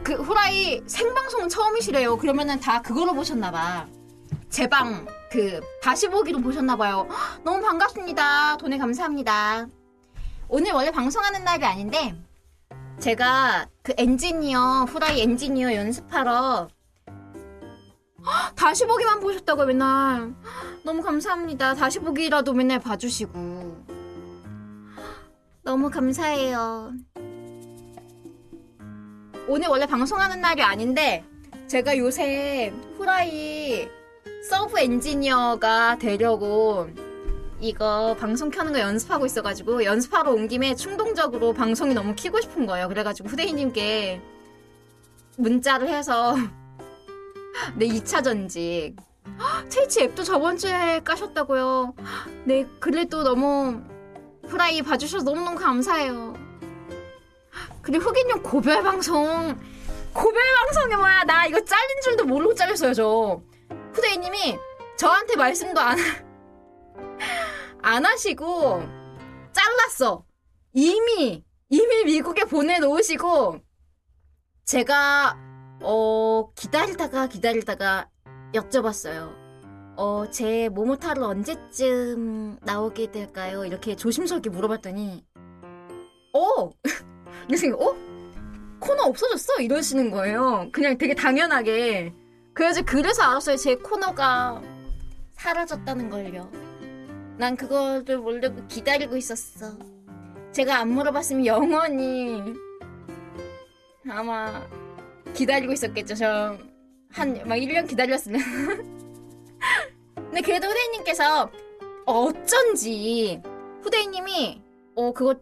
그 0.02 0.14
후라이 0.14 0.82
생방송 0.86 1.48
처음이시래요. 1.48 2.16
그러면은 2.18 2.58
다 2.60 2.82
그거로 2.82 3.14
보셨나 3.14 3.50
봐. 3.50 3.86
제방 4.50 5.06
그 5.30 5.60
다시 5.82 6.08
보기로 6.08 6.40
보셨나 6.40 6.76
봐요. 6.76 7.06
헉, 7.10 7.42
너무 7.44 7.60
반갑습니다. 7.62 8.56
돈에 8.58 8.76
감사합니다. 8.78 9.66
오늘 10.48 10.72
원래 10.72 10.90
방송하는 10.90 11.44
날이 11.44 11.64
아닌데 11.64 12.14
제가 13.00 13.66
그 13.82 13.94
엔지니어 13.96 14.86
후라이 14.88 15.20
엔지니어 15.22 15.74
연습하러 15.74 16.68
헉, 18.26 18.54
다시 18.54 18.84
보기만 18.86 19.20
보셨다고 19.20 19.64
맨날 19.64 20.34
헉, 20.44 20.82
너무 20.84 21.02
감사합니다. 21.02 21.74
다시 21.74 21.98
보기라도 22.00 22.52
맨날 22.52 22.78
봐주시고 22.80 23.94
너무 25.64 25.88
감사해요. 25.88 26.92
오늘 29.48 29.68
원래 29.68 29.86
방송하는 29.86 30.42
날이 30.42 30.62
아닌데 30.62 31.24
제가 31.66 31.96
요새 31.96 32.70
후라이 32.98 33.88
서브 34.46 34.78
엔지니어가 34.78 35.96
되려고 35.96 36.90
이거 37.60 38.14
방송 38.20 38.50
켜는 38.50 38.74
거 38.74 38.78
연습하고 38.78 39.24
있어가지고 39.24 39.84
연습하러 39.84 40.32
온 40.32 40.48
김에 40.48 40.74
충동적으로 40.74 41.54
방송이 41.54 41.94
너무 41.94 42.14
키고 42.14 42.42
싶은 42.42 42.66
거예요. 42.66 42.88
그래가지고 42.88 43.30
후대인님께 43.30 44.20
문자를 45.38 45.88
해서 45.88 46.36
네 47.76 47.86
2차 47.88 48.22
전직 48.22 48.96
트위치 49.70 50.02
앱도 50.02 50.24
저번 50.24 50.58
주에 50.58 51.00
까셨다고요. 51.00 51.94
네 52.44 52.66
그래도 52.80 53.22
너무 53.22 53.82
후라이 54.48 54.82
봐주셔서 54.82 55.24
너무너무 55.24 55.58
감사해요. 55.58 56.34
그리고 57.82 58.04
흑인용 58.04 58.42
고별 58.42 58.82
방송. 58.82 59.58
고별 60.12 60.42
방송이 60.66 60.96
뭐야? 60.96 61.24
나 61.24 61.46
이거 61.46 61.62
잘린 61.64 62.00
줄도 62.02 62.24
모르고 62.24 62.54
잘렸어요 62.54 62.94
저. 62.94 63.40
후대인님이 63.92 64.56
저한테 64.96 65.36
말씀도 65.36 65.80
안, 65.80 65.98
안 67.82 68.06
하시고 68.06 68.82
잘랐어. 69.52 70.24
이미 70.72 71.44
이미 71.68 72.04
미국에 72.04 72.44
보내놓으시고 72.44 73.60
제가 74.64 75.36
어 75.82 76.50
기다리다가 76.54 77.26
기다리다가 77.26 78.08
여쭤봤어요 78.54 79.43
어 79.96 80.26
제 80.30 80.68
모모타로 80.70 81.24
언제쯤 81.24 82.58
나오게 82.62 83.10
될까요 83.12 83.64
이렇게 83.64 83.94
조심스럽게 83.94 84.50
물어봤더니 84.50 85.24
어 86.32 86.70
이렇게 87.48 87.70
어? 87.70 87.94
코너 88.80 89.04
없어졌어? 89.04 89.60
이러시는 89.60 90.10
거예요. 90.10 90.68
그냥 90.72 90.98
되게 90.98 91.14
당연하게. 91.14 92.12
그래서 92.52 92.82
그래서 92.84 93.22
알았어요. 93.22 93.56
제 93.56 93.76
코너가 93.76 94.60
사라졌다는 95.32 96.10
걸요. 96.10 96.50
난 97.38 97.56
그거를 97.56 98.18
모르고 98.18 98.66
기다리고 98.66 99.16
있었어. 99.16 99.76
제가 100.52 100.78
안 100.80 100.88
물어봤으면 100.90 101.46
영원히 101.46 102.42
아마 104.08 104.62
기다리고 105.34 105.72
있었겠죠. 105.72 106.14
저 106.16 106.58
한 107.12 107.32
막 107.46 107.54
1년 107.56 107.88
기다렸으면. 107.88 108.40
근데 110.16 110.40
그래도 110.40 110.68
후대인님께서 110.68 111.50
어쩐지 112.06 113.40
후대인님이 113.82 114.62
어 114.96 115.12
그거 115.12 115.34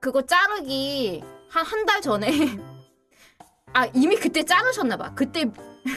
그거 0.00 0.22
자르기 0.22 1.22
한 1.48 1.64
한 1.66 1.84
달 1.86 2.00
전에 2.00 2.30
아 3.72 3.86
이미 3.94 4.16
그때 4.16 4.42
자르셨나봐. 4.42 5.14
그때 5.14 5.44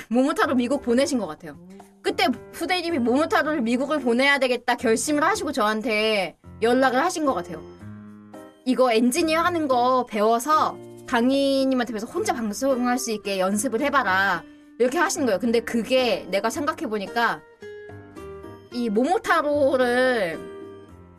모모타로 0.10 0.56
미국 0.56 0.82
보내신 0.82 1.20
것 1.20 1.28
같아요. 1.28 1.58
그때 2.02 2.28
후대님이 2.54 3.00
모모타로를 3.00 3.62
미국을 3.62 4.00
보내야 4.00 4.38
되겠다 4.40 4.76
결심을 4.76 5.24
하시고 5.24 5.52
저한테 5.52 6.38
연락을 6.62 7.04
하신 7.04 7.26
것 7.26 7.34
같아요. 7.34 7.62
이거 8.66 8.92
엔지니어 8.92 9.42
하는 9.42 9.68
거 9.68 10.06
배워서 10.08 10.78
강희님한테 11.08 11.92
그래서 11.94 12.08
혼자 12.08 12.34
방송할 12.34 12.98
수 12.98 13.12
있게 13.12 13.40
연습을 13.40 13.82
해봐라. 13.82 14.44
이렇게 14.80 14.98
하시는 14.98 15.26
거예요. 15.26 15.40
근데 15.40 15.60
그게 15.60 16.26
내가 16.30 16.50
생각해보니까 16.50 17.42
이 18.74 18.90
모모타로를 18.90 20.40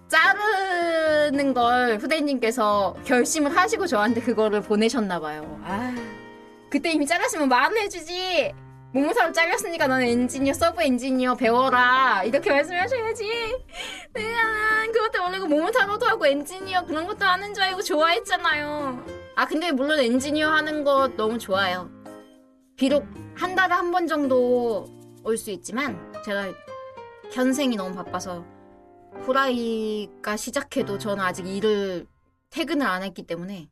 자르는 0.09 1.55
걸 1.55 1.99
후대님께서 1.99 2.95
결심을 3.05 3.57
하시고 3.57 3.87
저한테 3.87 4.21
그거를 4.21 4.61
보내셨나봐요. 4.61 5.61
아, 5.65 5.95
그때 6.71 6.91
이미 6.93 7.07
잘랐으면 7.07 7.49
말은 7.49 7.77
해주지. 7.79 8.53
모모타로 8.93 9.33
잘렸으니까 9.33 9.89
너는 9.89 10.07
엔지니어, 10.07 10.53
서브 10.53 10.81
엔지니어 10.83 11.35
배워라. 11.35 12.23
이렇게 12.25 12.51
말씀하셔야지. 12.51 13.25
내가 14.13 14.87
그것도 14.93 15.25
모르고 15.25 15.47
모모타로도 15.47 16.07
하고 16.07 16.27
엔지니어 16.27 16.85
그런 16.87 17.07
것도 17.09 17.25
하는 17.25 17.53
줄 17.55 17.65
알고 17.65 17.83
좋아했잖아요. 17.83 19.05
아, 19.37 19.47
근데 19.47 19.73
물론 19.73 19.99
엔지니어 19.99 20.49
하는 20.49 20.85
거 20.85 21.09
너무 21.17 21.39
좋아요. 21.39 21.91
비록 22.77 23.05
한 23.37 23.55
달에 23.57 23.75
한 23.75 23.91
번 23.91 24.07
정도 24.07 24.87
올 25.25 25.37
수 25.37 25.51
있지만 25.51 26.13
제가 26.25 26.45
현생이 27.35 27.75
너무 27.77 27.97
바빠서 27.97 28.45
후라이가 29.23 30.37
시작해도 30.37 30.99
저는 30.99 31.23
아직 31.25 31.47
일을 31.49 32.07
퇴근을 32.51 32.87
안 32.87 33.03
했기 33.03 33.27
때문에 33.27 33.69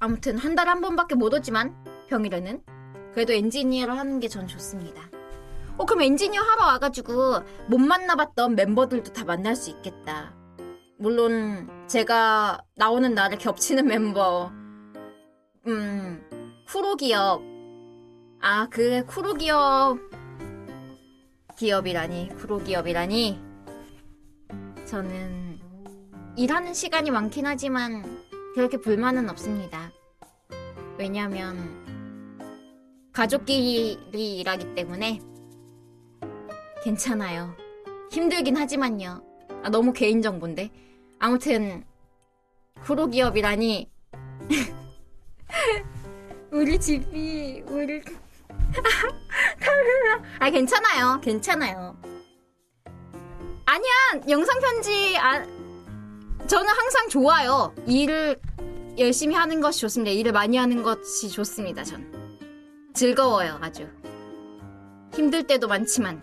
아무튼 0.00 0.36
한 0.36 0.56
달에 0.56 0.68
한 0.70 0.80
번밖에 0.80 1.14
못 1.14 1.32
오지만 1.32 1.76
평일에는 2.08 2.64
그래도 3.14 3.32
엔지니어를 3.32 3.96
하는 3.96 4.18
게 4.18 4.26
전 4.28 4.48
좋습니다. 4.48 5.02
어 5.78 5.84
그럼 5.86 6.02
엔지니어 6.02 6.40
하러 6.40 6.66
와가지고 6.66 7.40
못 7.68 7.78
만나봤던 7.78 8.56
멤버들도 8.56 9.12
다 9.12 9.24
만날 9.24 9.54
수 9.54 9.70
있겠다. 9.70 10.34
물론 10.98 11.86
제가 11.86 12.62
나오는 12.74 13.14
날에 13.14 13.36
겹치는 13.36 13.86
멤버 13.86 14.50
음 15.68 16.64
쿠로 16.66 16.96
기업 16.96 17.42
아 18.40 18.66
그 18.70 19.04
쿠로 19.06 19.34
기업 19.34 19.98
기업이라니 21.62 22.30
쿠로 22.38 22.58
기업이라니 22.58 23.40
저는 24.84 25.60
일하는 26.36 26.74
시간이 26.74 27.12
많긴 27.12 27.46
하지만 27.46 28.02
그렇게 28.56 28.78
불만은 28.78 29.30
없습니다. 29.30 29.92
왜냐면 30.98 31.56
가족끼리 33.12 33.96
일하기 34.12 34.74
때문에 34.74 35.20
괜찮아요. 36.82 37.54
힘들긴 38.10 38.56
하지만요. 38.56 39.22
아, 39.62 39.70
너무 39.70 39.92
개인정보인데. 39.92 40.68
아무튼 41.20 41.84
쿠로 42.82 43.06
기업이라니 43.06 43.88
우리 46.50 46.80
집이 46.80 47.62
우리 47.68 48.02
아 50.38 50.50
괜찮아요. 50.50 51.20
괜찮아요. 51.20 51.96
아니야 53.64 53.90
영상 54.28 54.58
편지 54.60 55.16
아 55.18 55.42
저는 56.46 56.68
항상 56.68 57.08
좋아요. 57.08 57.74
일을 57.86 58.38
열심히 58.98 59.34
하는 59.36 59.60
것이 59.60 59.80
좋습니다. 59.80 60.10
일을 60.10 60.32
많이 60.32 60.56
하는 60.56 60.82
것이 60.82 61.28
좋습니다 61.30 61.84
전. 61.84 62.10
즐거워요 62.94 63.58
아주. 63.60 63.88
힘들 65.14 65.46
때도 65.46 65.68
많지만. 65.68 66.20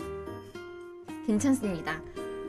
괜찮습니다. 1.26 2.02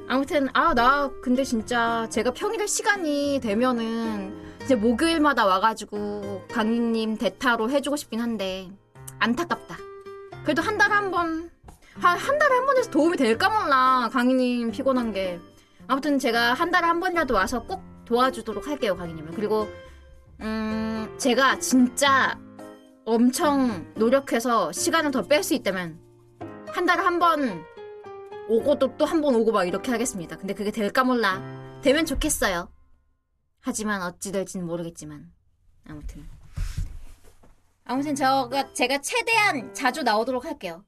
아무튼 0.09 0.48
아 0.55 0.74
나 0.74 1.10
근데 1.22 1.44
진짜 1.44 2.09
제가 2.10 2.32
평일에 2.32 2.66
시간이 2.66 3.40
되면은 3.43 4.59
이제 4.64 4.74
목요일마다 4.74 5.47
와가지고 5.47 6.47
강희님 6.51 7.16
대타로 7.16 7.70
해주고 7.70 7.97
싶긴 7.97 8.20
한데 8.20 8.68
안타깝다. 9.20 9.78
그래도 10.44 10.62
한 10.62 10.78
달에 10.78 10.94
한 10.94 11.10
번, 11.10 11.50
한, 11.94 12.18
한 12.18 12.38
달에 12.38 12.54
한 12.56 12.66
번에서 12.66 12.90
도움이 12.90 13.16
될까 13.16 13.48
몰라. 13.48 14.08
강희님 14.12 14.70
피곤한 14.72 15.12
게. 15.12 15.40
아무튼 15.86 16.18
제가 16.18 16.54
한 16.54 16.70
달에 16.70 16.86
한 16.86 17.00
번이라도 17.00 17.34
와서 17.34 17.62
꼭 17.64 17.82
도와주도록 18.04 18.66
할게요, 18.66 18.96
강희님을. 18.96 19.32
그리고, 19.32 19.68
음, 20.40 21.14
제가 21.18 21.58
진짜 21.58 22.38
엄청 23.04 23.92
노력해서 23.94 24.72
시간을 24.72 25.10
더 25.10 25.22
뺄 25.22 25.42
수 25.42 25.54
있다면, 25.54 25.98
한 26.68 26.86
달에 26.86 27.02
한 27.02 27.18
번 27.18 27.64
오고 28.48 28.78
또 28.78 28.96
또 28.96 29.04
한 29.04 29.20
번 29.20 29.34
오고 29.34 29.52
막 29.52 29.64
이렇게 29.64 29.90
하겠습니다. 29.90 30.36
근데 30.36 30.54
그게 30.54 30.70
될까 30.70 31.04
몰라. 31.04 31.40
되면 31.82 32.04
좋겠어요. 32.04 32.68
하지만 33.60 34.02
어찌 34.02 34.32
될지는 34.32 34.66
모르겠지만. 34.66 35.26
아무튼. 35.88 36.26
아무튼 37.90 38.14
제가, 38.14 38.72
제가 38.72 39.00
최대한 39.00 39.74
자주 39.74 40.04
나오도록 40.04 40.44
할게요. 40.44 40.84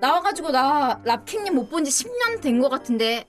나와가지고 0.00 0.52
나 0.52 1.00
랍킹님 1.04 1.54
못 1.56 1.68
본 1.68 1.84
지 1.84 1.90
10년 1.90 2.40
된 2.40 2.60
것 2.60 2.68
같은데 2.68 3.24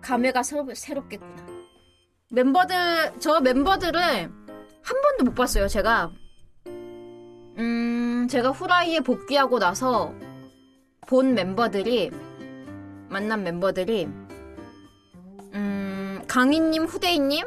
감회가 0.00 0.44
새로, 0.44 0.72
새롭겠구나. 0.72 1.46
멤버들 2.30 2.76
저 3.18 3.40
멤버들을 3.40 4.00
한 4.00 5.00
번도 5.02 5.24
못 5.24 5.34
봤어요. 5.34 5.66
제가 5.66 6.12
음 6.66 8.28
제가 8.30 8.50
후라이에 8.50 9.00
복귀하고 9.00 9.58
나서 9.58 10.14
본 11.08 11.34
멤버들이 11.34 12.12
만난 13.08 13.42
멤버들이 13.42 14.04
음 15.54 16.22
강희님, 16.28 16.84
후대인님, 16.84 17.46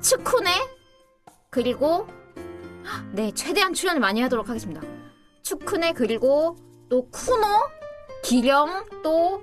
츠쿠네 0.00 0.50
그리고 1.50 2.06
네, 3.12 3.32
최대한 3.34 3.72
출연을 3.72 4.00
많이 4.00 4.20
하도록 4.22 4.48
하겠습니다. 4.48 4.80
추크네 5.42 5.92
그리고 5.92 6.56
또 6.88 7.08
쿠노, 7.10 7.46
기령, 8.22 8.86
또 9.02 9.42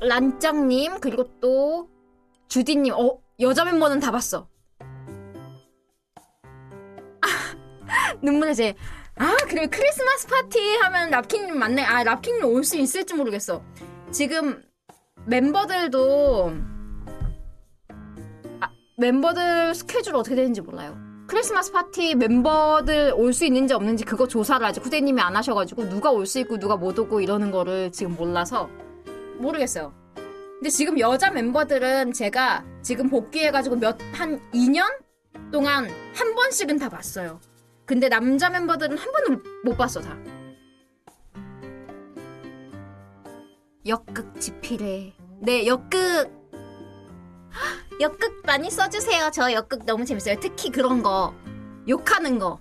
란짱님 0.00 1.00
그리고 1.00 1.24
또 1.40 1.88
주디님. 2.48 2.92
어 2.94 3.18
여자 3.40 3.64
멤버는 3.64 4.00
다 4.00 4.10
봤어. 4.10 4.48
아, 7.20 7.26
눈물의 8.22 8.54
제. 8.54 8.74
아 9.16 9.36
그리고 9.48 9.68
크리스마스 9.70 10.26
파티 10.26 10.76
하면 10.76 11.10
랍킹님 11.10 11.58
맞네. 11.58 11.82
아 11.84 12.02
랍킹님 12.02 12.44
올 12.44 12.64
수 12.64 12.76
있을지 12.76 13.14
모르겠어. 13.14 13.62
지금 14.10 14.62
멤버들도 15.26 16.52
아, 18.60 18.70
멤버들 18.98 19.74
스케줄 19.74 20.16
어떻게 20.16 20.34
되는지 20.34 20.60
몰라요. 20.60 20.96
크리스마스 21.26 21.72
파티 21.72 22.14
멤버들 22.14 23.12
올 23.16 23.32
수 23.32 23.44
있는지 23.46 23.72
없는지 23.74 24.04
그거 24.04 24.26
조사를 24.26 24.64
아직 24.66 24.84
후대님이 24.84 25.20
안 25.20 25.34
하셔가지고 25.36 25.88
누가 25.88 26.10
올 26.10 26.26
수 26.26 26.38
있고 26.40 26.58
누가 26.58 26.76
못 26.76 26.98
오고 26.98 27.20
이러는 27.20 27.50
거를 27.50 27.90
지금 27.92 28.14
몰라서 28.16 28.68
모르겠어요. 29.38 29.92
근데 30.54 30.68
지금 30.70 30.98
여자 30.98 31.30
멤버들은 31.30 32.12
제가 32.12 32.64
지금 32.82 33.08
복귀해가지고 33.08 33.76
몇, 33.76 33.98
한 34.12 34.40
2년 34.52 34.84
동안 35.50 35.88
한 36.14 36.34
번씩은 36.34 36.78
다 36.78 36.88
봤어요. 36.88 37.40
근데 37.86 38.08
남자 38.08 38.48
멤버들은 38.50 38.96
한 38.96 39.12
번도 39.12 39.42
못 39.64 39.76
봤어, 39.76 40.00
다. 40.00 40.16
역극 43.86 44.40
지필해. 44.40 45.12
네, 45.40 45.66
역극. 45.66 46.41
역극 48.00 48.42
많이 48.46 48.70
써주세요. 48.70 49.30
저 49.32 49.52
역극 49.52 49.84
너무 49.84 50.04
재밌어요. 50.04 50.36
특히 50.40 50.70
그런 50.70 51.02
거. 51.02 51.34
욕하는 51.88 52.38
거. 52.38 52.58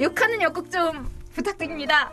욕하는 0.00 0.40
역극 0.42 0.70
좀 0.70 1.08
부탁드립니다. 1.34 2.12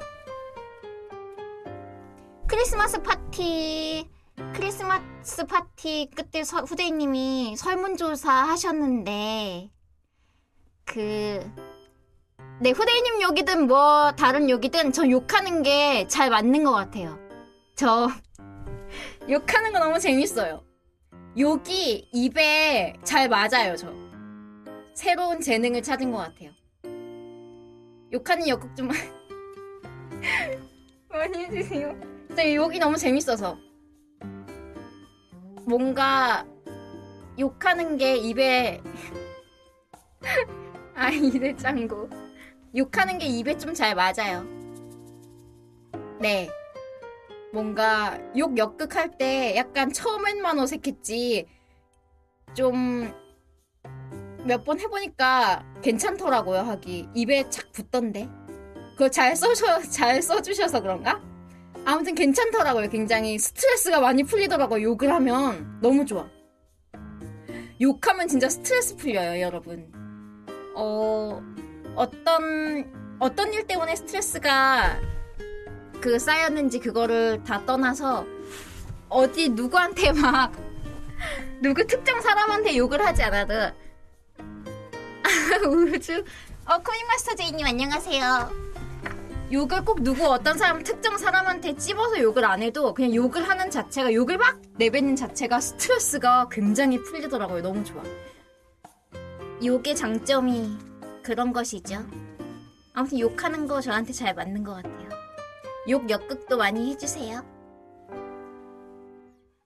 크리스마스 2.48 3.02
파티, 3.02 4.10
크리스마스 4.54 5.46
파티 5.46 6.10
그때 6.16 6.44
서, 6.44 6.62
후대님이 6.62 7.56
설문조사 7.58 8.32
하셨는데, 8.32 9.70
그, 10.86 11.52
네, 12.60 12.72
후대님 12.72 13.22
욕이든 13.22 13.68
뭐, 13.68 14.12
다른 14.14 14.50
욕이든 14.50 14.92
저 14.94 15.08
욕하는 15.10 15.62
게 15.64 16.08
잘 16.08 16.30
맞는 16.32 16.64
것 16.64 16.72
같아요. 16.72 17.18
저, 17.76 18.10
욕하는 19.30 19.72
거 19.72 19.80
너무 19.80 20.00
재밌어요. 20.00 20.64
욕이 21.38 22.10
입에 22.12 22.94
잘 23.04 23.30
맞아요, 23.30 23.76
저. 23.78 23.94
새로운 24.94 25.40
재능을 25.40 25.82
찾은 25.82 26.12
것 26.12 26.18
같아요. 26.18 26.52
욕하는 28.12 28.48
역극 28.48 28.76
좀 28.76 28.90
많이 31.10 31.38
해주세요. 31.46 31.96
진짜 32.28 32.54
욕이 32.54 32.80
너무 32.80 32.98
재밌어서. 32.98 33.58
뭔가 35.66 36.46
욕하는 37.38 37.96
게 37.98 38.18
입에 38.18 38.82
아 40.96 41.10
이래 41.12 41.56
짱구 41.56 42.10
욕하는 42.76 43.20
게 43.20 43.26
입에 43.28 43.56
좀 43.58 43.74
잘 43.76 43.94
맞아요. 43.96 44.44
네. 46.20 46.50
뭔가 47.52 48.20
욕 48.38 48.58
역극할 48.58 49.18
때 49.18 49.56
약간 49.56 49.92
처음엔만 49.92 50.60
어색했지. 50.60 51.48
좀 52.56 53.14
몇 54.46 54.64
번 54.64 54.80
해보니까 54.80 55.66
괜찮더라고요 55.82 56.60
하기. 56.60 57.10
입에 57.14 57.50
착 57.50 57.72
붙던데. 57.72 58.30
그거 58.94 59.10
잘 59.10 59.36
써셔 59.36 59.82
잘 59.82 60.22
써주셔서 60.22 60.82
그런가? 60.82 61.22
아무튼 61.86 62.16
괜찮더라고요 62.16 62.90
굉장히. 62.90 63.38
스트레스가 63.38 64.00
많이 64.00 64.24
풀리더라고요 64.24 64.82
욕을 64.82 65.12
하면. 65.12 65.80
너무 65.82 66.06
좋아. 66.06 66.28
욕하면 67.82 68.28
진짜 68.28 68.50
스트레스 68.50 68.96
풀려요 68.96 69.42
여러분. 69.42 69.92
어 70.76 71.42
어떤 71.96 73.18
어떤 73.20 73.54
일 73.54 73.68
때문에 73.68 73.96
스트레스가 73.96 75.00
그 76.02 76.18
쌓였는지 76.18 76.80
그거를 76.80 77.44
다 77.44 77.64
떠나서 77.66 78.26
어디 79.10 79.50
누구한테 79.50 80.12
막 80.14 80.54
누구 81.62 81.86
특정 81.86 82.22
사람한테 82.22 82.78
욕을 82.78 83.06
하지 83.06 83.24
않아도 83.24 83.54
우주 85.68 86.24
어 86.66 86.78
코믹마스터 86.78 87.36
제이님 87.36 87.66
안녕하세요. 87.66 88.70
욕을 89.52 89.84
꼭 89.84 90.04
누구 90.04 90.28
어떤 90.28 90.58
사람 90.58 90.84
특정 90.84 91.18
사람한테 91.18 91.76
찝어서 91.76 92.20
욕을 92.22 92.46
안 92.46 92.62
해도 92.62 92.94
그냥 92.94 93.16
욕을 93.16 93.50
하는 93.50 93.72
자체가 93.72 94.14
욕을 94.14 94.38
막 94.38 94.60
내뱉는 94.78 95.16
자체가 95.16 95.60
스트레스가 95.60 96.50
굉장히 96.52 97.02
풀리더라고요. 97.02 97.64
너무 97.64 97.84
좋아. 97.84 98.04
욕의 99.66 99.96
장점이 99.96 100.78
그런 101.24 101.52
것이죠. 101.52 102.06
아무튼 102.94 103.20
욕하는 103.20 103.68
거 103.68 103.82
저한테 103.82 104.14
잘 104.14 104.36
맞는 104.36 104.64
것 104.64 104.74
같아요 104.76 104.99
욕 105.88 106.10
역극도 106.10 106.58
많이 106.58 106.92
해주세요 106.92 107.44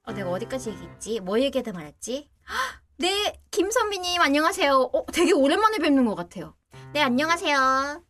어, 0.06 0.11
내가 0.11 0.30
어디까지 0.31 0.72
얘기했지? 0.72 1.19
뭐 1.22 1.40
얘기하다 1.40 1.72
말았지? 1.72 2.30
헉, 2.49 2.81
네, 2.98 3.40
김선비님 3.52 4.22
안녕하세요. 4.22 4.90
어, 4.94 5.06
되게 5.14 5.31
오랜만에 5.31 5.77
뵙는 5.77 6.06
것 6.06 6.15
같아요. 6.15 6.56
네, 6.94 7.02
안녕하세요. 7.02 8.03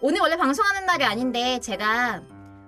오늘 0.00 0.20
원래 0.20 0.36
방송하는 0.36 0.84
날이 0.84 1.04
아닌데 1.04 1.60
제가 1.60 2.22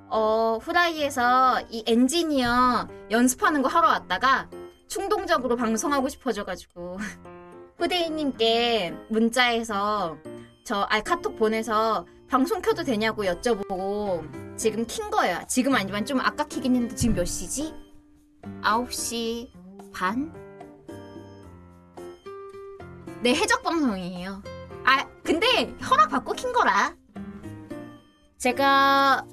어, 0.09 0.59
후라이에서 0.63 1.63
이 1.69 1.83
엔지니어 1.85 2.87
연습하는 3.11 3.61
거 3.63 3.69
하러 3.69 3.89
왔다가 3.89 4.49
충동적으로 4.87 5.57
방송하고 5.57 6.09
싶어져가지고 6.09 6.99
후대인님께 7.79 8.95
문자에서 9.09 10.17
저 10.65 10.87
아, 10.89 11.01
카톡 11.01 11.35
보내서 11.35 12.07
방송 12.29 12.63
켜도 12.63 12.85
되냐고 12.85 13.25
여쭤보고 13.25 14.44
지금 14.57 14.87
킨 14.87 15.11
거예요. 15.11 15.41
지금 15.49 15.75
아니지만 15.75 16.07
좀 16.07 16.21
아까 16.21 16.45
키긴 16.45 16.75
했는데 16.75 16.95
지금 16.95 17.15
몇 17.15 17.25
시지? 17.25 17.75
9시 18.63 19.51
반? 19.93 20.33
네, 23.23 23.35
해적 23.35 23.63
방송이에요. 23.63 24.43
아, 24.85 25.07
근데 25.23 25.75
허락 25.91 26.11
받고 26.11 26.33
킨 26.35 26.53
거라. 26.53 26.95
제가 28.39 29.27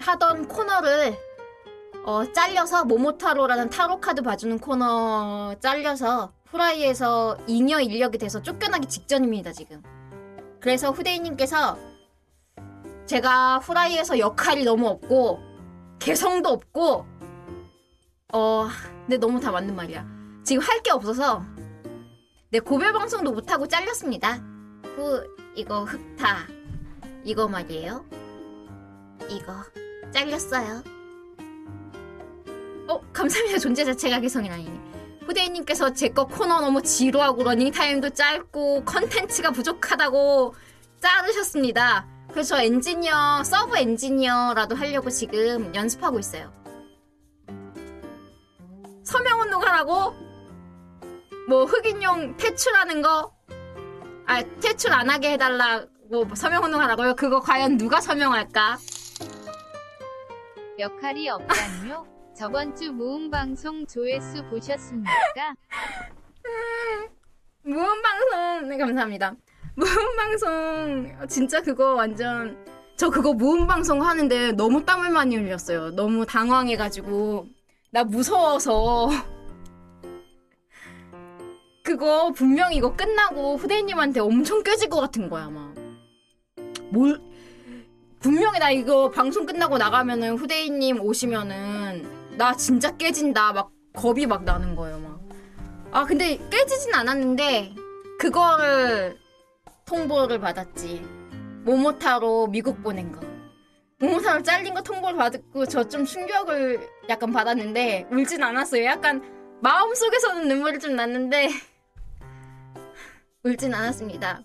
하던 0.00 0.48
코너를 0.48 1.16
어, 2.04 2.32
잘려서 2.32 2.84
모모타로라는 2.84 3.70
타로 3.70 4.00
카드 4.00 4.22
봐주는 4.22 4.58
코너 4.58 5.54
잘려서 5.60 6.32
후라이에서 6.46 7.38
잉여 7.46 7.80
인력이 7.80 8.18
돼서 8.18 8.42
쫓겨나기 8.42 8.88
직전입니다, 8.88 9.52
지금. 9.52 9.82
그래서 10.60 10.90
후대인님께서 10.90 11.78
제가 13.08 13.58
후라이에서 13.60 14.18
역할이 14.18 14.64
너무 14.64 14.86
없고 14.86 15.40
개성도 15.98 16.50
없고 16.50 17.06
어, 18.34 18.68
근데 19.00 19.16
너무 19.16 19.40
다 19.40 19.50
맞는 19.50 19.74
말이야. 19.74 20.06
지금 20.44 20.62
할 20.62 20.82
게 20.82 20.90
없어서 20.90 21.42
내 22.50 22.60
고별 22.60 22.92
방송도 22.92 23.32
못 23.32 23.50
하고 23.50 23.66
잘렸습니다. 23.66 24.40
후 24.96 25.22
이거 25.54 25.84
흑타 25.84 26.46
이거 27.24 27.48
말이에요. 27.48 28.04
이거 29.30 29.54
잘렸어요. 30.12 30.82
어, 32.88 33.00
감사합니다. 33.12 33.58
존재 33.58 33.84
자체가 33.84 34.20
개성이 34.20 34.50
아니니. 34.50 34.78
후대인님께서 35.26 35.92
제 35.94 36.08
거 36.10 36.26
코너 36.26 36.60
너무 36.60 36.82
지루하고 36.82 37.42
러닝타임도 37.42 38.10
짧고 38.10 38.84
컨텐츠가 38.84 39.50
부족하다고 39.50 40.54
자르셨습니다. 41.00 42.06
그래서 42.30 42.56
저 42.56 42.62
엔지니어, 42.62 43.42
서브 43.44 43.76
엔지니어라도 43.76 44.74
하려고 44.76 45.10
지금 45.10 45.74
연습하고 45.74 46.18
있어요. 46.18 46.52
서명 49.02 49.40
운동하라고? 49.40 50.14
뭐 51.48 51.64
흑염룡 51.64 52.36
퇴출하는 52.36 53.00
거? 53.00 53.32
아 54.26 54.42
퇴출 54.60 54.92
안 54.92 55.08
하게 55.08 55.32
해달라고 55.32 56.34
서명 56.34 56.64
운동하라고요? 56.64 57.16
그거 57.16 57.40
과연 57.40 57.78
누가 57.78 58.00
서명할까? 58.00 58.76
역할이 60.78 61.30
없다니요? 61.30 62.06
저번 62.36 62.76
주 62.76 62.92
모음 62.92 63.30
방송 63.30 63.86
조회수 63.86 64.44
보셨습니까? 64.50 65.54
무음 67.62 68.02
방송 68.02 68.68
네 68.68 68.76
감사합니다. 68.76 69.34
무음 69.78 70.16
방송 70.16 71.06
진짜 71.28 71.62
그거 71.62 71.94
완전 71.94 72.58
저 72.96 73.08
그거 73.10 73.32
무음 73.32 73.68
방송 73.68 74.02
하는데 74.02 74.50
너무 74.52 74.84
땀을 74.84 75.10
많이 75.10 75.36
흘렸어요. 75.36 75.90
너무 75.90 76.26
당황해가지고 76.26 77.46
나 77.92 78.02
무서워서 78.02 79.08
그거 81.84 82.32
분명히 82.32 82.78
이거 82.78 82.96
끝나고 82.96 83.56
후대인님한테 83.56 84.18
엄청 84.18 84.64
깨질 84.64 84.88
것 84.88 85.00
같은 85.00 85.30
거야 85.30 85.48
막. 85.48 85.72
뭘 86.90 87.20
분명히 88.18 88.58
나 88.58 88.72
이거 88.72 89.12
방송 89.12 89.46
끝나고 89.46 89.78
나가면은 89.78 90.38
후대인님 90.38 91.00
오시면은 91.00 92.36
나 92.36 92.52
진짜 92.56 92.96
깨진다 92.96 93.52
막 93.52 93.70
겁이 93.94 94.26
막 94.26 94.42
나는 94.42 94.74
거예요 94.74 94.98
막. 94.98 95.20
아 95.92 96.04
근데 96.04 96.36
깨지진 96.50 96.92
않았는데 96.94 97.76
그거를 98.18 99.16
통보를 99.88 100.38
받았지. 100.38 101.00
모모타로 101.64 102.48
미국 102.48 102.82
보낸 102.82 103.10
거. 103.10 103.20
모모타로 103.98 104.42
잘린 104.42 104.74
거 104.74 104.82
통보를 104.82 105.16
받고 105.16 105.66
저 105.66 105.82
좀 105.88 106.04
충격을 106.04 106.86
약간 107.08 107.32
받았는데 107.32 108.08
울진 108.12 108.42
않았어요. 108.42 108.84
약간 108.84 109.22
마음속에서는 109.62 110.46
눈물이 110.46 110.78
좀 110.78 110.94
났는데 110.94 111.48
울진 113.42 113.72
않았습니다. 113.74 114.42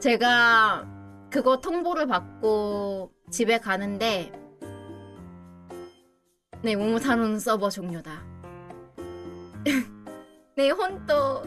제가 0.00 0.86
그거 1.30 1.60
통보를 1.60 2.06
받고 2.08 3.12
집에 3.30 3.58
가는데 3.58 4.32
네, 6.62 6.76
모모타로는 6.76 7.38
서버 7.38 7.70
종료다. 7.70 8.22
네, 10.56 10.70
혼또 10.70 11.42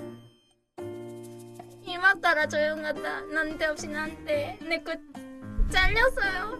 이마 1.94 2.11
따라 2.15 2.48
조용하다. 2.48 3.22
난데없이 3.32 3.88
난데 3.88 4.57
내거 4.68 4.95
잘렸어요. 5.70 6.57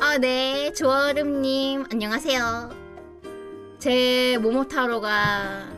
아, 0.00 0.18
네, 0.18 0.72
조얼음님 0.72 1.84
안녕하세요. 1.92 2.70
제 3.78 4.36
모모타로가 4.42 5.68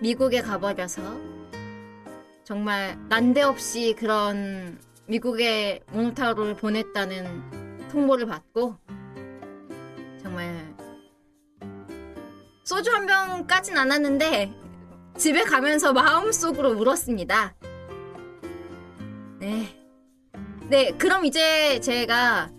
미국에 0.00 0.42
가버려서 0.42 1.02
정말 2.42 2.98
난데없이 3.08 3.94
그런 3.96 4.76
미국에 5.06 5.78
모모타로를 5.92 6.56
보냈다는 6.56 7.88
통보를 7.92 8.26
받고 8.26 8.76
정말 10.20 10.74
소주 12.64 12.90
한 12.90 13.06
병까진 13.06 13.78
않았는데 13.78 14.52
집에 15.16 15.44
가면서 15.44 15.92
마음속으로 15.92 16.72
울었습니다. 16.72 17.54
네. 19.44 19.76
네, 20.70 20.90
그럼 20.92 21.24
이제 21.26 21.78
제가 21.80 22.50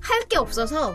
할 0.00 0.28
게 0.28 0.36
없어서 0.36 0.94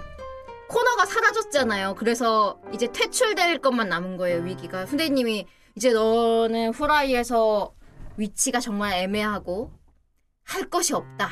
코너가 0.69 1.05
사라졌잖아요. 1.07 1.95
그래서 1.95 2.61
이제 2.71 2.91
퇴출될 2.91 3.57
것만 3.59 3.89
남은 3.89 4.17
거예요, 4.17 4.43
위기가. 4.43 4.85
후대님이 4.85 5.47
이제 5.75 5.91
너는 5.91 6.69
후라이에서 6.73 7.73
위치가 8.17 8.59
정말 8.59 8.93
애매하고 8.93 9.71
할 10.43 10.69
것이 10.69 10.93
없다. 10.93 11.29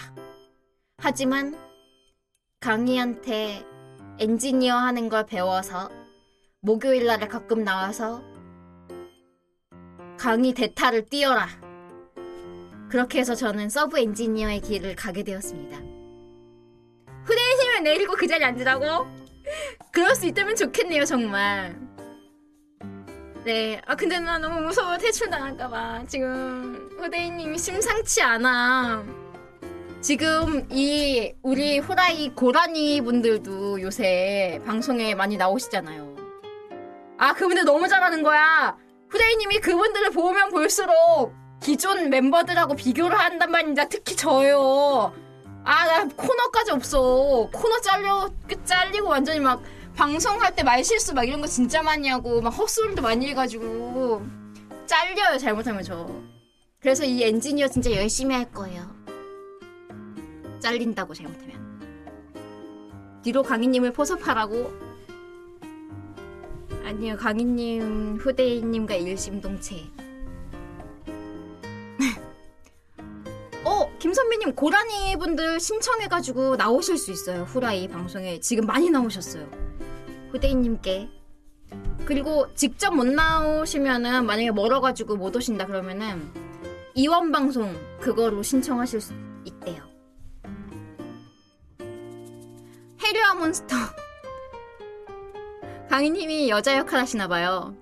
하지만 0.97 1.55
강희한테 2.59 3.63
엔지니어 4.19 4.75
하는 4.75 5.09
걸 5.09 5.27
배워서 5.27 5.91
목요일 6.61 7.05
날에 7.05 7.27
가끔 7.27 7.63
나와서 7.63 8.23
강희 10.17 10.53
대타를 10.53 11.05
뛰어라. 11.05 11.66
그렇게 12.89 13.19
해서 13.19 13.35
저는 13.35 13.69
서브 13.69 13.99
엔지니어의 13.99 14.61
길을 14.61 14.95
가게 14.95 15.23
되었습니다. 15.23 15.77
후대인님 17.25 17.83
내리고 17.83 18.15
그 18.15 18.27
자리에 18.27 18.45
앉으라고? 18.47 19.07
그럴 19.91 20.15
수 20.15 20.25
있다면 20.25 20.55
좋겠네요, 20.55 21.05
정말. 21.05 21.77
네. 23.43 23.81
아, 23.85 23.95
근데 23.95 24.19
나 24.19 24.37
너무 24.37 24.61
무서워. 24.61 24.97
퇴출당할까봐. 24.97 26.03
지금 26.07 26.89
후대인님이 26.97 27.57
심상치 27.57 28.21
않아. 28.21 29.05
지금 30.01 30.67
이 30.71 31.33
우리 31.41 31.79
후라이 31.79 32.29
고라니 32.29 33.01
분들도 33.01 33.81
요새 33.81 34.61
방송에 34.65 35.15
많이 35.15 35.37
나오시잖아요. 35.37 36.15
아, 37.17 37.33
그분들 37.33 37.65
너무 37.65 37.87
잘하는 37.87 38.21
거야. 38.21 38.77
후대인님이 39.09 39.59
그분들을 39.59 40.11
보면 40.11 40.49
볼수록 40.49 41.33
기존 41.61 42.09
멤버들하고 42.09 42.75
비교를 42.75 43.17
한단 43.17 43.51
말입니다. 43.51 43.87
특히 43.89 44.15
저요. 44.15 45.13
아, 45.63 45.85
나 45.85 46.07
코너까지 46.07 46.71
없어. 46.71 47.49
코너 47.51 47.81
잘려, 47.81 48.29
끝 48.47 48.65
잘리고 48.65 49.09
완전히 49.09 49.39
막 49.39 49.61
방송할 49.97 50.55
때 50.55 50.63
말실수 50.63 51.15
막 51.15 51.23
이런 51.27 51.41
거 51.41 51.47
진짜 51.47 51.81
많이 51.81 52.07
하고 52.07 52.39
막 52.39 52.51
헛소리도 52.51 53.01
많이 53.01 53.27
해가지고 53.29 54.21
잘려요 54.85 55.39
잘못하면 55.39 55.81
저 55.81 56.07
그래서 56.79 57.03
이 57.03 57.23
엔지니어 57.23 57.67
진짜 57.67 57.91
열심히 57.91 58.35
할 58.35 58.49
거예요 58.51 58.95
잘린다고 60.59 61.15
잘못하면 61.15 61.57
뒤로 63.23 63.41
강희님을 63.41 63.91
포섭하라고 63.91 64.71
아니요 66.85 67.17
강희님 67.17 68.17
후대인님과 68.21 68.93
일심동체 68.93 69.83
김선배님 73.99 74.55
고라니 74.55 75.15
분들 75.17 75.59
신청해가지고 75.59 76.55
나오실 76.55 76.97
수 76.97 77.11
있어요 77.11 77.43
후라이 77.43 77.87
방송에 77.87 78.39
지금 78.39 78.65
많이 78.65 78.89
나오셨어요 78.89 79.49
후대인님께 80.31 81.09
그리고 82.05 82.47
직접 82.53 82.95
못 82.95 83.05
나오시면은 83.05 84.25
만약에 84.25 84.51
멀어가지고 84.51 85.17
못 85.17 85.35
오신다 85.35 85.65
그러면은 85.65 86.31
이원 86.95 87.31
방송 87.31 87.75
그거로 87.99 88.41
신청하실 88.41 89.01
수 89.01 89.13
있대요. 89.45 89.83
해류와 93.03 93.35
몬스터 93.35 93.75
강희님이 95.89 96.49
여자 96.49 96.75
역할 96.77 97.01
하시나 97.01 97.27
봐요. 97.27 97.75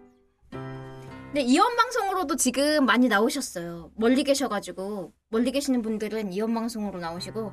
근데 1.36 1.50
이원 1.52 1.76
방송으로도 1.76 2.38
지금 2.38 2.86
많이 2.86 3.10
나오셨어요. 3.10 3.92
멀리 3.98 4.24
계셔가지고 4.24 5.12
멀리 5.28 5.52
계시는 5.52 5.82
분들은 5.82 6.32
이원 6.32 6.54
방송으로 6.54 6.98
나오시고 7.00 7.52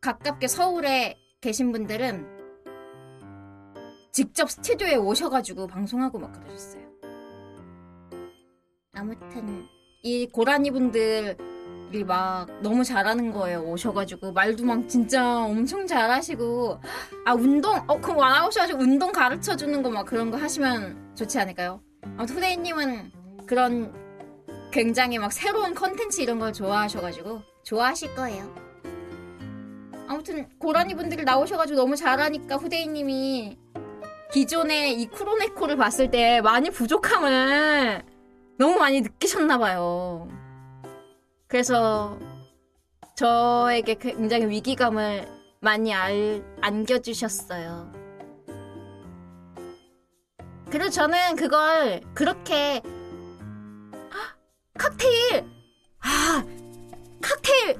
가깝게 0.00 0.46
서울에 0.46 1.18
계신 1.40 1.72
분들은 1.72 2.24
직접 4.12 4.48
스튜디오에 4.48 4.94
오셔가지고 4.94 5.66
방송하고 5.66 6.20
막 6.20 6.30
그러셨어요. 6.32 6.84
아무튼 8.94 9.66
이 10.04 10.28
고라니 10.28 10.70
분들이 10.70 12.04
막 12.06 12.46
너무 12.62 12.84
잘하는 12.84 13.32
거예요. 13.32 13.62
오셔가지고 13.64 14.30
말도 14.30 14.64
막 14.64 14.88
진짜 14.88 15.42
엄청 15.44 15.88
잘하시고 15.88 16.78
아 17.26 17.34
운동 17.34 17.82
어 17.88 18.00
그럼 18.00 18.18
나오셔가지고 18.18 18.78
운동 18.78 19.10
가르쳐 19.10 19.56
주는 19.56 19.82
거 19.82 19.90
막 19.90 20.04
그런 20.06 20.30
거 20.30 20.36
하시면 20.36 21.16
좋지 21.16 21.40
않을까요? 21.40 21.82
아무튼 22.02 22.36
후대인님은 22.36 23.12
그런 23.46 23.92
굉장히 24.70 25.18
막 25.18 25.32
새로운 25.32 25.74
컨텐츠 25.74 26.20
이런 26.20 26.38
걸 26.38 26.52
좋아하셔가지고 26.52 27.42
좋아하실 27.62 28.14
거예요. 28.14 28.54
아무튼 30.08 30.48
고라니 30.58 30.94
분들이 30.94 31.24
나오셔가지고 31.24 31.78
너무 31.78 31.96
잘하니까 31.96 32.56
후대인님이 32.56 33.58
기존의 34.32 35.00
이 35.00 35.06
크로네코를 35.06 35.76
봤을 35.76 36.10
때 36.10 36.40
많이 36.40 36.70
부족함을 36.70 38.02
너무 38.58 38.78
많이 38.78 39.00
느끼셨나봐요. 39.00 40.28
그래서 41.46 42.18
저에게 43.14 43.94
굉장히 43.94 44.46
위기감을 44.46 45.28
많이 45.60 45.92
알, 45.92 46.42
안겨주셨어요. 46.60 47.91
그리고 50.72 50.88
저는 50.88 51.36
그걸 51.36 52.00
그렇게 52.14 52.80
칵테일 54.78 55.44
아 56.00 56.42
칵테일 57.20 57.76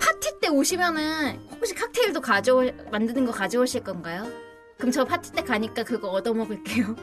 파티 0.00 0.38
때 0.40 0.48
오시면은 0.48 1.40
혹시 1.50 1.74
칵테일도 1.74 2.20
가져올 2.20 2.72
만드는 2.92 3.26
거 3.26 3.32
가져오실 3.32 3.82
건가요? 3.82 4.30
그럼 4.78 4.92
저 4.92 5.04
파티 5.04 5.32
때 5.32 5.42
가니까 5.42 5.82
그거 5.82 6.10
얻어 6.10 6.32
먹을게요. 6.32 6.94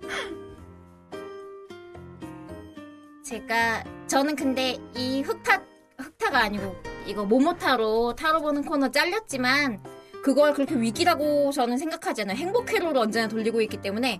제가 3.24 3.84
저는 4.08 4.34
근데 4.34 4.78
이 4.96 5.22
흑타 5.22 5.62
흑타가 5.96 6.40
아니고 6.40 6.74
이거 7.06 7.24
모모타로 7.24 8.16
타로 8.16 8.40
보는 8.40 8.64
코너 8.64 8.90
잘렸지만 8.90 9.80
그걸 10.24 10.54
그렇게 10.54 10.74
위기라고 10.74 11.52
저는 11.52 11.78
생각하지 11.78 12.22
않아요. 12.22 12.36
행복 12.36 12.72
회로를 12.72 13.00
언제나 13.00 13.28
돌리고 13.28 13.60
있기 13.60 13.76
때문에 13.76 14.18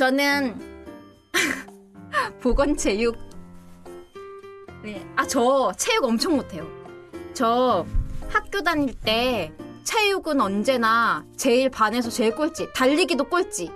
저는 0.00 0.58
보건 2.40 2.74
체육 2.74 3.18
네. 4.82 5.06
아, 5.14 5.26
저 5.26 5.70
체육 5.76 6.04
엄청 6.04 6.36
못해요. 6.36 6.66
저 7.34 7.84
학교 8.30 8.62
다닐 8.62 8.98
때 8.98 9.52
체육은 9.84 10.40
언제나 10.40 11.22
제일 11.36 11.68
반에서 11.68 12.08
제일 12.08 12.34
꼴찌, 12.34 12.72
달리기도 12.72 13.24
꼴찌. 13.24 13.70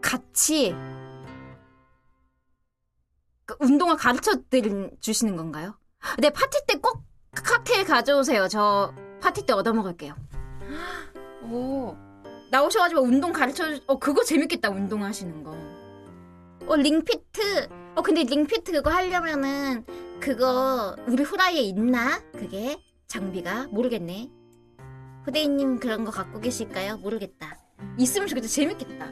같이 0.00 0.72
그 3.44 3.56
운동을 3.58 3.96
가르쳐 3.96 4.34
주시는 5.00 5.34
건가요? 5.34 5.76
네, 6.20 6.30
파티 6.30 6.64
때 6.68 6.78
꼭 6.78 7.02
칵테일 7.32 7.86
가져오세요. 7.86 8.46
저 8.46 8.94
파티 9.20 9.44
때 9.44 9.52
얻어먹을게요. 9.52 10.14
오, 11.50 11.96
나오셔가지고 12.54 13.00
운동 13.00 13.32
가르쳐, 13.32 13.64
어, 13.88 13.98
그거 13.98 14.22
재밌겠다, 14.22 14.70
운동하시는 14.70 15.42
거. 15.42 15.56
어, 16.68 16.76
링피트. 16.76 17.68
어, 17.96 18.02
근데 18.02 18.22
링피트 18.22 18.70
그거 18.70 18.90
하려면은, 18.90 19.84
그거, 20.20 20.94
우리 21.08 21.24
후라이에 21.24 21.62
있나? 21.62 22.20
그게? 22.32 22.78
장비가 23.08 23.66
모르겠네. 23.70 24.30
후대인님 25.24 25.80
그런 25.80 26.04
거 26.04 26.12
갖고 26.12 26.38
계실까요? 26.40 26.98
모르겠다. 26.98 27.58
있으면 27.98 28.28
좋겠다. 28.28 28.46
재밌겠다. 28.46 29.06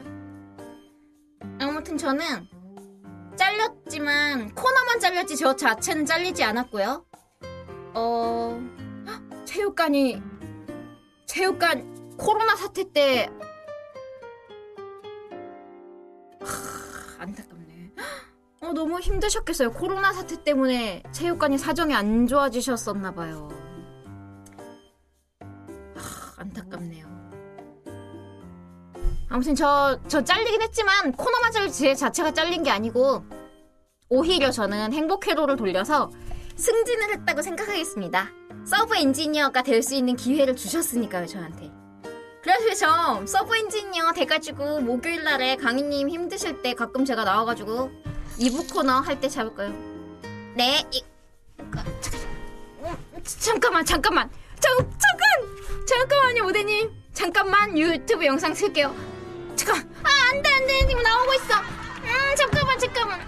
아무튼 1.59 1.97
저는 1.97 2.47
잘렸지만 3.35 4.55
코너만 4.55 4.99
잘렸지 5.01 5.35
저 5.35 5.55
자체는 5.55 6.05
잘리지 6.05 6.43
않았고요. 6.43 7.05
어 7.95 8.61
체육관이 9.45 10.21
체육관 11.25 11.92
코로나 12.17 12.55
사태 12.55 12.83
때 12.91 13.29
하, 16.39 17.23
안타깝네. 17.23 17.91
어 18.61 18.73
너무 18.73 18.99
힘드셨겠어요. 18.99 19.71
코로나 19.71 20.13
사태 20.13 20.41
때문에 20.43 21.03
체육관이 21.11 21.57
사정이 21.57 21.93
안 21.93 22.27
좋아지셨었나 22.27 23.11
봐요. 23.13 23.49
안타깝네요. 26.37 27.07
아무튼 29.29 29.55
저, 29.55 29.99
저 30.07 30.23
잘리긴 30.23 30.61
했지만 30.61 31.11
코너만 31.13 31.51
잘린 31.51 31.71
제 31.71 31.95
자체가 31.95 32.33
잘린 32.33 32.61
게 32.63 32.69
아니고 32.69 33.23
오히려 34.09 34.51
저는 34.51 34.93
행복 34.93 35.27
회로를 35.27 35.55
돌려서 35.55 36.11
승진을 36.55 37.11
했다고 37.13 37.41
생각하겠습니다. 37.41 38.29
서브 38.65 38.95
엔지니어가 38.95 39.63
될 39.63 39.81
수 39.81 39.95
있는 39.95 40.15
기회를 40.15 40.55
주셨으니까요, 40.55 41.25
저한테. 41.25 41.71
그래서 42.43 42.73
저 42.75 43.25
서브 43.25 43.55
엔지니어 43.55 44.11
돼가지고 44.13 44.81
목요일 44.81 45.23
날에 45.23 45.55
강희님 45.55 46.09
힘드실 46.09 46.61
때 46.61 46.73
가끔 46.73 47.05
제가 47.05 47.23
나와가지고 47.23 47.89
2부 48.37 48.71
코너 48.73 48.99
할 48.99 49.19
때 49.19 49.29
잡을 49.29 49.55
거예요. 49.55 49.71
네, 50.55 50.83
이, 50.91 51.03
어, 52.81 52.97
잠깐만, 53.39 53.85
잠깐만. 53.85 54.29
잠, 54.59 54.75
잠깐! 54.77 55.85
잠깐만요, 55.87 56.43
모대님. 56.43 56.91
잠깐만 57.13 57.77
유튜브 57.77 58.25
영상 58.25 58.53
틀게요. 58.53 58.93
잠깐. 59.55 59.89
아, 60.03 60.09
안 60.31 60.41
돼, 60.41 60.49
안 60.51 60.67
돼. 60.67 60.87
지금 60.87 61.01
나오고 61.01 61.33
있어. 61.35 61.53
음, 61.55 62.35
잠깐만, 62.35 62.77
잠깐만. 62.79 63.25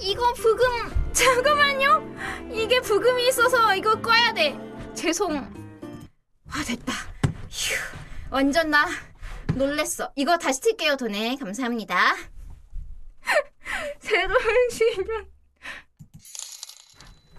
이거 0.00 0.32
부금. 0.34 0.66
잠깐만요. 1.12 2.50
이게 2.52 2.80
부금이 2.80 3.28
있어서 3.28 3.74
이거 3.76 4.00
꺼야 4.00 4.32
돼. 4.34 4.58
죄송. 4.94 5.36
아, 6.50 6.64
됐다. 6.64 6.92
휴. 7.50 7.74
완전 8.30 8.70
나 8.70 8.86
놀랬어. 9.54 10.12
이거 10.16 10.36
다시 10.38 10.60
틀게요, 10.60 10.96
돈에. 10.96 11.36
감사합니다. 11.36 12.16
새로운 14.00 14.70
시간. 14.70 15.26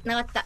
나왔다. 0.04 0.46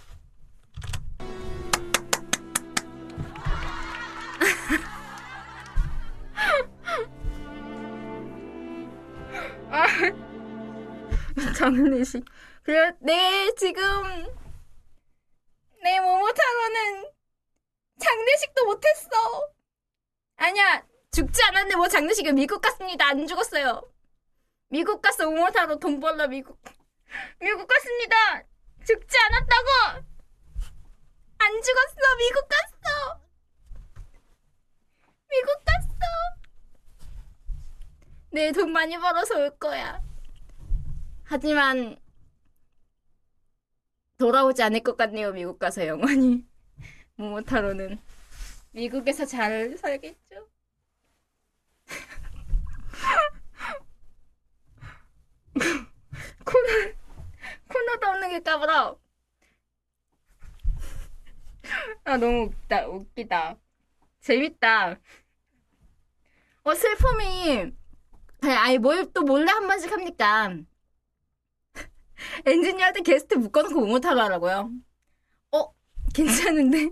장례식. 11.58 12.26
그래, 12.64 12.92
네, 13.00 13.52
지금, 13.56 13.82
내 15.84 16.00
모모타로는 16.00 17.10
장례식도 18.00 18.66
못했어. 18.66 19.51
아니야, 20.42 20.84
죽지 21.12 21.40
않았네. 21.44 21.76
뭐 21.76 21.88
장례식은 21.88 22.34
미국 22.34 22.62
갔습니다. 22.62 23.06
안 23.10 23.28
죽었어요. 23.28 23.84
미국 24.70 25.00
갔어. 25.00 25.30
모모타로 25.30 25.78
돈 25.78 26.00
벌러 26.00 26.28
미국. 26.28 26.60
미국 27.40 27.68
갔습니다. 27.68 28.16
죽지 28.84 29.18
않았다고. 29.20 30.04
안 31.38 31.62
죽었어. 31.62 32.16
미국 32.18 32.48
갔어. 32.50 33.22
미국 35.30 35.64
갔어. 35.64 35.90
네, 38.32 38.52
돈 38.52 38.72
많이 38.72 38.98
벌어서 38.98 39.38
올 39.38 39.56
거야. 39.60 40.02
하지만 41.24 41.98
돌아오지 44.18 44.64
않을 44.64 44.80
것 44.80 44.98
같네요. 44.98 45.34
미국 45.34 45.60
가서 45.60 45.86
영원히. 45.86 46.44
모모타로는 47.18 48.00
미국에서 48.72 49.26
잘 49.26 49.78
살겠죠. 49.78 50.50
코너 56.46 56.94
코너도 57.68 58.08
없는 58.08 58.30
게 58.30 58.40
까불어. 58.42 59.00
아 62.04 62.18
너무 62.18 62.46
웃다 62.46 62.88
웃기다. 62.88 63.56
재밌다. 64.22 65.00
어 66.64 66.74
슬픔이 66.76 67.72
아니, 68.44 68.78
뭘 68.80 69.06
또 69.14 69.22
몰래 69.24 69.52
한 69.52 69.68
번씩 69.68 69.92
합니까? 69.92 70.50
엔지니어한테 72.46 73.02
게스트 73.02 73.36
묶어놓고 73.36 73.80
모모타로 73.82 74.20
하라고요. 74.22 74.72
어 75.52 75.74
괜찮은데? 76.16 76.92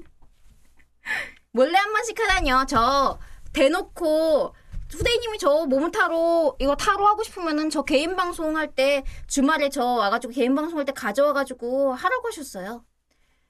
몰래 1.51 1.77
한 1.77 1.91
번씩 1.93 2.19
하다니요. 2.19 2.65
저 2.67 3.19
대놓고 3.53 4.53
후대인님이 4.91 5.37
저 5.37 5.65
모모타로 5.65 6.57
이거 6.59 6.75
타로 6.75 7.05
하고 7.07 7.23
싶으면은 7.23 7.69
저 7.69 7.83
개인 7.83 8.15
방송 8.15 8.57
할 8.57 8.73
때 8.75 9.03
주말에 9.27 9.69
저 9.69 9.83
와가지고 9.85 10.33
개인 10.33 10.55
방송 10.55 10.77
할 10.79 10.85
때 10.85 10.91
가져와가지고 10.93 11.93
하라고 11.93 12.27
하셨어요. 12.27 12.85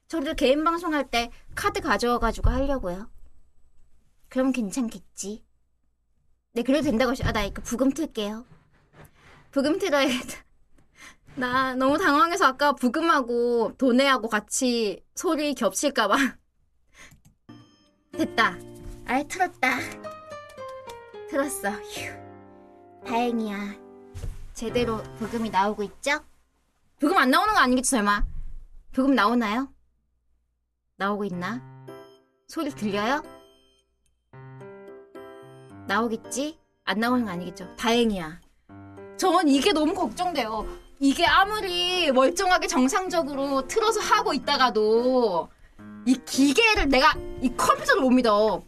저도 0.08 0.34
개인 0.34 0.64
방송 0.64 0.92
할 0.94 1.04
때 1.10 1.30
카드 1.54 1.80
가져와가지고 1.80 2.50
하려고요. 2.50 3.10
그럼 4.28 4.52
괜찮겠지. 4.52 5.44
네 6.52 6.62
그래도 6.62 6.84
된다고 6.84 7.10
하셔. 7.12 7.24
아나 7.26 7.42
이거 7.44 7.62
부금 7.62 7.90
틀게요. 7.92 8.44
부금 9.50 9.78
틀어야겠다. 9.78 10.44
나 11.36 11.74
너무 11.74 11.96
당황해서 11.98 12.46
아까 12.46 12.72
부금하고 12.72 13.74
도네하고 13.78 14.28
같이 14.28 15.02
소리 15.14 15.54
겹칠까봐. 15.54 16.16
됐다. 18.12 18.56
아이, 19.06 19.26
틀었다. 19.26 19.78
틀었어. 21.30 21.70
휴. 21.70 23.06
다행이야. 23.06 23.74
제대로 24.54 25.02
부금이 25.18 25.50
나오고 25.50 25.82
있죠? 25.84 26.20
부금 26.98 27.16
안 27.16 27.30
나오는 27.30 27.54
거 27.54 27.60
아니겠지, 27.60 27.90
설마? 27.90 28.24
부금 28.92 29.14
나오나요? 29.14 29.72
나오고 30.96 31.24
있나? 31.24 31.62
소리 32.46 32.70
들려요? 32.70 33.22
나오겠지? 35.86 36.58
안 36.84 37.00
나오는 37.00 37.24
거 37.24 37.30
아니겠죠? 37.30 37.74
다행이야. 37.76 38.40
전 39.16 39.48
이게 39.48 39.72
너무 39.72 39.94
걱정돼요. 39.94 40.66
이게 40.98 41.24
아무리 41.24 42.12
멀쩡하게 42.12 42.66
정상적으로 42.66 43.66
틀어서 43.66 44.00
하고 44.00 44.34
있다가도 44.34 45.48
이 46.10 46.20
기계를 46.24 46.88
내가 46.88 47.14
이 47.40 47.48
컴퓨터를 47.56 48.02
못 48.02 48.10
믿어. 48.10 48.64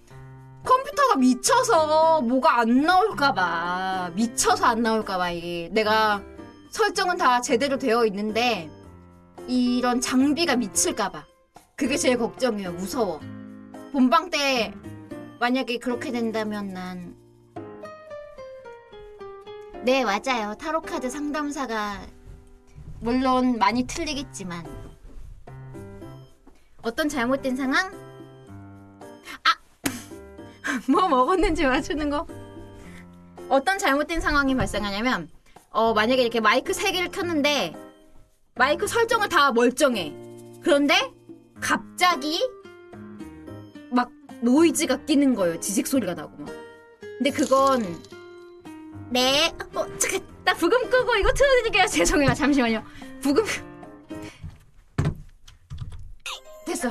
컴퓨터가 0.65 1.17
미쳐서 1.17 2.21
뭐가 2.21 2.61
안 2.61 2.83
나올까봐 2.83 4.13
미쳐서 4.15 4.65
안 4.65 4.83
나올까봐 4.83 5.31
이게 5.33 5.69
내가 5.73 6.23
설정은 6.71 7.17
다 7.17 7.41
제대로 7.41 7.79
되어 7.79 8.07
있는데 8.07 8.71
이런 9.49 10.01
장비가 10.01 10.55
미칠까봐 10.55 11.27
그게 11.75 11.97
제일 11.97 12.17
걱정이에요. 12.19 12.75
무서워. 12.75 13.19
본방 13.91 14.31
때 14.31 14.73
만약에 15.41 15.79
그렇게 15.79 16.13
된다면 16.13 16.69
난 16.69 17.17
네, 19.85 20.05
맞아요. 20.05 20.55
타로카드 20.55 21.11
상담사가 21.11 22.03
물론 23.01 23.59
많이 23.59 23.83
틀리겠지만 23.85 24.82
어떤 26.83 27.09
잘못된 27.09 27.57
상황? 27.57 27.93
아! 29.45 29.91
뭐 30.91 31.09
먹었는지 31.09 31.65
맞추는 31.65 32.11
거. 32.11 32.27
어떤 33.49 33.79
잘못된 33.79 34.21
상황이 34.21 34.55
발생하냐면 34.55 35.29
어, 35.71 35.95
만약에 35.95 36.21
이렇게 36.21 36.41
마이크 36.41 36.73
3개를 36.73 37.11
켰는데 37.13 37.75
마이크 38.55 38.87
설정을 38.87 39.29
다 39.29 39.53
멀쩡해. 39.53 40.13
그런데 40.63 40.95
갑자기 41.61 42.41
막 43.91 44.11
노이즈가 44.41 45.05
끼는 45.05 45.35
거예요. 45.35 45.61
지직 45.61 45.87
소리가 45.87 46.15
나고 46.15 46.37
막. 46.39 46.49
근데 47.19 47.31
그건 47.31 47.83
네. 49.11 49.53
어, 49.75 49.87
잠깐 49.99 50.21
나 50.45 50.55
부금 50.55 50.91
끄고 50.91 51.15
이거 51.17 51.33
틀어드릴게요. 51.33 51.87
죄송해요. 51.93 52.35
잠시만요. 52.35 52.83
부금 53.21 53.45
됐어. 56.65 56.89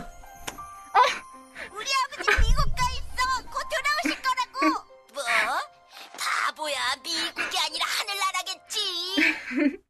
우리 1.72 1.88
아버지 2.04 2.30
미국 2.42 2.76
가 2.76 2.84
있어. 2.92 3.44
곧 3.50 3.64
돌아오실 3.70 4.22
거라고. 4.22 4.60
뭐? 5.14 5.24
바보야. 6.18 6.78
미국이 7.04 7.58
아니라 7.58 7.86
하늘나라겠지. 7.86 8.80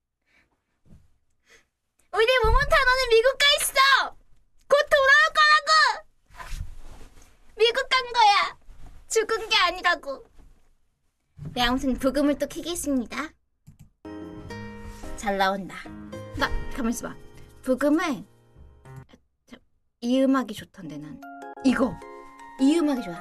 우리 2.14 2.40
모몬타로는 2.44 3.10
미국 3.10 3.38
가 3.38 3.46
있어. 3.60 4.16
곧 4.68 4.78
돌아올 4.90 5.24
거라고. 5.34 5.72
미국 7.58 7.90
간 7.90 8.04
거야. 8.14 8.58
죽은 9.10 9.50
게 9.50 9.58
아니라고. 9.58 10.24
네, 11.54 11.64
아무튼 11.64 11.98
부금을 11.98 12.38
또 12.38 12.48
키겠습니다. 12.48 13.30
잘 15.18 15.38
나온다. 15.38 15.76
나 16.38 16.50
가만 16.76 16.92
있어봐. 16.92 17.16
부금을 17.64 18.06
저, 18.06 18.31
이 20.04 20.20
음악이 20.24 20.56
좋던데 20.56 20.98
난 20.98 21.22
이거 21.64 21.94
이 22.60 22.76
음악이 22.80 23.04
좋아. 23.04 23.16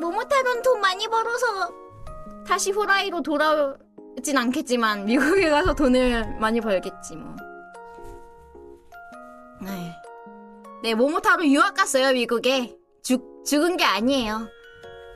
모모타로는 0.00 0.62
돈 0.62 0.80
많이 0.80 1.08
벌어서 1.08 1.72
다시 2.46 2.70
후라이로 2.70 3.20
돌아오진 3.22 4.36
않겠지만 4.36 5.06
미국에 5.06 5.50
가서 5.50 5.74
돈을 5.74 6.38
많이 6.38 6.60
벌겠지 6.60 7.16
뭐. 7.16 7.34
네. 9.60 9.92
네, 10.84 10.94
모모타로 10.94 11.46
유학 11.48 11.74
갔어요 11.74 12.12
미국에. 12.12 12.78
죽 13.02 13.42
죽은 13.44 13.76
게 13.76 13.84
아니에요. 13.84 14.46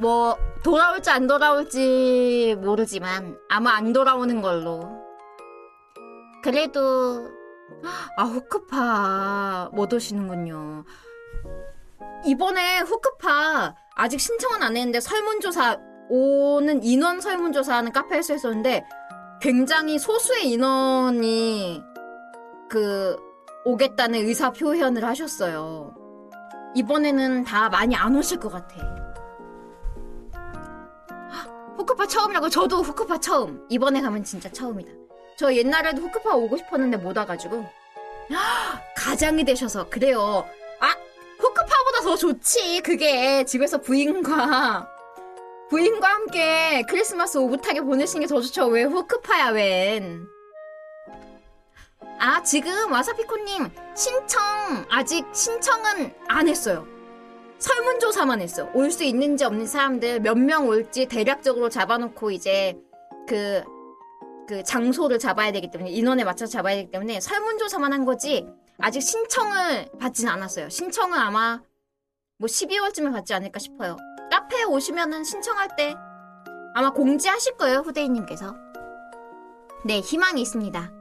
뭐 0.01 0.37
돌아올지 0.65 1.11
안 1.11 1.29
돌아올지 1.29 2.57
모르지만 2.59 3.39
아마 3.49 3.75
안 3.75 3.93
돌아오는 3.93 4.43
걸로. 4.43 4.81
그래도 6.43 7.38
아 8.17 8.25
후크파 8.25 9.71
못 9.73 9.93
오시는군요. 9.93 10.85
이번에 12.25 12.81
후크파 12.81 13.75
아직 13.95 14.21
신청은 14.21 14.63
안 14.63 14.77
했는데 14.77 15.01
설문조사 15.01 15.79
오는 16.11 16.83
인원 16.83 17.21
설문조사 17.21 17.77
하는 17.77 17.93
카페에서 17.93 18.35
했었는데 18.35 18.85
굉장히 19.41 19.99
소수의 19.99 20.51
인원이 20.51 21.83
그 22.69 23.17
오겠다는 23.65 24.21
의사 24.21 24.51
표현을 24.53 25.05
하셨어요. 25.05 25.95
이번에는 26.75 27.45
다 27.45 27.69
많이 27.69 27.95
안 27.95 28.17
오실 28.17 28.39
것 28.39 28.51
같아. 28.51 28.77
후크파 31.77 32.07
처음이라고 32.07 32.49
저도 32.49 32.83
후크파 32.83 33.19
처음. 33.21 33.65
이번에 33.69 34.01
가면 34.01 34.25
진짜 34.25 34.51
처음이다. 34.51 35.08
저 35.39 35.55
옛날에도 35.55 36.03
후크파 36.03 36.35
오고 36.35 36.57
싶었는데 36.57 36.97
못 36.97 37.17
와가지고 37.17 37.65
가장이 38.97 39.45
되셔서 39.45 39.89
그래요. 39.89 40.45
아 40.81 40.97
후크파보다 41.39 42.01
더 42.03 42.17
좋지. 42.17 42.81
그게 42.83 43.45
집에서 43.45 43.79
부인과 43.81 44.89
부인과 45.71 46.09
함께 46.09 46.83
크리스마스 46.89 47.39
오붓하게 47.39 47.83
보내시는 47.83 48.27
게 48.27 48.35
더 48.35 48.41
좋죠. 48.41 48.67
왜 48.67 48.83
후크파야 48.83 49.51
웬? 49.51 50.27
아 52.19 52.43
지금 52.43 52.91
와사피코님 52.91 53.71
신청 53.95 54.41
아직 54.91 55.25
신청은 55.33 56.15
안 56.29 56.49
했어요. 56.49 56.87
설문조사만 57.61 58.41
했어. 58.41 58.69
올 58.75 58.91
수 58.91 59.05
있는지 59.05 59.45
없는 59.45 59.67
사람들 59.67 60.21
몇 60.21 60.37
명 60.37 60.67
올지 60.67 61.07
대략적으로 61.07 61.69
잡아놓고 61.69 62.31
이제 62.33 62.77
그 63.29 63.63
그 64.49 64.65
장소를 64.65 65.19
잡아야 65.19 65.53
되기 65.53 65.71
때문에 65.71 65.91
인원에 65.91 66.25
맞춰서 66.25 66.51
잡아야 66.51 66.77
되기 66.77 66.91
때문에 66.91 67.21
설문조사만 67.21 67.93
한 67.93 68.07
거지 68.07 68.49
아직 68.79 69.03
신청을 69.03 69.91
받진 70.01 70.27
않았어요. 70.27 70.71
신청은 70.71 71.19
아마 71.19 71.61
뭐 72.39 72.47
12월쯤에 72.47 73.13
받지 73.13 73.35
않을까 73.35 73.59
싶어요. 73.59 73.99
카페에 74.31 74.63
오시면은 74.65 75.25
신청할 75.25 75.77
때 75.77 75.95
아마 76.75 76.91
공지하실 76.93 77.59
거예요, 77.59 77.81
후대인님께서. 77.81 78.57
네, 79.85 80.01
희망이 80.01 80.41
있습니다. 80.41 80.93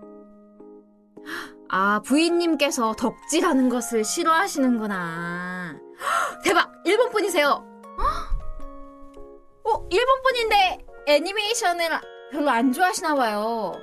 아, 1.70 2.02
부인님께서 2.06 2.96
덕질하는 2.96 3.70
것을 3.70 4.04
싫어하시는구나. 4.04 5.80
대박! 6.44 6.74
일본 6.84 7.12
분이세요! 7.12 7.48
어, 9.64 9.88
일본 9.90 10.22
분인데 10.24 10.86
애니메이션을 11.08 12.17
별로 12.32 12.50
안 12.50 12.72
좋아하시나 12.72 13.16
봐요. 13.16 13.74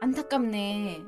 안타깝네. 0.00 1.02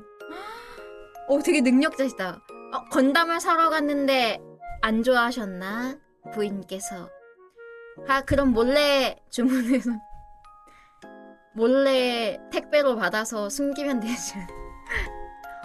어, 1.27 1.39
되게 1.39 1.61
능력자시다. 1.61 2.41
어, 2.73 2.85
건담을 2.91 3.39
사러 3.39 3.69
갔는데 3.69 4.39
안 4.81 5.03
좋아하셨나? 5.03 5.95
부인께서. 6.33 7.09
아, 8.07 8.21
그럼 8.21 8.51
몰래 8.51 9.15
주문해서 9.29 9.91
몰래 11.55 12.37
택배로 12.51 12.95
받아서 12.95 13.49
숨기면 13.49 14.01
되죠. 14.01 14.39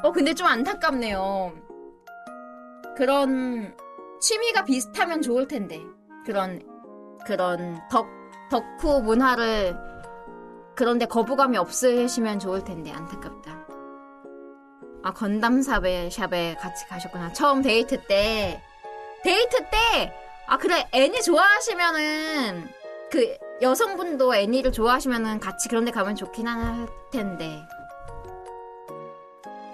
어, 0.02 0.12
근데 0.12 0.32
좀 0.32 0.47
안타깝네요. 0.47 1.52
그런 2.97 3.77
취미가 4.20 4.65
비슷하면 4.65 5.20
좋을 5.20 5.47
텐데. 5.47 5.81
그런, 6.24 6.62
그런 7.27 7.81
덕, 7.90 8.07
덕후 8.51 9.02
문화를 9.02 9.74
그런데 10.81 11.05
거부감이 11.05 11.59
없으시면 11.59 12.39
좋을 12.39 12.65
텐데. 12.65 12.90
안타깝다. 12.90 13.66
아, 15.02 15.12
건담샵에, 15.12 16.09
샵에 16.09 16.57
같이 16.59 16.86
가셨구나. 16.86 17.35
처음 17.35 17.61
데이트 17.61 18.02
때. 18.07 18.62
데이트 19.23 19.59
때! 19.65 20.15
아, 20.47 20.57
그래. 20.57 20.89
애니 20.93 21.20
좋아하시면은, 21.20 22.70
그, 23.11 23.36
여성분도 23.61 24.35
애니를 24.35 24.73
좋아하시면은 24.73 25.39
같이 25.39 25.69
그런 25.69 25.85
데 25.85 25.90
가면 25.90 26.16
좋긴 26.16 26.48
할 26.48 26.89
텐데. 27.12 27.62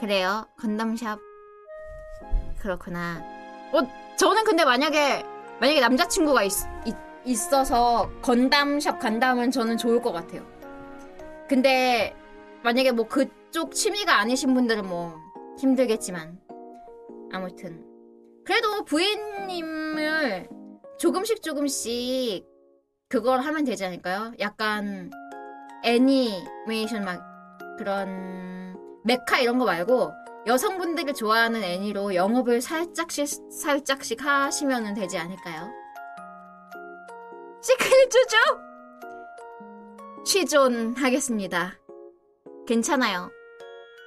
그래요. 0.00 0.44
건담샵. 0.58 1.20
그렇구나. 2.58 3.22
어, 3.72 4.16
저는 4.16 4.42
근데 4.42 4.64
만약에, 4.64 5.24
만약에 5.60 5.78
남자친구가 5.78 6.42
있, 6.42 6.52
있, 6.84 6.96
있어서 7.24 8.10
건담샵 8.22 8.98
간다면 8.98 9.52
저는 9.52 9.76
좋을 9.76 10.02
것 10.02 10.10
같아요. 10.10 10.55
근데, 11.48 12.14
만약에 12.62 12.92
뭐 12.92 13.06
그쪽 13.06 13.72
취미가 13.72 14.18
아니신 14.18 14.54
분들은 14.54 14.86
뭐 14.86 15.14
힘들겠지만. 15.58 16.40
아무튼. 17.32 17.84
그래도 18.44 18.84
부인님을 18.84 20.48
조금씩 20.98 21.42
조금씩 21.42 22.46
그걸 23.08 23.40
하면 23.40 23.64
되지 23.64 23.84
않을까요? 23.84 24.32
약간 24.40 25.10
애니메이션 25.84 27.04
막 27.04 27.22
그런 27.78 28.76
메카 29.04 29.40
이런 29.40 29.58
거 29.58 29.64
말고 29.64 30.12
여성분들이 30.46 31.12
좋아하는 31.12 31.62
애니로 31.62 32.14
영업을 32.14 32.60
살짝씩 32.60 33.26
살짝씩 33.50 34.24
하시면 34.24 34.94
되지 34.94 35.18
않을까요? 35.18 35.70
시크릿 37.62 38.10
주주 38.10 38.36
취존하겠습니다. 40.26 41.78
괜찮아요. 42.66 43.30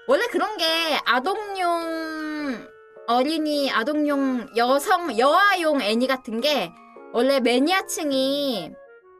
원래 0.06 0.28
그런 0.28 0.58
게 0.58 0.66
아동용 1.06 2.68
어린이 3.08 3.72
아동용 3.72 4.46
여성 4.58 5.18
여아용 5.18 5.82
애니 5.82 6.08
같은 6.08 6.41
게 6.41 6.72
원래 7.14 7.40
매니아층이 7.40 8.74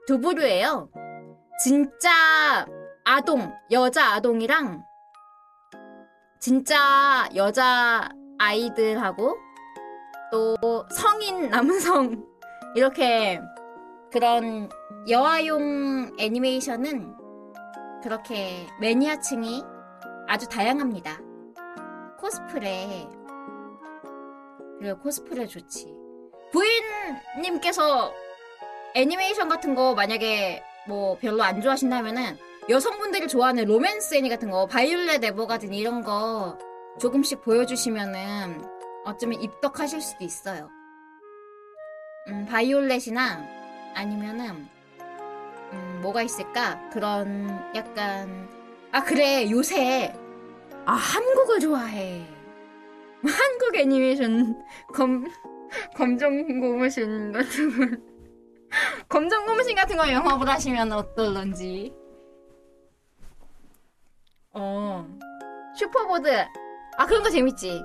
두 0.08 0.20
부류예요. 0.20 0.90
진짜 1.64 2.66
아동, 3.06 3.50
여자 3.72 4.16
아동이랑 4.16 4.84
진짜 6.42 7.30
여자 7.34 8.10
아이들하고 8.38 9.38
또 10.32 10.86
성인 10.92 11.50
남성 11.50 12.26
이렇게 12.76 13.40
그런 14.12 14.70
여아용 15.10 16.16
애니메이션은 16.20 17.16
그렇게 18.04 18.68
매니아층이 18.80 19.64
아주 20.28 20.48
다양합니다. 20.48 21.20
코스프레 22.20 23.08
그리고 24.78 25.00
코스프레 25.00 25.48
좋지. 25.48 25.92
부인님께서 26.52 28.14
애니메이션 28.94 29.50
같은 29.50 29.74
거 29.74 29.96
만약에 29.96 30.64
뭐 30.88 31.18
별로 31.18 31.42
안 31.42 31.60
좋아하신다면은 31.60 32.38
여성분들이 32.70 33.28
좋아하는 33.28 33.66
로맨스 33.66 34.14
애니 34.14 34.30
같은 34.30 34.52
거 34.52 34.68
바이올렛 34.68 35.24
에버가든 35.24 35.74
이런 35.74 36.04
거 36.04 36.56
조금씩 37.00 37.42
보여주시면은 37.42 38.64
어쩌면 39.06 39.42
입덕하실 39.42 40.02
수도 40.02 40.24
있어요. 40.24 40.70
음, 42.28 42.46
바이올렛이나 42.46 43.44
아니면은 43.96 44.70
음, 45.74 46.00
뭐가 46.02 46.22
있을까? 46.24 46.90
그런 46.90 47.50
약간 47.76 48.48
아 48.92 49.04
그래 49.04 49.50
요새 49.52 50.14
아 50.86 50.94
한국을 50.94 51.60
좋아해. 51.60 52.26
한국 53.24 53.76
애니메이션 53.76 54.64
검 54.94 55.26
검정 55.96 56.60
고무신 56.60 57.32
같은 57.32 57.70
거 57.78 57.98
검정 59.10 59.46
고무신 59.46 59.76
같은 59.76 59.98
거 59.98 60.12
영업을 60.12 60.48
하시면 60.50 60.92
어떨런지. 60.92 61.94
어 64.52 65.06
슈퍼보드 65.78 66.30
아 66.98 67.06
그런 67.06 67.22
거 67.24 67.30
재밌지. 67.30 67.82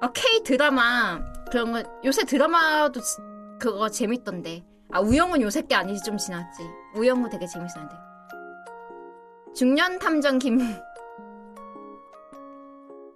아 0.00 0.12
K 0.12 0.42
드라마 0.44 1.20
그런 1.50 1.72
거 1.72 1.82
요새 2.04 2.24
드라마도 2.24 3.00
지- 3.00 3.16
그거 3.60 3.88
재밌던데. 3.88 4.64
아 4.92 5.00
우영은 5.00 5.42
요새 5.42 5.62
게 5.62 5.74
아니지 5.74 6.02
좀 6.04 6.16
지났지. 6.16 6.62
우영은 6.94 7.30
되게 7.30 7.46
재밌었는데. 7.46 7.96
중년 9.54 9.98
탐정 9.98 10.38
김. 10.38 10.58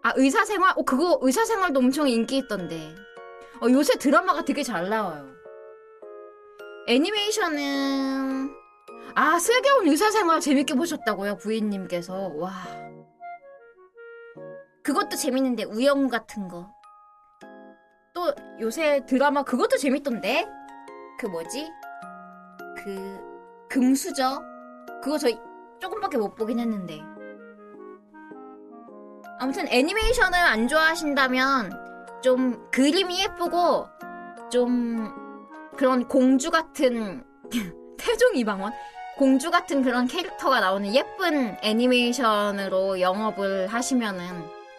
아 0.03 0.12
의사 0.16 0.44
생활? 0.44 0.73
어 0.77 0.82
그거 0.82 1.19
의사 1.23 1.44
생활도 1.44 1.78
엄청 1.78 2.09
인기 2.09 2.39
있던데. 2.39 2.94
어 3.62 3.70
요새 3.70 3.97
드라마가 3.99 4.44
되게 4.44 4.62
잘 4.62 4.89
나와요. 4.89 5.27
애니메이션은 6.89 8.51
아 9.15 9.39
슬기로운 9.39 9.89
의사 9.89 10.11
생활 10.11 10.40
재밌게 10.40 10.74
보셨다고요 10.74 11.36
부인님께서 11.36 12.32
와 12.35 12.51
그것도 14.82 15.15
재밌는데 15.16 15.65
우영 15.65 16.09
같은 16.09 16.49
거 16.49 16.82
또 18.15 18.35
요새 18.61 19.05
드라마 19.07 19.43
그것도 19.43 19.77
재밌던데 19.78 20.47
그 21.19 21.27
뭐지 21.27 21.70
그 22.85 23.32
금수저? 23.73 24.43
그거 25.03 25.16
저 25.16 25.28
조금밖에 25.81 26.19
못 26.19 26.35
보긴 26.35 26.59
했는데. 26.59 27.01
아무튼 29.39 29.66
애니메이션을 29.69 30.39
안 30.39 30.69
좋아하신다면 30.69 31.73
좀 32.23 32.69
그림이 32.70 33.23
예쁘고 33.23 33.86
좀 34.51 35.11
그런 35.74 36.07
공주 36.07 36.51
같은 36.51 37.24
태종 37.99 38.36
이 38.36 38.44
방원? 38.44 38.73
공주 39.16 39.51
같은 39.51 39.82
그런 39.82 40.07
캐릭터가 40.07 40.61
나오는 40.61 40.94
예쁜 40.94 41.57
애니메이션으로 41.62 43.01
영업을 43.01 43.69
하시면은 43.69 44.23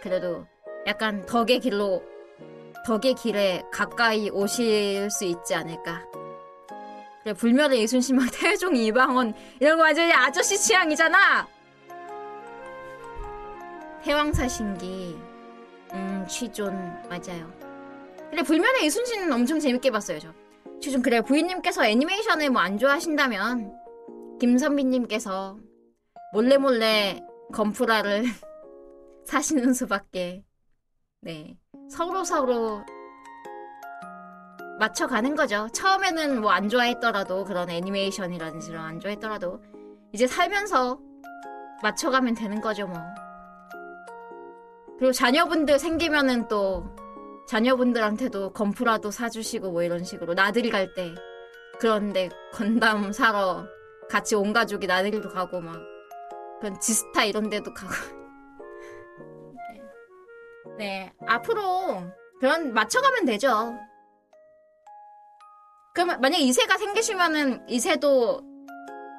그래도 0.02 0.46
약간 0.86 1.26
덕의 1.26 1.62
길로 1.62 2.04
덕의 2.86 3.16
길에 3.16 3.64
가까이 3.72 4.30
오실 4.30 5.10
수 5.10 5.26
있지 5.26 5.56
않을까. 5.56 6.23
그래 7.24 7.34
불멸의 7.34 7.82
이순신막 7.84 8.30
태종 8.40 8.76
이방원 8.76 9.34
이런 9.60 9.78
거 9.78 9.84
완전히 9.84 10.12
아저씨 10.12 10.58
취향이잖아. 10.58 11.48
태왕사신기 14.04 15.18
음 15.94 16.26
취존 16.28 16.74
맞아요. 17.10 17.52
그래 18.30 18.42
불멸의 18.44 18.86
이순신은 18.86 19.32
엄청 19.32 19.60
재밌게 19.60 19.92
봤어요 19.92 20.20
저. 20.20 20.34
취존 20.82 21.02
그래 21.02 21.22
부인님께서 21.22 21.86
애니메이션을 21.86 22.50
뭐 22.50 22.62
안 22.62 22.78
좋아하신다면 22.78 23.74
김선비님께서 24.42 25.58
몰래 26.34 26.58
몰래 26.58 27.22
건프라를 27.54 28.26
사시는 29.26 29.74
수밖에 29.74 30.44
네 31.22 31.58
서로 31.90 32.26
서로 32.26 32.84
맞춰가는 34.80 35.36
거죠. 35.36 35.68
처음에는 35.74 36.42
뭐 36.42 36.52
안 36.52 36.70
좋아했더라도 36.70 37.44
그런 37.46 37.70
애니메이션이라든지 37.70 38.72
이런 38.72 38.86
안 38.86 39.00
좋아했더라도 39.00 39.62
이제 40.12 40.28
살면서 40.28 41.00
맞춰가면 41.82 42.36
되는 42.36 42.62
거죠, 42.62 42.88
뭐. 42.88 42.98
그리고 44.98 45.12
자녀분들 45.12 45.80
생기면은 45.80 46.48
또 46.48 46.86
자녀분들한테도 47.48 48.54
건프라도 48.54 49.12
사주시고 49.12 49.72
뭐 49.72 49.84
이런 49.84 50.04
식으로 50.04 50.34
나들이 50.34 50.70
갈 50.70 50.94
때 50.96 51.14
그런데 51.80 52.30
건담 52.54 53.12
사러 53.12 53.66
같이 54.10 54.36
온 54.36 54.54
가족이 54.54 54.88
나들이도 54.88 55.30
가고 55.30 55.60
막 55.60 55.76
그런 56.62 56.80
지스타 56.80 57.26
이런 57.26 57.50
데도 57.50 57.74
가고 57.74 57.92
네. 60.78 60.78
네 60.78 61.14
앞으로 61.28 62.04
그런 62.40 62.74
맞춰가면 62.74 63.26
되죠 63.26 63.76
그럼 65.94 66.20
만약 66.20 66.38
이세가 66.40 66.78
생기시면은 66.78 67.70
이세도 67.70 68.42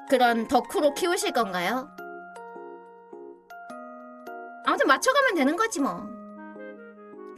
그런 0.09 0.47
덕후로 0.47 0.93
키우실 0.93 1.31
건가요? 1.31 1.89
아무튼 4.65 4.87
맞춰가면 4.87 5.35
되는 5.35 5.55
거지 5.55 5.79
뭐. 5.79 6.03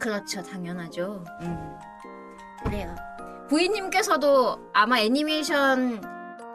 그렇죠, 0.00 0.42
당연하죠. 0.42 1.24
음. 1.42 1.78
그래요. 2.64 2.94
부인님께서도 3.48 4.70
아마 4.72 4.98
애니메이션 4.98 6.00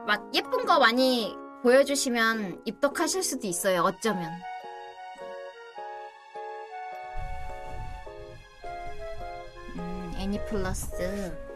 막 0.05 0.29
예쁜 0.33 0.65
거 0.65 0.77
많이 0.79 1.35
보여주시면 1.61 2.63
입덕하실 2.65 3.23
수도 3.23 3.47
있어요, 3.47 3.81
어쩌면. 3.81 4.29
음, 9.77 10.13
애니플러스 10.17 11.52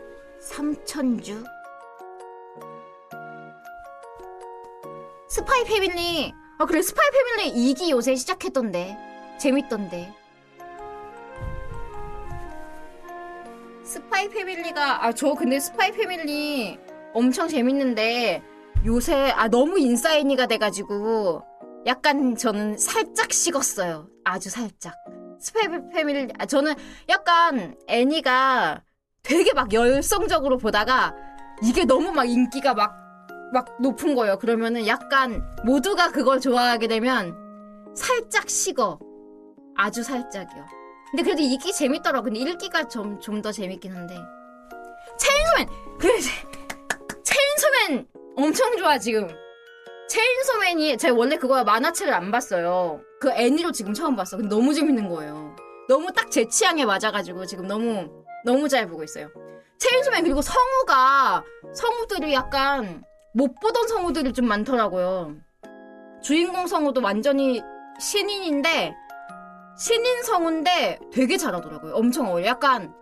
3천주? 0.51 1.43
스파이 5.27 5.63
패밀리. 5.65 6.33
아 6.57 6.65
그래 6.65 6.81
스파이 6.81 7.05
패밀리 7.11 7.73
2기 7.73 7.89
요새 7.89 8.15
시작했던데. 8.15 8.97
재밌던데. 9.39 10.13
스파이 13.83 14.29
패밀리가 14.29 15.05
아 15.05 15.13
저 15.13 15.33
근데 15.33 15.59
스파이 15.59 15.91
패밀리 15.91 16.77
엄청 17.13 17.47
재밌는데 17.47 18.41
요새 18.85 19.31
아 19.31 19.47
너무 19.47 19.79
인싸애니가 19.79 20.47
돼가지고 20.47 21.41
약간 21.85 22.35
저는 22.35 22.77
살짝 22.77 23.31
식었어요. 23.31 24.09
아주 24.23 24.49
살짝. 24.49 24.93
스파이 25.39 25.67
패밀리 25.93 26.31
아 26.39 26.45
저는 26.45 26.73
약간 27.09 27.75
애니가 27.87 28.83
되게 29.27 29.53
막 29.53 29.71
열성적으로 29.73 30.57
보다가 30.57 31.13
이게 31.63 31.85
너무 31.85 32.11
막 32.11 32.25
인기가 32.25 32.73
막 32.73 33.07
막 33.53 33.65
높은 33.81 34.13
거예요. 34.13 34.37
그러면은 34.39 34.85
약간 34.87 35.41
모두가 35.63 36.11
그걸 36.11 36.41
좋아하게 36.41 36.87
되면 36.89 37.33
살짝 37.95 38.49
식어. 38.49 38.99
아주 39.73 40.03
살짝이요. 40.03 40.65
근데 41.11 41.23
그래도 41.23 41.41
2기 41.43 41.73
재밌더라고. 41.73 42.25
근데 42.25 42.41
1기가 42.41 42.89
좀, 42.89 43.17
좀 43.21 43.41
더 43.41 43.53
재밌긴 43.53 43.95
한데. 43.95 44.17
체인소맨! 45.17 45.67
그래, 45.97 46.19
체인소맨 47.23 48.07
엄청 48.35 48.75
좋아, 48.75 48.97
지금. 48.99 49.29
체인소맨이, 50.09 50.97
제가 50.97 51.15
원래 51.15 51.37
그거 51.37 51.63
만화책을 51.63 52.13
안 52.13 52.29
봤어요. 52.31 52.99
그 53.21 53.31
애니로 53.31 53.71
지금 53.71 53.93
처음 53.93 54.17
봤어. 54.17 54.35
근데 54.35 54.53
너무 54.53 54.73
재밌는 54.73 55.07
거예요. 55.07 55.55
너무 55.87 56.11
딱 56.11 56.29
제 56.29 56.45
취향에 56.49 56.83
맞아가지고 56.83 57.45
지금 57.45 57.65
너무, 57.65 58.09
너무 58.47 58.69
잘 58.69 58.87
보고 58.87 59.03
있어요. 59.03 59.27
체인소맨 59.77 60.23
그리고 60.23 60.41
성우가, 60.41 61.43
성우들이 61.73 62.33
약간, 62.33 63.03
못 63.33 63.53
보던 63.59 63.89
성우들이 63.89 64.31
좀 64.31 64.47
많더라고요. 64.47 65.35
주인공 66.23 66.65
성우도 66.65 67.01
완전히 67.01 67.61
신인인데 67.99 68.95
신인 69.77 70.23
성우인데 70.23 70.99
되게 71.11 71.37
잘하더라고요. 71.37 71.93
엄청 71.93 72.31
어려. 72.31 72.47
약간 72.47 72.93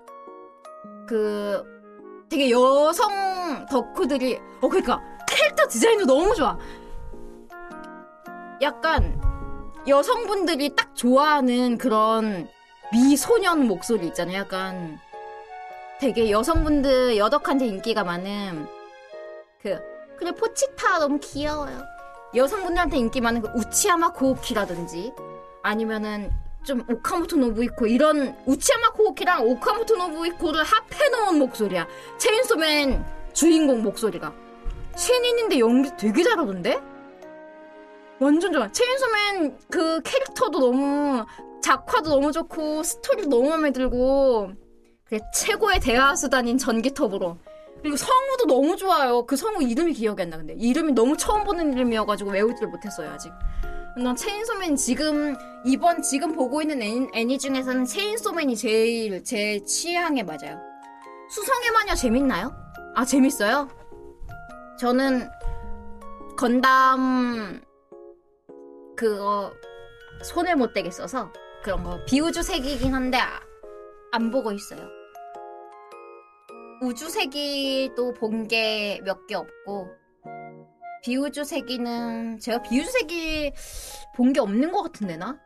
그 1.08 1.64
되게 2.30 2.50
여성 2.50 3.66
덕후들이 3.70 4.38
어 4.62 4.68
그러니까 4.68 5.00
캐릭터 5.30 5.68
디자인도 5.68 6.06
너무 6.06 6.34
좋아. 6.36 6.58
약간 8.62 9.22
여성분들이 9.88 10.76
딱 10.76 10.94
좋아하는 10.96 11.78
그런 11.78 12.50
미소년 12.92 13.68
목소리 13.68 14.08
있잖아요. 14.08 14.40
약간 14.40 15.00
되게 16.00 16.30
여성분들 16.30 17.18
여덕한테 17.18 17.68
인기가 17.68 18.04
많은 18.04 18.68
그 19.62 19.80
근데 20.18 20.32
포치타 20.34 21.00
너무 21.00 21.20
귀여워요. 21.20 21.84
여성분들한테 22.36 22.98
인기 22.98 23.22
많은 23.22 23.42
그 23.42 23.50
우치야마 23.56 24.12
고우키라든지 24.12 25.14
아니면은 25.64 26.32
좀 26.66 26.84
오카모토 26.90 27.38
노부히코 27.38 27.88
이런 27.88 28.36
우치야마 28.46 28.92
고우키랑 28.92 29.46
오카모토 29.46 29.96
노부히코를 29.96 30.64
합해놓은 30.64 31.40
목소리야. 31.40 31.88
체인소맨 32.18 33.06
주인공 33.34 33.84
목소리가. 33.84 34.34
신인인데 34.96 35.60
연기 35.60 35.92
되게 35.98 36.24
잘하던데? 36.24 36.82
완전 38.20 38.52
좋아. 38.54 38.72
체인소맨 38.72 39.58
그 39.70 40.02
캐릭터도 40.02 40.60
너무 40.60 41.26
작화도 41.62 42.10
너무 42.10 42.32
좋고 42.32 42.84
스토리도 42.84 43.30
너무 43.30 43.50
마음에 43.50 43.72
들고 43.72 44.48
그래 44.48 44.65
최고의 45.34 45.80
대화 45.80 46.16
수단인 46.16 46.58
전기톱으로 46.58 47.38
그리고 47.82 47.98
성우도 47.98 48.46
너무 48.48 48.76
좋아요. 48.76 49.26
그 49.28 49.36
성우 49.36 49.62
이름이 49.62 49.94
기억이 49.94 50.24
안 50.24 50.32
나, 50.32 50.38
근데. 50.38 50.56
이름이 50.58 50.94
너무 50.94 51.16
처음 51.18 51.44
보는 51.44 51.74
이름이어가지고 51.74 52.32
외우지를 52.32 52.70
못했어요, 52.70 53.12
아직. 53.12 53.32
난 53.96 54.16
체인소맨 54.16 54.76
지금, 54.76 55.36
이번 55.64 56.02
지금 56.02 56.34
보고 56.34 56.62
있는 56.64 56.82
애니, 56.82 57.10
애니 57.14 57.38
중에서는 57.38 57.86
체인소맨이 57.86 58.56
제일 58.58 59.24
제 59.24 59.64
취향에 59.64 60.24
맞아요. 60.24 60.60
수성의 61.30 61.72
마녀 61.72 61.94
재밌나요? 61.94 62.56
아, 62.96 63.06
재밌어요? 63.06 63.70
저는 64.80 65.30
건담, 66.38 67.62
그거, 68.96 69.54
손을 70.24 70.56
못 70.56 70.74
대게 70.74 70.90
써서 70.90 71.32
그런 71.64 71.84
거 71.84 72.04
비우주 72.06 72.42
색이긴 72.42 72.96
한데, 72.96 73.20
아, 73.20 73.40
안 74.12 74.32
보고 74.32 74.52
있어요. 74.52 75.05
우주세기도 76.86 78.14
본 78.14 78.48
게 78.48 79.00
몇 79.04 79.26
개 79.28 79.36
없고 79.36 79.88
비우주세기는 81.04 82.40
제가 82.40 82.62
비우주세기 82.62 83.54
본 84.16 84.34
게 84.34 84.40
없는 84.40 84.72
것 84.72 84.84
같은데 84.84 85.18
나? 85.18 85.38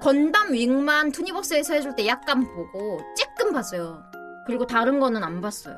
건담 0.00 0.52
윙만 0.52 1.12
투니버스에서 1.12 1.74
해줄 1.74 1.94
때 1.96 2.06
약간 2.06 2.44
보고 2.44 2.98
쬐끔 3.16 3.52
봤어요. 3.52 4.02
그리고 4.46 4.66
다른 4.66 5.00
거는 5.00 5.22
안 5.24 5.40
봤어요. 5.40 5.76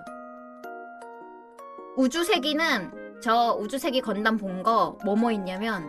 우주세기는 1.97 3.21
저 3.23 3.57
우주세기 3.59 4.01
건담 4.03 4.37
본 4.37 4.63
거 4.63 4.99
뭐뭐 5.05 5.33
있냐면 5.33 5.85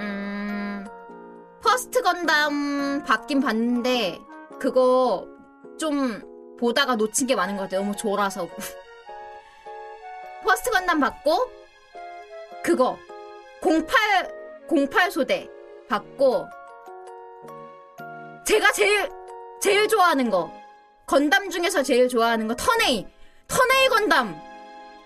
음 0.00 0.84
퍼스트 1.62 2.02
건담 2.02 3.02
보긴 3.04 3.40
봤는데 3.40 4.20
그거 4.58 5.26
좀 5.78 6.20
보다가 6.62 6.94
놓친 6.94 7.26
게 7.26 7.34
많은 7.34 7.56
것 7.56 7.64
같아요. 7.64 7.80
너무 7.80 7.96
졸아서. 7.96 8.46
퍼스트 10.44 10.70
건담 10.70 11.00
봤고, 11.00 11.50
그거, 12.62 12.96
08, 13.60 14.88
08 14.88 15.10
소대 15.10 15.48
봤고, 15.88 16.48
제가 18.46 18.70
제일, 18.70 19.10
제일 19.60 19.88
좋아하는 19.88 20.30
거, 20.30 20.52
건담 21.06 21.50
중에서 21.50 21.82
제일 21.82 22.08
좋아하는 22.08 22.46
거, 22.46 22.54
턴에이. 22.54 23.08
턴에이 23.48 23.88
건담. 23.88 24.40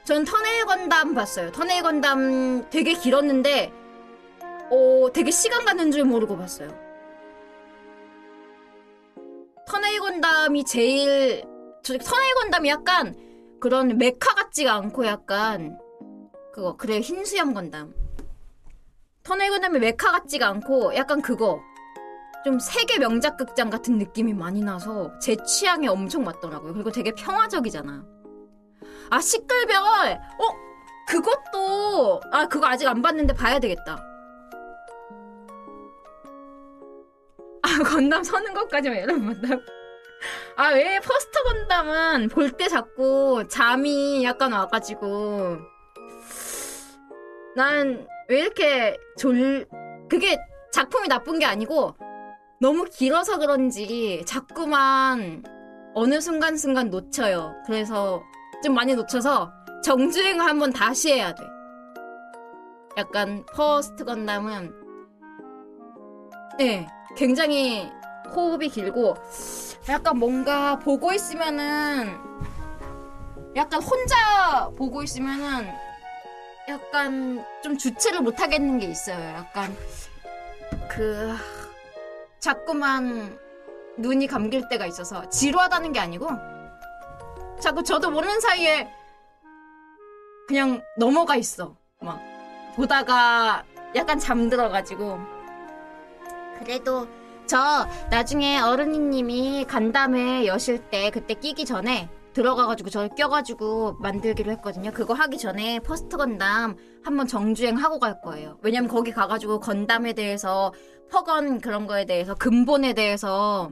전 0.05 0.25
턴에이 0.25 0.65
건담 0.65 1.15
봤어요. 1.15 1.53
턴에이 1.53 1.81
건담 1.81 2.69
되게 2.69 2.93
길었는데, 2.93 3.73
어, 4.71 5.09
되게 5.13 5.31
시간 5.31 5.65
가는 5.65 5.91
줄 5.91 6.05
모르고 6.05 6.37
봤어요. 6.37 6.86
터네이 9.67 9.99
건담이 9.99 10.65
제일 10.65 11.43
터네이 11.83 12.33
건담이 12.41 12.69
약간 12.69 13.15
그런 13.61 13.99
메카 13.99 14.35
같지가 14.35 14.75
않고 14.75 15.07
약간 15.07 15.79
그거 16.53 16.77
그래 16.77 17.01
흰 17.01 17.25
수염 17.25 17.53
건담 17.53 17.93
터네이 19.25 19.49
건담이 19.51 19.79
메카 19.81 20.13
같지가 20.13 20.49
않고 20.49 20.95
약간 20.95 21.21
그거 21.21 21.61
좀 22.45 22.61
세계 22.61 22.99
명작 22.99 23.37
극장 23.37 23.71
같은 23.71 23.99
느낌이 23.99 24.33
많이 24.33 24.63
나서 24.63 25.11
제 25.19 25.37
취향에 25.45 25.89
엄청 25.89 26.23
맞더라고요. 26.23 26.75
그리고 26.75 26.93
되게 26.93 27.11
평화적이잖아. 27.11 28.05
아 29.11 29.21
시끌별 29.21 29.77
어 29.83 30.67
그것도 31.09 32.21
아 32.31 32.47
그거 32.47 32.69
아직 32.69 32.87
안 32.87 33.03
봤는데 33.03 33.35
봐야 33.35 33.59
되겠다. 33.59 34.01
아, 37.67 37.83
건담 37.83 38.23
서는 38.23 38.55
것까지만 38.55 38.99
여러분 38.99 39.27
본다고? 39.27 39.63
아, 40.57 40.69
왜 40.71 40.99
퍼스트 41.01 41.43
건담은 41.43 42.29
볼 42.29 42.51
때 42.57 42.69
자꾸 42.69 43.45
잠이 43.49 44.25
약간 44.25 44.53
와가지고. 44.53 45.59
난 47.57 48.07
왜 48.29 48.41
이렇게 48.41 48.97
졸, 49.17 49.67
그게 50.09 50.37
작품이 50.73 51.09
나쁜 51.09 51.39
게 51.39 51.45
아니고 51.47 51.95
너무 52.61 52.85
길어서 52.85 53.39
그런지 53.39 54.23
자꾸만 54.27 55.45
어느 55.95 56.21
순간순간 56.21 56.91
놓쳐요. 56.91 57.55
그래서 57.67 58.23
좀 58.65 58.75
많이 58.75 58.95
놓쳐서 58.95 59.53
정주행을 59.85 60.45
한번 60.45 60.73
다시 60.73 61.13
해야 61.13 61.35
돼. 61.35 61.45
약간 62.97 63.45
퍼스트 63.55 64.05
건담은 64.05 64.73
네, 66.59 66.89
굉장히 67.17 67.91
호흡이 68.35 68.69
길고 68.69 69.17
약간 69.89 70.19
뭔가 70.19 70.79
보고 70.79 71.13
있으면은 71.13 72.15
약간 73.57 73.83
혼자 73.83 74.69
보고 74.77 75.03
있으면은 75.03 75.73
약간 76.69 77.45
좀 77.63 77.79
주체를 77.79 78.21
못 78.21 78.41
하겠는 78.41 78.79
게 78.79 78.87
있어요. 78.87 79.19
약간 79.37 79.75
그 80.91 81.35
자꾸만 82.39 83.39
눈이 83.97 84.27
감길 84.27 84.69
때가 84.69 84.87
있어서 84.87 85.29
지루하다는 85.31 85.93
게 85.93 86.01
아니고 86.01 86.29
자꾸 87.61 87.83
저도 87.83 88.11
모르는 88.11 88.41
사이에 88.41 88.89
그냥 90.49 90.83
넘어가 90.99 91.37
있어. 91.37 91.77
막 92.01 92.21
보다가 92.75 93.65
약간 93.95 94.19
잠들어가지고 94.19 95.36
그래도 96.59 97.07
저 97.47 97.87
나중에 98.11 98.59
어른이님이 98.59 99.67
간담회 99.69 100.47
여실 100.47 100.79
때 100.91 101.11
그때 101.11 101.35
끼기 101.35 101.65
전에 101.65 102.09
들어가가지고 102.33 102.91
저 102.91 103.09
껴가지고 103.09 103.95
만들기로 104.01 104.51
했거든요. 104.53 104.91
그거 104.91 105.15
하기 105.15 105.39
전에 105.39 105.79
퍼스트 105.81 106.19
건담 106.19 106.77
한번 107.03 107.27
정주행 107.27 107.77
하고 107.77 107.99
갈 107.99 108.21
거예요. 108.21 108.59
왜냐면 108.63 108.91
거기 108.91 109.11
가가지고 109.11 109.61
건담에 109.61 110.13
대해서 110.13 110.73
퍼건 111.11 111.61
그런 111.61 111.87
거에 111.87 112.05
대해서 112.05 112.35
근본에 112.35 112.93
대해서 112.93 113.71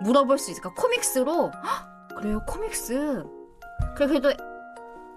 물어볼 0.00 0.38
수 0.38 0.50
있을까? 0.50 0.72
코믹스로 0.72 1.50
헉, 1.50 2.08
그래요 2.16 2.40
코믹스. 2.46 3.22
그래 3.96 4.06
그래도 4.06 4.32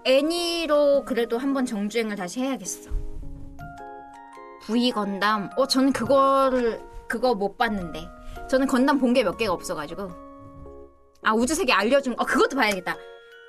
애니로 0.04 1.04
그래도 1.06 1.38
한번 1.38 1.64
정주행을 1.64 2.16
다시 2.16 2.40
해야겠어. 2.42 2.90
V 4.66 4.90
건담. 4.90 5.48
어 5.56 5.66
저는 5.66 5.92
그거를 5.92 6.82
그거 7.14 7.34
못 7.34 7.56
봤는데. 7.56 8.08
저는 8.50 8.66
건담 8.66 8.98
본 8.98 9.12
게 9.14 9.22
몇 9.22 9.36
개가 9.36 9.52
없어가지고. 9.52 10.10
아 11.22 11.32
우주세계 11.32 11.72
알려준. 11.72 12.14
어 12.18 12.24
그것도 12.24 12.56
봐야겠다. 12.56 12.96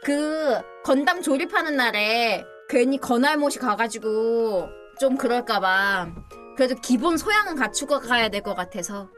그 0.04 0.62
건담 0.84 1.22
조립하는 1.22 1.76
날에 1.76 2.46
괜히 2.70 2.98
건알못이 3.00 3.58
가가지고 3.60 4.68
좀 5.00 5.18
그럴까봐. 5.18 6.08
그래도 6.56 6.76
기본 6.82 7.18
소양은 7.18 7.56
갖추고 7.56 8.00
가야 8.02 8.30
될 8.30 8.42
것 8.44 8.54
같아서. 8.56 9.10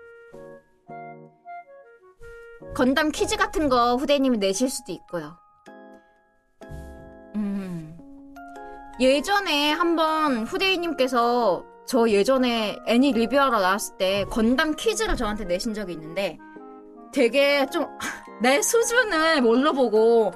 건담 2.73 3.11
퀴즈 3.11 3.35
같은 3.35 3.67
거 3.69 3.95
후대님이 3.95 4.37
내실 4.37 4.69
수도 4.69 4.91
있고요. 4.93 5.37
음. 7.35 7.97
예전에 8.99 9.71
한번 9.71 10.45
후대인님께서 10.45 11.63
저 11.87 12.09
예전에 12.09 12.77
애니 12.85 13.13
리뷰하러 13.13 13.61
나왔을 13.61 13.97
때 13.97 14.25
건담 14.29 14.75
퀴즈를 14.75 15.15
저한테 15.15 15.45
내신 15.45 15.73
적이 15.73 15.93
있는데 15.93 16.37
되게 17.13 17.65
좀 17.67 17.87
내 18.41 18.61
수준을 18.61 19.41
뭘로 19.41 19.73
보고 19.73 20.33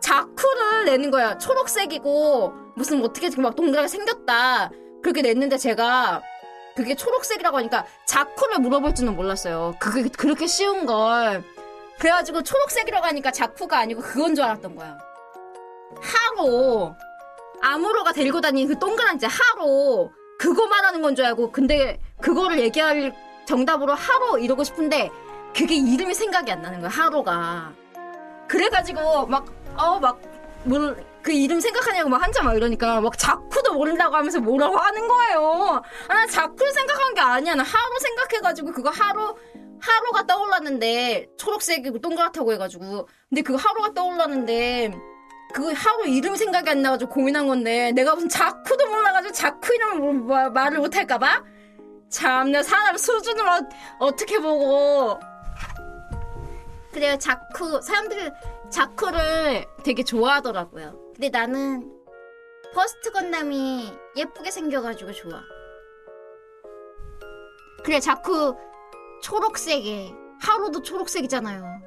자쿠를 0.00 0.86
내는 0.86 1.10
거야. 1.10 1.36
초록색이고 1.36 2.54
무슨 2.74 3.04
어떻게 3.04 3.28
막 3.40 3.54
동그랗게 3.54 3.88
생겼다. 3.88 4.70
그렇게 5.02 5.22
냈는데 5.22 5.58
제가 5.58 6.22
그게 6.74 6.94
초록색이라고 6.94 7.56
하니까 7.58 7.84
자쿠를 8.06 8.60
물어볼 8.60 8.94
줄은 8.94 9.14
몰랐어요. 9.14 9.74
그게 9.78 10.08
그렇게 10.08 10.46
쉬운 10.46 10.86
걸. 10.86 11.44
그래가지고 11.98 12.42
초록색이라고 12.42 13.04
하니까 13.06 13.30
자쿠가 13.30 13.78
아니고 13.78 14.00
그건 14.00 14.34
줄 14.34 14.44
알았던 14.44 14.74
거야. 14.74 14.96
하로 16.00 16.94
아무로가 17.60 18.12
데리고 18.12 18.40
다니는 18.40 18.72
그 18.72 18.78
동그란 18.78 19.18
지 19.18 19.26
하로 19.26 20.12
그거 20.38 20.66
말하는 20.68 21.02
건 21.02 21.14
줄 21.16 21.24
알고 21.26 21.50
근데 21.52 21.98
그거를 22.20 22.60
얘기할 22.60 23.12
정답으로 23.46 23.94
하로 23.94 24.38
이러고 24.38 24.62
싶은데 24.64 25.10
그게 25.56 25.74
이름이 25.74 26.14
생각이 26.14 26.50
안 26.52 26.62
나는 26.62 26.80
거야 26.80 26.90
하로가. 26.90 27.72
그래가지고 28.46 29.26
막어막뭘 29.26 31.04
그 31.22 31.32
이름 31.32 31.60
생각하냐고 31.60 32.08
막 32.08 32.22
한참 32.22 32.44
막 32.46 32.54
이러니까 32.56 33.00
막 33.00 33.18
자쿠도 33.18 33.74
모른다고 33.74 34.14
하면서 34.16 34.40
뭐라고 34.40 34.76
하는 34.78 35.08
거예요. 35.08 35.82
아 36.08 36.14
나 36.14 36.26
자쿠를 36.26 36.72
생각한 36.72 37.14
게 37.14 37.20
아니야. 37.20 37.54
나 37.54 37.62
하로 37.64 37.98
생각해가지고 37.98 38.72
그거 38.72 38.90
하로 38.90 39.36
하로가 39.80 40.26
떠올랐는데 40.26 41.26
초록색이고 41.38 42.00
동그랗다고 42.00 42.52
해가지고. 42.52 43.08
근데 43.28 43.42
그거 43.42 43.58
하로가 43.58 43.92
떠올랐는데 43.94 44.92
그 45.54 45.72
하루 45.72 46.06
이름 46.06 46.36
생각이 46.36 46.68
안 46.70 46.82
나가지고 46.82 47.10
고민한 47.10 47.46
건데 47.46 47.92
내가 47.92 48.14
무슨 48.14 48.28
자쿠도 48.28 48.86
몰라가지고 48.86 49.32
자쿠 49.32 49.74
이름을 49.74 50.12
뭐- 50.14 50.50
말을 50.50 50.78
못할까봐? 50.78 51.42
참나 52.10 52.62
사람 52.62 52.96
수준을 52.96 53.46
어, 53.48 53.60
어떻게 54.00 54.38
보고. 54.38 55.18
그래요 56.92 57.16
자쿠. 57.18 57.80
사람들이 57.82 58.30
자쿠를 58.70 59.66
되게 59.84 60.02
좋아하더라고요. 60.04 61.12
근데 61.14 61.28
나는 61.30 61.92
퍼스트 62.74 63.10
건담이 63.12 63.92
예쁘게 64.16 64.50
생겨가지고 64.50 65.12
좋아. 65.12 65.40
그래 67.84 68.00
자쿠 68.00 68.56
초록색에 69.22 70.12
하로도 70.40 70.82
초록색이잖아요 70.82 71.80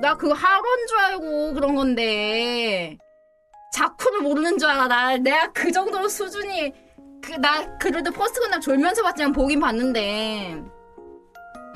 나 0.00 0.16
그거 0.16 0.34
하로인 0.34 0.86
줄 0.86 0.98
알고 0.98 1.54
그런 1.54 1.74
건데. 1.74 2.96
자쿠를 3.72 4.20
모르는 4.22 4.58
줄 4.58 4.68
알아. 4.68 4.88
나 4.88 5.16
내가 5.16 5.52
그 5.52 5.70
정도로 5.70 6.08
수준이 6.08 6.72
그 7.22 7.36
나 7.38 7.76
그래도 7.78 8.10
퍼스트 8.10 8.40
건담 8.40 8.60
졸면서 8.60 9.02
봤지만 9.02 9.32
보긴 9.32 9.60
봤는데. 9.60 10.62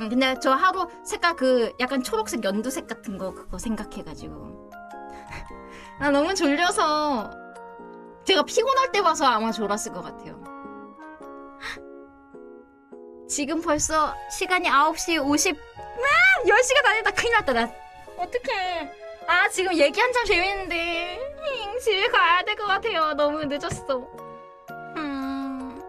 응, 0.01 0.09
근데 0.09 0.35
저 0.43 0.53
하로 0.53 0.89
색깔 1.05 1.37
그 1.37 1.73
약간 1.79 2.03
초록색 2.03 2.43
연두색 2.43 2.87
같은 2.89 3.19
거 3.19 3.33
그거 3.35 3.59
생각해가지고. 3.59 4.71
나 6.01 6.11
너무 6.11 6.35
졸려서. 6.35 7.31
제가 8.25 8.43
피곤할 8.45 8.91
때 8.91 9.03
봐서 9.03 9.27
아마 9.27 9.53
졸았을 9.53 9.93
것 9.93 10.03
같아요. 10.03 10.43
지금 13.29 13.61
벌써 13.61 14.15
시간이 14.31 14.69
9시 14.69 15.23
50 15.23 15.57
아, 15.57 16.47
10시가 16.47 16.83
다 16.85 16.93
됐다. 16.95 17.11
큰일 17.13 17.33
났다. 17.35 17.53
나 17.53 17.71
어떡해. 18.25 18.91
아 19.27 19.49
지금 19.49 19.75
얘기 19.75 20.01
한참 20.01 20.25
재밌는데. 20.25 21.19
힝, 21.45 21.79
집에 21.81 22.09
가야 22.09 22.43
될 22.45 22.57
것 22.57 22.67
같아요. 22.67 23.15
너무 23.15 23.45
늦었어. 23.45 24.07
음. 24.97 25.81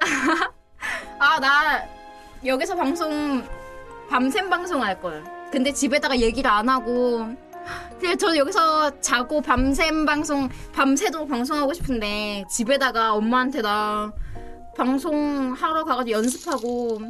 아, 1.18 1.38
나 1.40 1.84
여기서 2.44 2.74
방송 2.76 3.42
밤샘 4.10 4.50
방송 4.50 4.82
할 4.82 5.00
걸. 5.00 5.24
근데 5.50 5.72
집에다가 5.72 6.18
얘기를 6.18 6.50
안 6.50 6.68
하고. 6.68 7.28
그냥 7.98 8.18
저 8.18 8.36
여기서 8.36 9.00
자고 9.00 9.40
밤샘 9.40 10.04
방송 10.04 10.50
밤새도록 10.74 11.26
방송하고 11.28 11.72
싶은데 11.72 12.44
집에다가 12.50 13.14
엄마한테 13.14 13.62
나 13.62 14.12
방송하러 14.76 15.84
가가지고 15.84 16.10
연습하고 16.18 17.00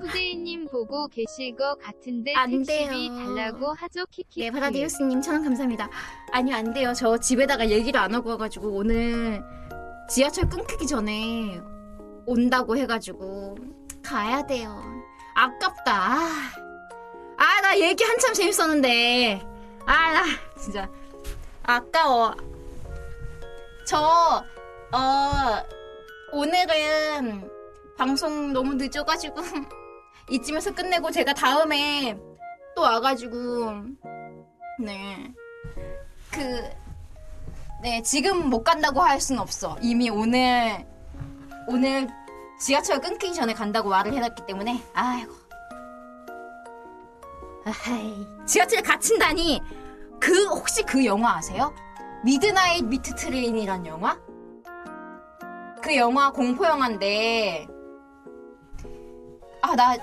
후대인님 0.00 0.66
보고 0.68 1.08
계실 1.08 1.54
것 1.56 1.76
같은데 1.78 2.34
안 2.34 2.50
택시비 2.50 2.66
돼요. 3.08 3.14
달라고 3.36 3.72
하죠 3.74 4.04
키키. 4.10 4.40
네, 4.40 4.50
파라디우스님 4.50 5.20
천원 5.22 5.44
감사합니다. 5.44 5.88
아니요, 6.32 6.56
안 6.56 6.72
돼요. 6.72 6.92
저 6.94 7.18
집에다가 7.18 7.68
얘기를 7.68 7.98
안 8.00 8.14
하고 8.14 8.30
와가지고 8.30 8.68
오늘 8.68 9.42
지하철 10.08 10.48
끊기기 10.48 10.86
전에 10.86 11.60
온다고 12.26 12.76
해가지고 12.76 13.56
가야 14.02 14.44
돼요. 14.46 14.82
아깝다. 15.34 15.92
아, 15.92 16.28
아, 17.36 17.60
나 17.62 17.78
얘기 17.78 18.02
한참 18.04 18.34
재밌었는데. 18.34 19.42
아, 19.86 20.12
나 20.12 20.24
진짜 20.60 20.88
아까워. 21.62 22.34
저, 23.86 24.44
어, 24.92 25.62
오늘은 26.32 27.50
방송 27.96 28.52
너무 28.52 28.74
늦어가지고 28.74 29.36
이쯤에서 30.30 30.74
끝내고 30.74 31.10
제가 31.10 31.34
다음에 31.34 32.16
또 32.74 32.82
와가지고 32.82 33.82
네. 34.78 35.32
그, 36.30 36.62
네, 37.82 38.00
지금 38.02 38.48
못 38.48 38.62
간다고 38.62 39.00
할순 39.00 39.38
없어. 39.38 39.76
이미 39.82 40.08
오늘, 40.08 40.86
오늘 41.66 42.08
지하철 42.60 43.00
끊기기 43.00 43.34
전에 43.34 43.52
간다고 43.52 43.88
말을 43.88 44.12
해놨기 44.12 44.46
때문에, 44.46 44.80
아이고. 44.94 45.32
아하이. 47.64 48.26
지하철에 48.46 48.82
갇힌다니, 48.82 49.60
그, 50.20 50.46
혹시 50.46 50.82
그 50.84 51.04
영화 51.04 51.36
아세요? 51.36 51.74
Midnight 52.24 52.84
Meat 52.84 53.14
Train이란 53.16 53.86
영화? 53.86 54.18
그 55.82 55.96
영화 55.96 56.30
공포 56.30 56.66
영화인데 56.66 57.66
아 59.62 59.74
나 59.74 59.96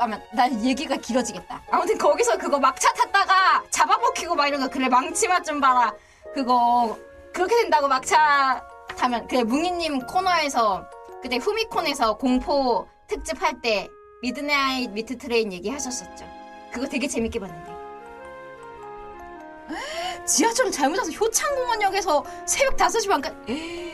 잠깐만 0.00 0.22
나 0.32 0.50
얘기가 0.64 0.96
길어지겠다. 0.96 1.60
아무튼 1.70 1.98
거기서 1.98 2.38
그거 2.38 2.58
막차 2.58 2.90
탔다가 2.94 3.62
잡아먹히고 3.68 4.34
막 4.34 4.46
이런 4.48 4.62
거 4.62 4.68
그래 4.68 4.88
망치맛 4.88 5.44
좀 5.44 5.60
봐라. 5.60 5.92
그거 6.32 6.96
그렇게 7.34 7.54
된다고 7.56 7.86
막차 7.86 8.66
타면 8.96 9.28
그래 9.28 9.42
뭉이님 9.44 10.06
코너에서 10.06 10.88
그때 11.22 11.36
후미콘에서 11.36 12.16
공포 12.16 12.88
특집 13.08 13.42
할 13.42 13.60
때 13.60 13.88
Midnight 14.22 14.90
Meat 14.92 15.18
Train 15.18 15.52
얘기하셨었죠. 15.52 16.24
그거 16.72 16.86
되게 16.86 17.06
재밌게 17.06 17.38
봤는데. 17.38 17.70
지하철 20.24 20.70
잘못 20.72 20.96
타서 20.96 21.10
효창공원역에서 21.10 22.24
새벽 22.46 22.78
5시 22.78 23.06
반까지 23.06 23.92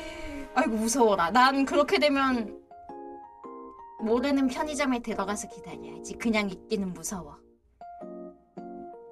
아이고 0.55 0.71
무서워라. 0.77 1.31
난 1.33 1.65
그렇게 1.65 1.99
되면 1.99 2.57
모르는 4.07 4.47
편의점에 4.47 5.01
들어가서 5.01 5.49
기다려야지. 5.49 6.15
그냥 6.15 6.49
있기는 6.49 6.95
무서워. 6.95 7.39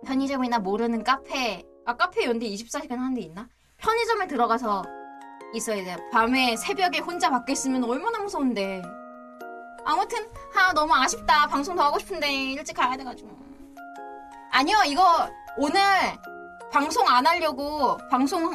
편의점이나 0.07 0.61
모르는 0.61 1.03
카페, 1.03 1.65
아 1.85 1.97
카페 1.97 2.25
연대 2.25 2.47
24시간 2.49 2.91
하는 2.91 3.15
데 3.15 3.23
있나? 3.23 3.49
편의점에 3.79 4.29
들어가서 4.29 4.85
있어야 5.53 5.85
돼. 5.85 6.11
밤에 6.13 6.57
새벽에 6.57 7.01
혼자 7.01 7.29
밖에 7.29 7.53
있으면 7.53 7.83
얼마나 7.83 8.21
무서운데. 8.21 8.83
아무튼 9.85 10.31
아 10.55 10.73
너무 10.73 10.95
아쉽다. 10.95 11.49
방송 11.49 11.75
더 11.75 11.83
하고 11.83 11.99
싶은데 11.99 12.31
일찍 12.53 12.75
가야 12.75 12.97
돼가지고. 12.97 13.37
아니요 14.53 14.77
이거 14.87 15.29
오늘 15.59 15.81
방송 16.71 17.09
안 17.09 17.27
하려고 17.27 17.99
방송 18.11 18.55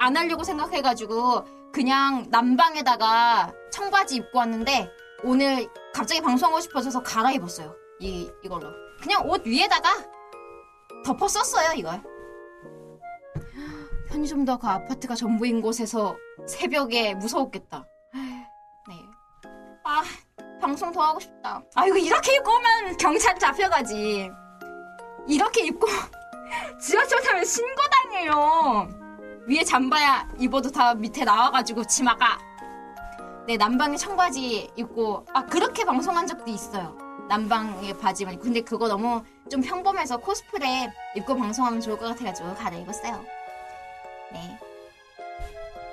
안 0.00 0.16
하려고 0.16 0.42
생각해가지고 0.42 1.44
그냥 1.72 2.26
난방에다가 2.30 3.52
청바지 3.70 4.16
입고 4.16 4.38
왔는데 4.38 4.90
오늘 5.24 5.68
갑자기 5.94 6.20
방송하고 6.20 6.60
싶어져서 6.60 7.02
갈아입었어요. 7.02 7.74
이 8.00 8.30
이걸로 8.42 8.68
그냥 9.02 9.28
옷 9.28 9.44
위에다가 9.46 9.90
덮어 11.04 11.28
썼어요 11.28 11.72
이걸. 11.76 12.02
편의점도 14.08 14.58
그 14.58 14.66
아파트가 14.66 15.14
전부인 15.14 15.60
곳에서 15.60 16.16
새벽에 16.46 17.14
무서웠겠다. 17.14 17.84
네. 18.14 18.94
아 19.84 20.02
방송 20.60 20.92
더 20.92 21.00
하고 21.02 21.20
싶다. 21.20 21.62
아 21.74 21.86
이거 21.86 21.96
이렇게 21.96 22.36
입고 22.36 22.50
오면 22.50 22.96
경찰 22.98 23.38
잡혀가지. 23.38 24.30
이렇게 25.26 25.66
입고 25.66 25.86
지하철 26.80 27.22
타면 27.22 27.44
신고 27.44 27.82
당해요. 27.90 28.88
위에 29.48 29.64
잠바야 29.64 30.28
입어도 30.38 30.70
다 30.70 30.94
밑에 30.94 31.24
나와가지고 31.24 31.84
치마가. 31.86 32.38
네, 33.46 33.56
남방에 33.56 33.96
청바지 33.96 34.72
입고, 34.76 35.24
아, 35.32 35.44
그렇게 35.46 35.84
방송한 35.84 36.26
적도 36.26 36.50
있어요. 36.50 36.96
남방에 37.28 37.92
바지만. 37.94 38.38
근데 38.40 38.60
그거 38.60 38.88
너무 38.88 39.22
좀 39.50 39.60
평범해서 39.60 40.16
코스프레 40.18 40.92
입고 41.16 41.36
방송하면 41.36 41.80
좋을 41.80 41.96
것 41.98 42.06
같아가지고 42.08 42.54
갈아입었어요. 42.54 43.24
네. 44.32 44.58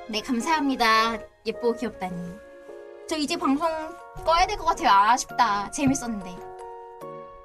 네, 0.08 0.22
감사합니다. 0.22 1.18
예쁘고 1.46 1.74
귀엽다니. 1.76 2.34
저 3.08 3.18
이제 3.18 3.36
방송 3.36 3.68
꺼야 4.26 4.46
될 4.48 4.58
것 4.58 4.66
같아요. 4.66 4.90
아쉽다. 4.90 5.70
재밌었는데. 5.72 6.36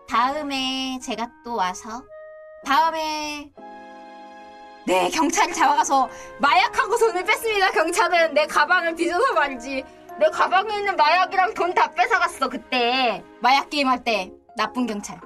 다음에 0.09 0.99
제가 1.03 1.29
또 1.45 1.55
와서 1.57 2.03
다음에 2.65 3.51
네 4.87 5.11
경찰이 5.11 5.53
잡아가서 5.53 6.09
마약하고 6.39 6.97
돈을 6.97 7.23
뺐습니다 7.25 7.71
경찰은 7.73 8.33
내 8.33 8.47
가방을 8.47 8.95
뒤져서 8.95 9.35
말이지 9.35 9.85
내 10.19 10.28
가방에 10.31 10.77
있는 10.78 10.97
마약이랑 10.97 11.55
돈 11.55 11.74
다 11.74 11.90
뺏어갔어 11.93 12.49
그때. 12.49 13.23
마약 13.40 13.70
게임 13.70 13.89
할 13.89 14.03
때 14.03 14.32
나쁜 14.57 14.86
경찰. 14.86 15.20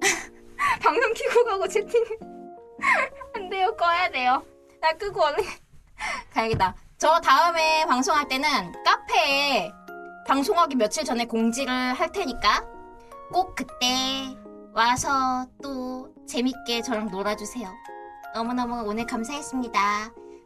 방송 0.82 1.12
키고 1.14 1.44
가고 1.44 1.66
채팅 1.68 2.04
안 3.34 3.48
돼요. 3.48 3.74
꺼야 3.76 4.10
돼요. 4.10 4.42
나 4.80 4.92
끄고 4.92 5.22
얼른 5.22 5.44
가야겠다. 6.32 6.74
저 6.98 7.20
다음에 7.20 7.84
방송할 7.86 8.28
때는 8.28 8.48
카페에 8.84 9.70
방송하기 10.26 10.76
며칠 10.76 11.04
전에 11.04 11.24
공지를 11.26 11.72
할 11.94 12.10
테니까 12.12 12.64
꼭 13.32 13.54
그때 13.54 14.34
와서 14.72 15.46
또 15.62 16.08
재밌게 16.26 16.82
저랑 16.82 17.10
놀아주세요. 17.10 17.68
너무너무 18.34 18.82
오늘 18.88 19.06
감사했습니다. 19.06 19.80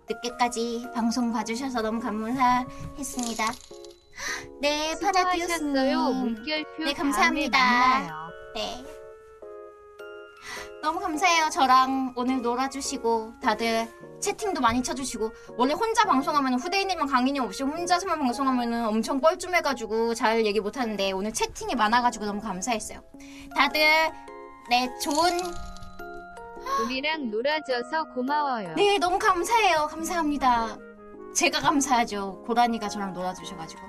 늦게까지 0.08 0.88
방송 0.94 1.32
봐주셔서 1.32 1.82
너무 1.82 2.00
감사했습니다. 2.00 3.44
네. 4.60 4.94
물결표 6.12 6.84
네, 6.84 6.92
감사합니다. 6.92 8.30
네. 8.54 8.84
너무 10.82 11.00
감사해요. 11.00 11.50
저랑 11.50 12.14
오늘 12.16 12.40
놀아주시고 12.40 13.34
다들 13.42 13.88
채팅도 14.20 14.60
많이 14.60 14.82
쳐주시고 14.82 15.30
원래 15.56 15.74
혼자 15.74 16.04
방송하면 16.04 16.54
후대인님이랑 16.54 17.08
강인님 17.08 17.42
없이 17.42 17.62
혼자서만 17.62 18.18
방송하면 18.18 18.86
엄청 18.86 19.20
뻘쭘해가지고 19.20 20.14
잘 20.14 20.46
얘기 20.46 20.60
못하는데 20.60 21.12
오늘 21.12 21.32
채팅이 21.32 21.74
많아가지고 21.74 22.26
너무 22.26 22.40
감사했어요. 22.40 23.00
다들 23.56 23.80
네 24.70 24.88
좋은 25.00 25.38
우리랑 26.84 27.30
놀아줘서 27.30 28.04
고마워요. 28.14 28.74
네 28.74 28.98
너무 28.98 29.18
감사해요. 29.18 29.86
감사합니다. 29.90 30.76
제가 31.34 31.60
감사하죠. 31.60 32.42
고라니가 32.46 32.88
저랑 32.88 33.12
놀아주셔가지고 33.12 33.80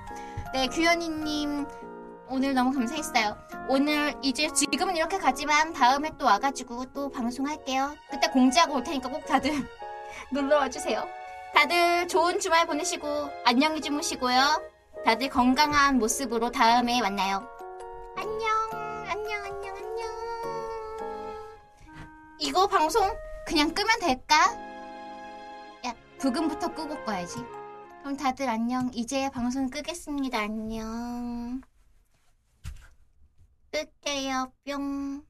네 0.53 0.67
규현이님 0.67 1.65
오늘 2.29 2.53
너무 2.53 2.71
감사했어요. 2.73 3.37
오늘 3.69 4.13
이제 4.21 4.47
지금은 4.53 4.95
이렇게 4.95 5.17
가지만 5.17 5.73
다음에 5.73 6.11
또 6.17 6.25
와가지고 6.25 6.85
또 6.93 7.09
방송할게요. 7.09 7.95
그때 8.09 8.27
공지하고 8.27 8.75
올 8.75 8.83
테니까 8.83 9.09
꼭 9.09 9.25
다들 9.25 9.51
놀러 10.31 10.57
와 10.57 10.69
주세요. 10.69 11.07
다들 11.53 12.07
좋은 12.07 12.39
주말 12.39 12.67
보내시고 12.67 13.07
안녕히 13.45 13.81
주무시고요. 13.81 14.39
다들 15.05 15.29
건강한 15.29 15.97
모습으로 15.97 16.51
다음에 16.51 17.01
만나요. 17.01 17.47
안녕, 18.15 18.47
안녕, 18.71 19.07
안녕, 19.07 19.43
안녕. 19.43 19.58
이거 22.41 22.67
방송 22.67 23.01
그냥 23.45 23.73
끄면 23.73 23.99
될까? 23.99 24.35
야, 25.85 25.93
부금부터 26.19 26.73
끄고 26.73 27.03
꺼야지. 27.03 27.35
그럼 28.01 28.15
다들 28.15 28.47
안녕. 28.47 28.89
이제 28.93 29.29
방송 29.31 29.69
끄겠습니다. 29.69 30.39
안녕. 30.39 31.61
끌게요. 33.71 34.53
뿅. 34.65 35.28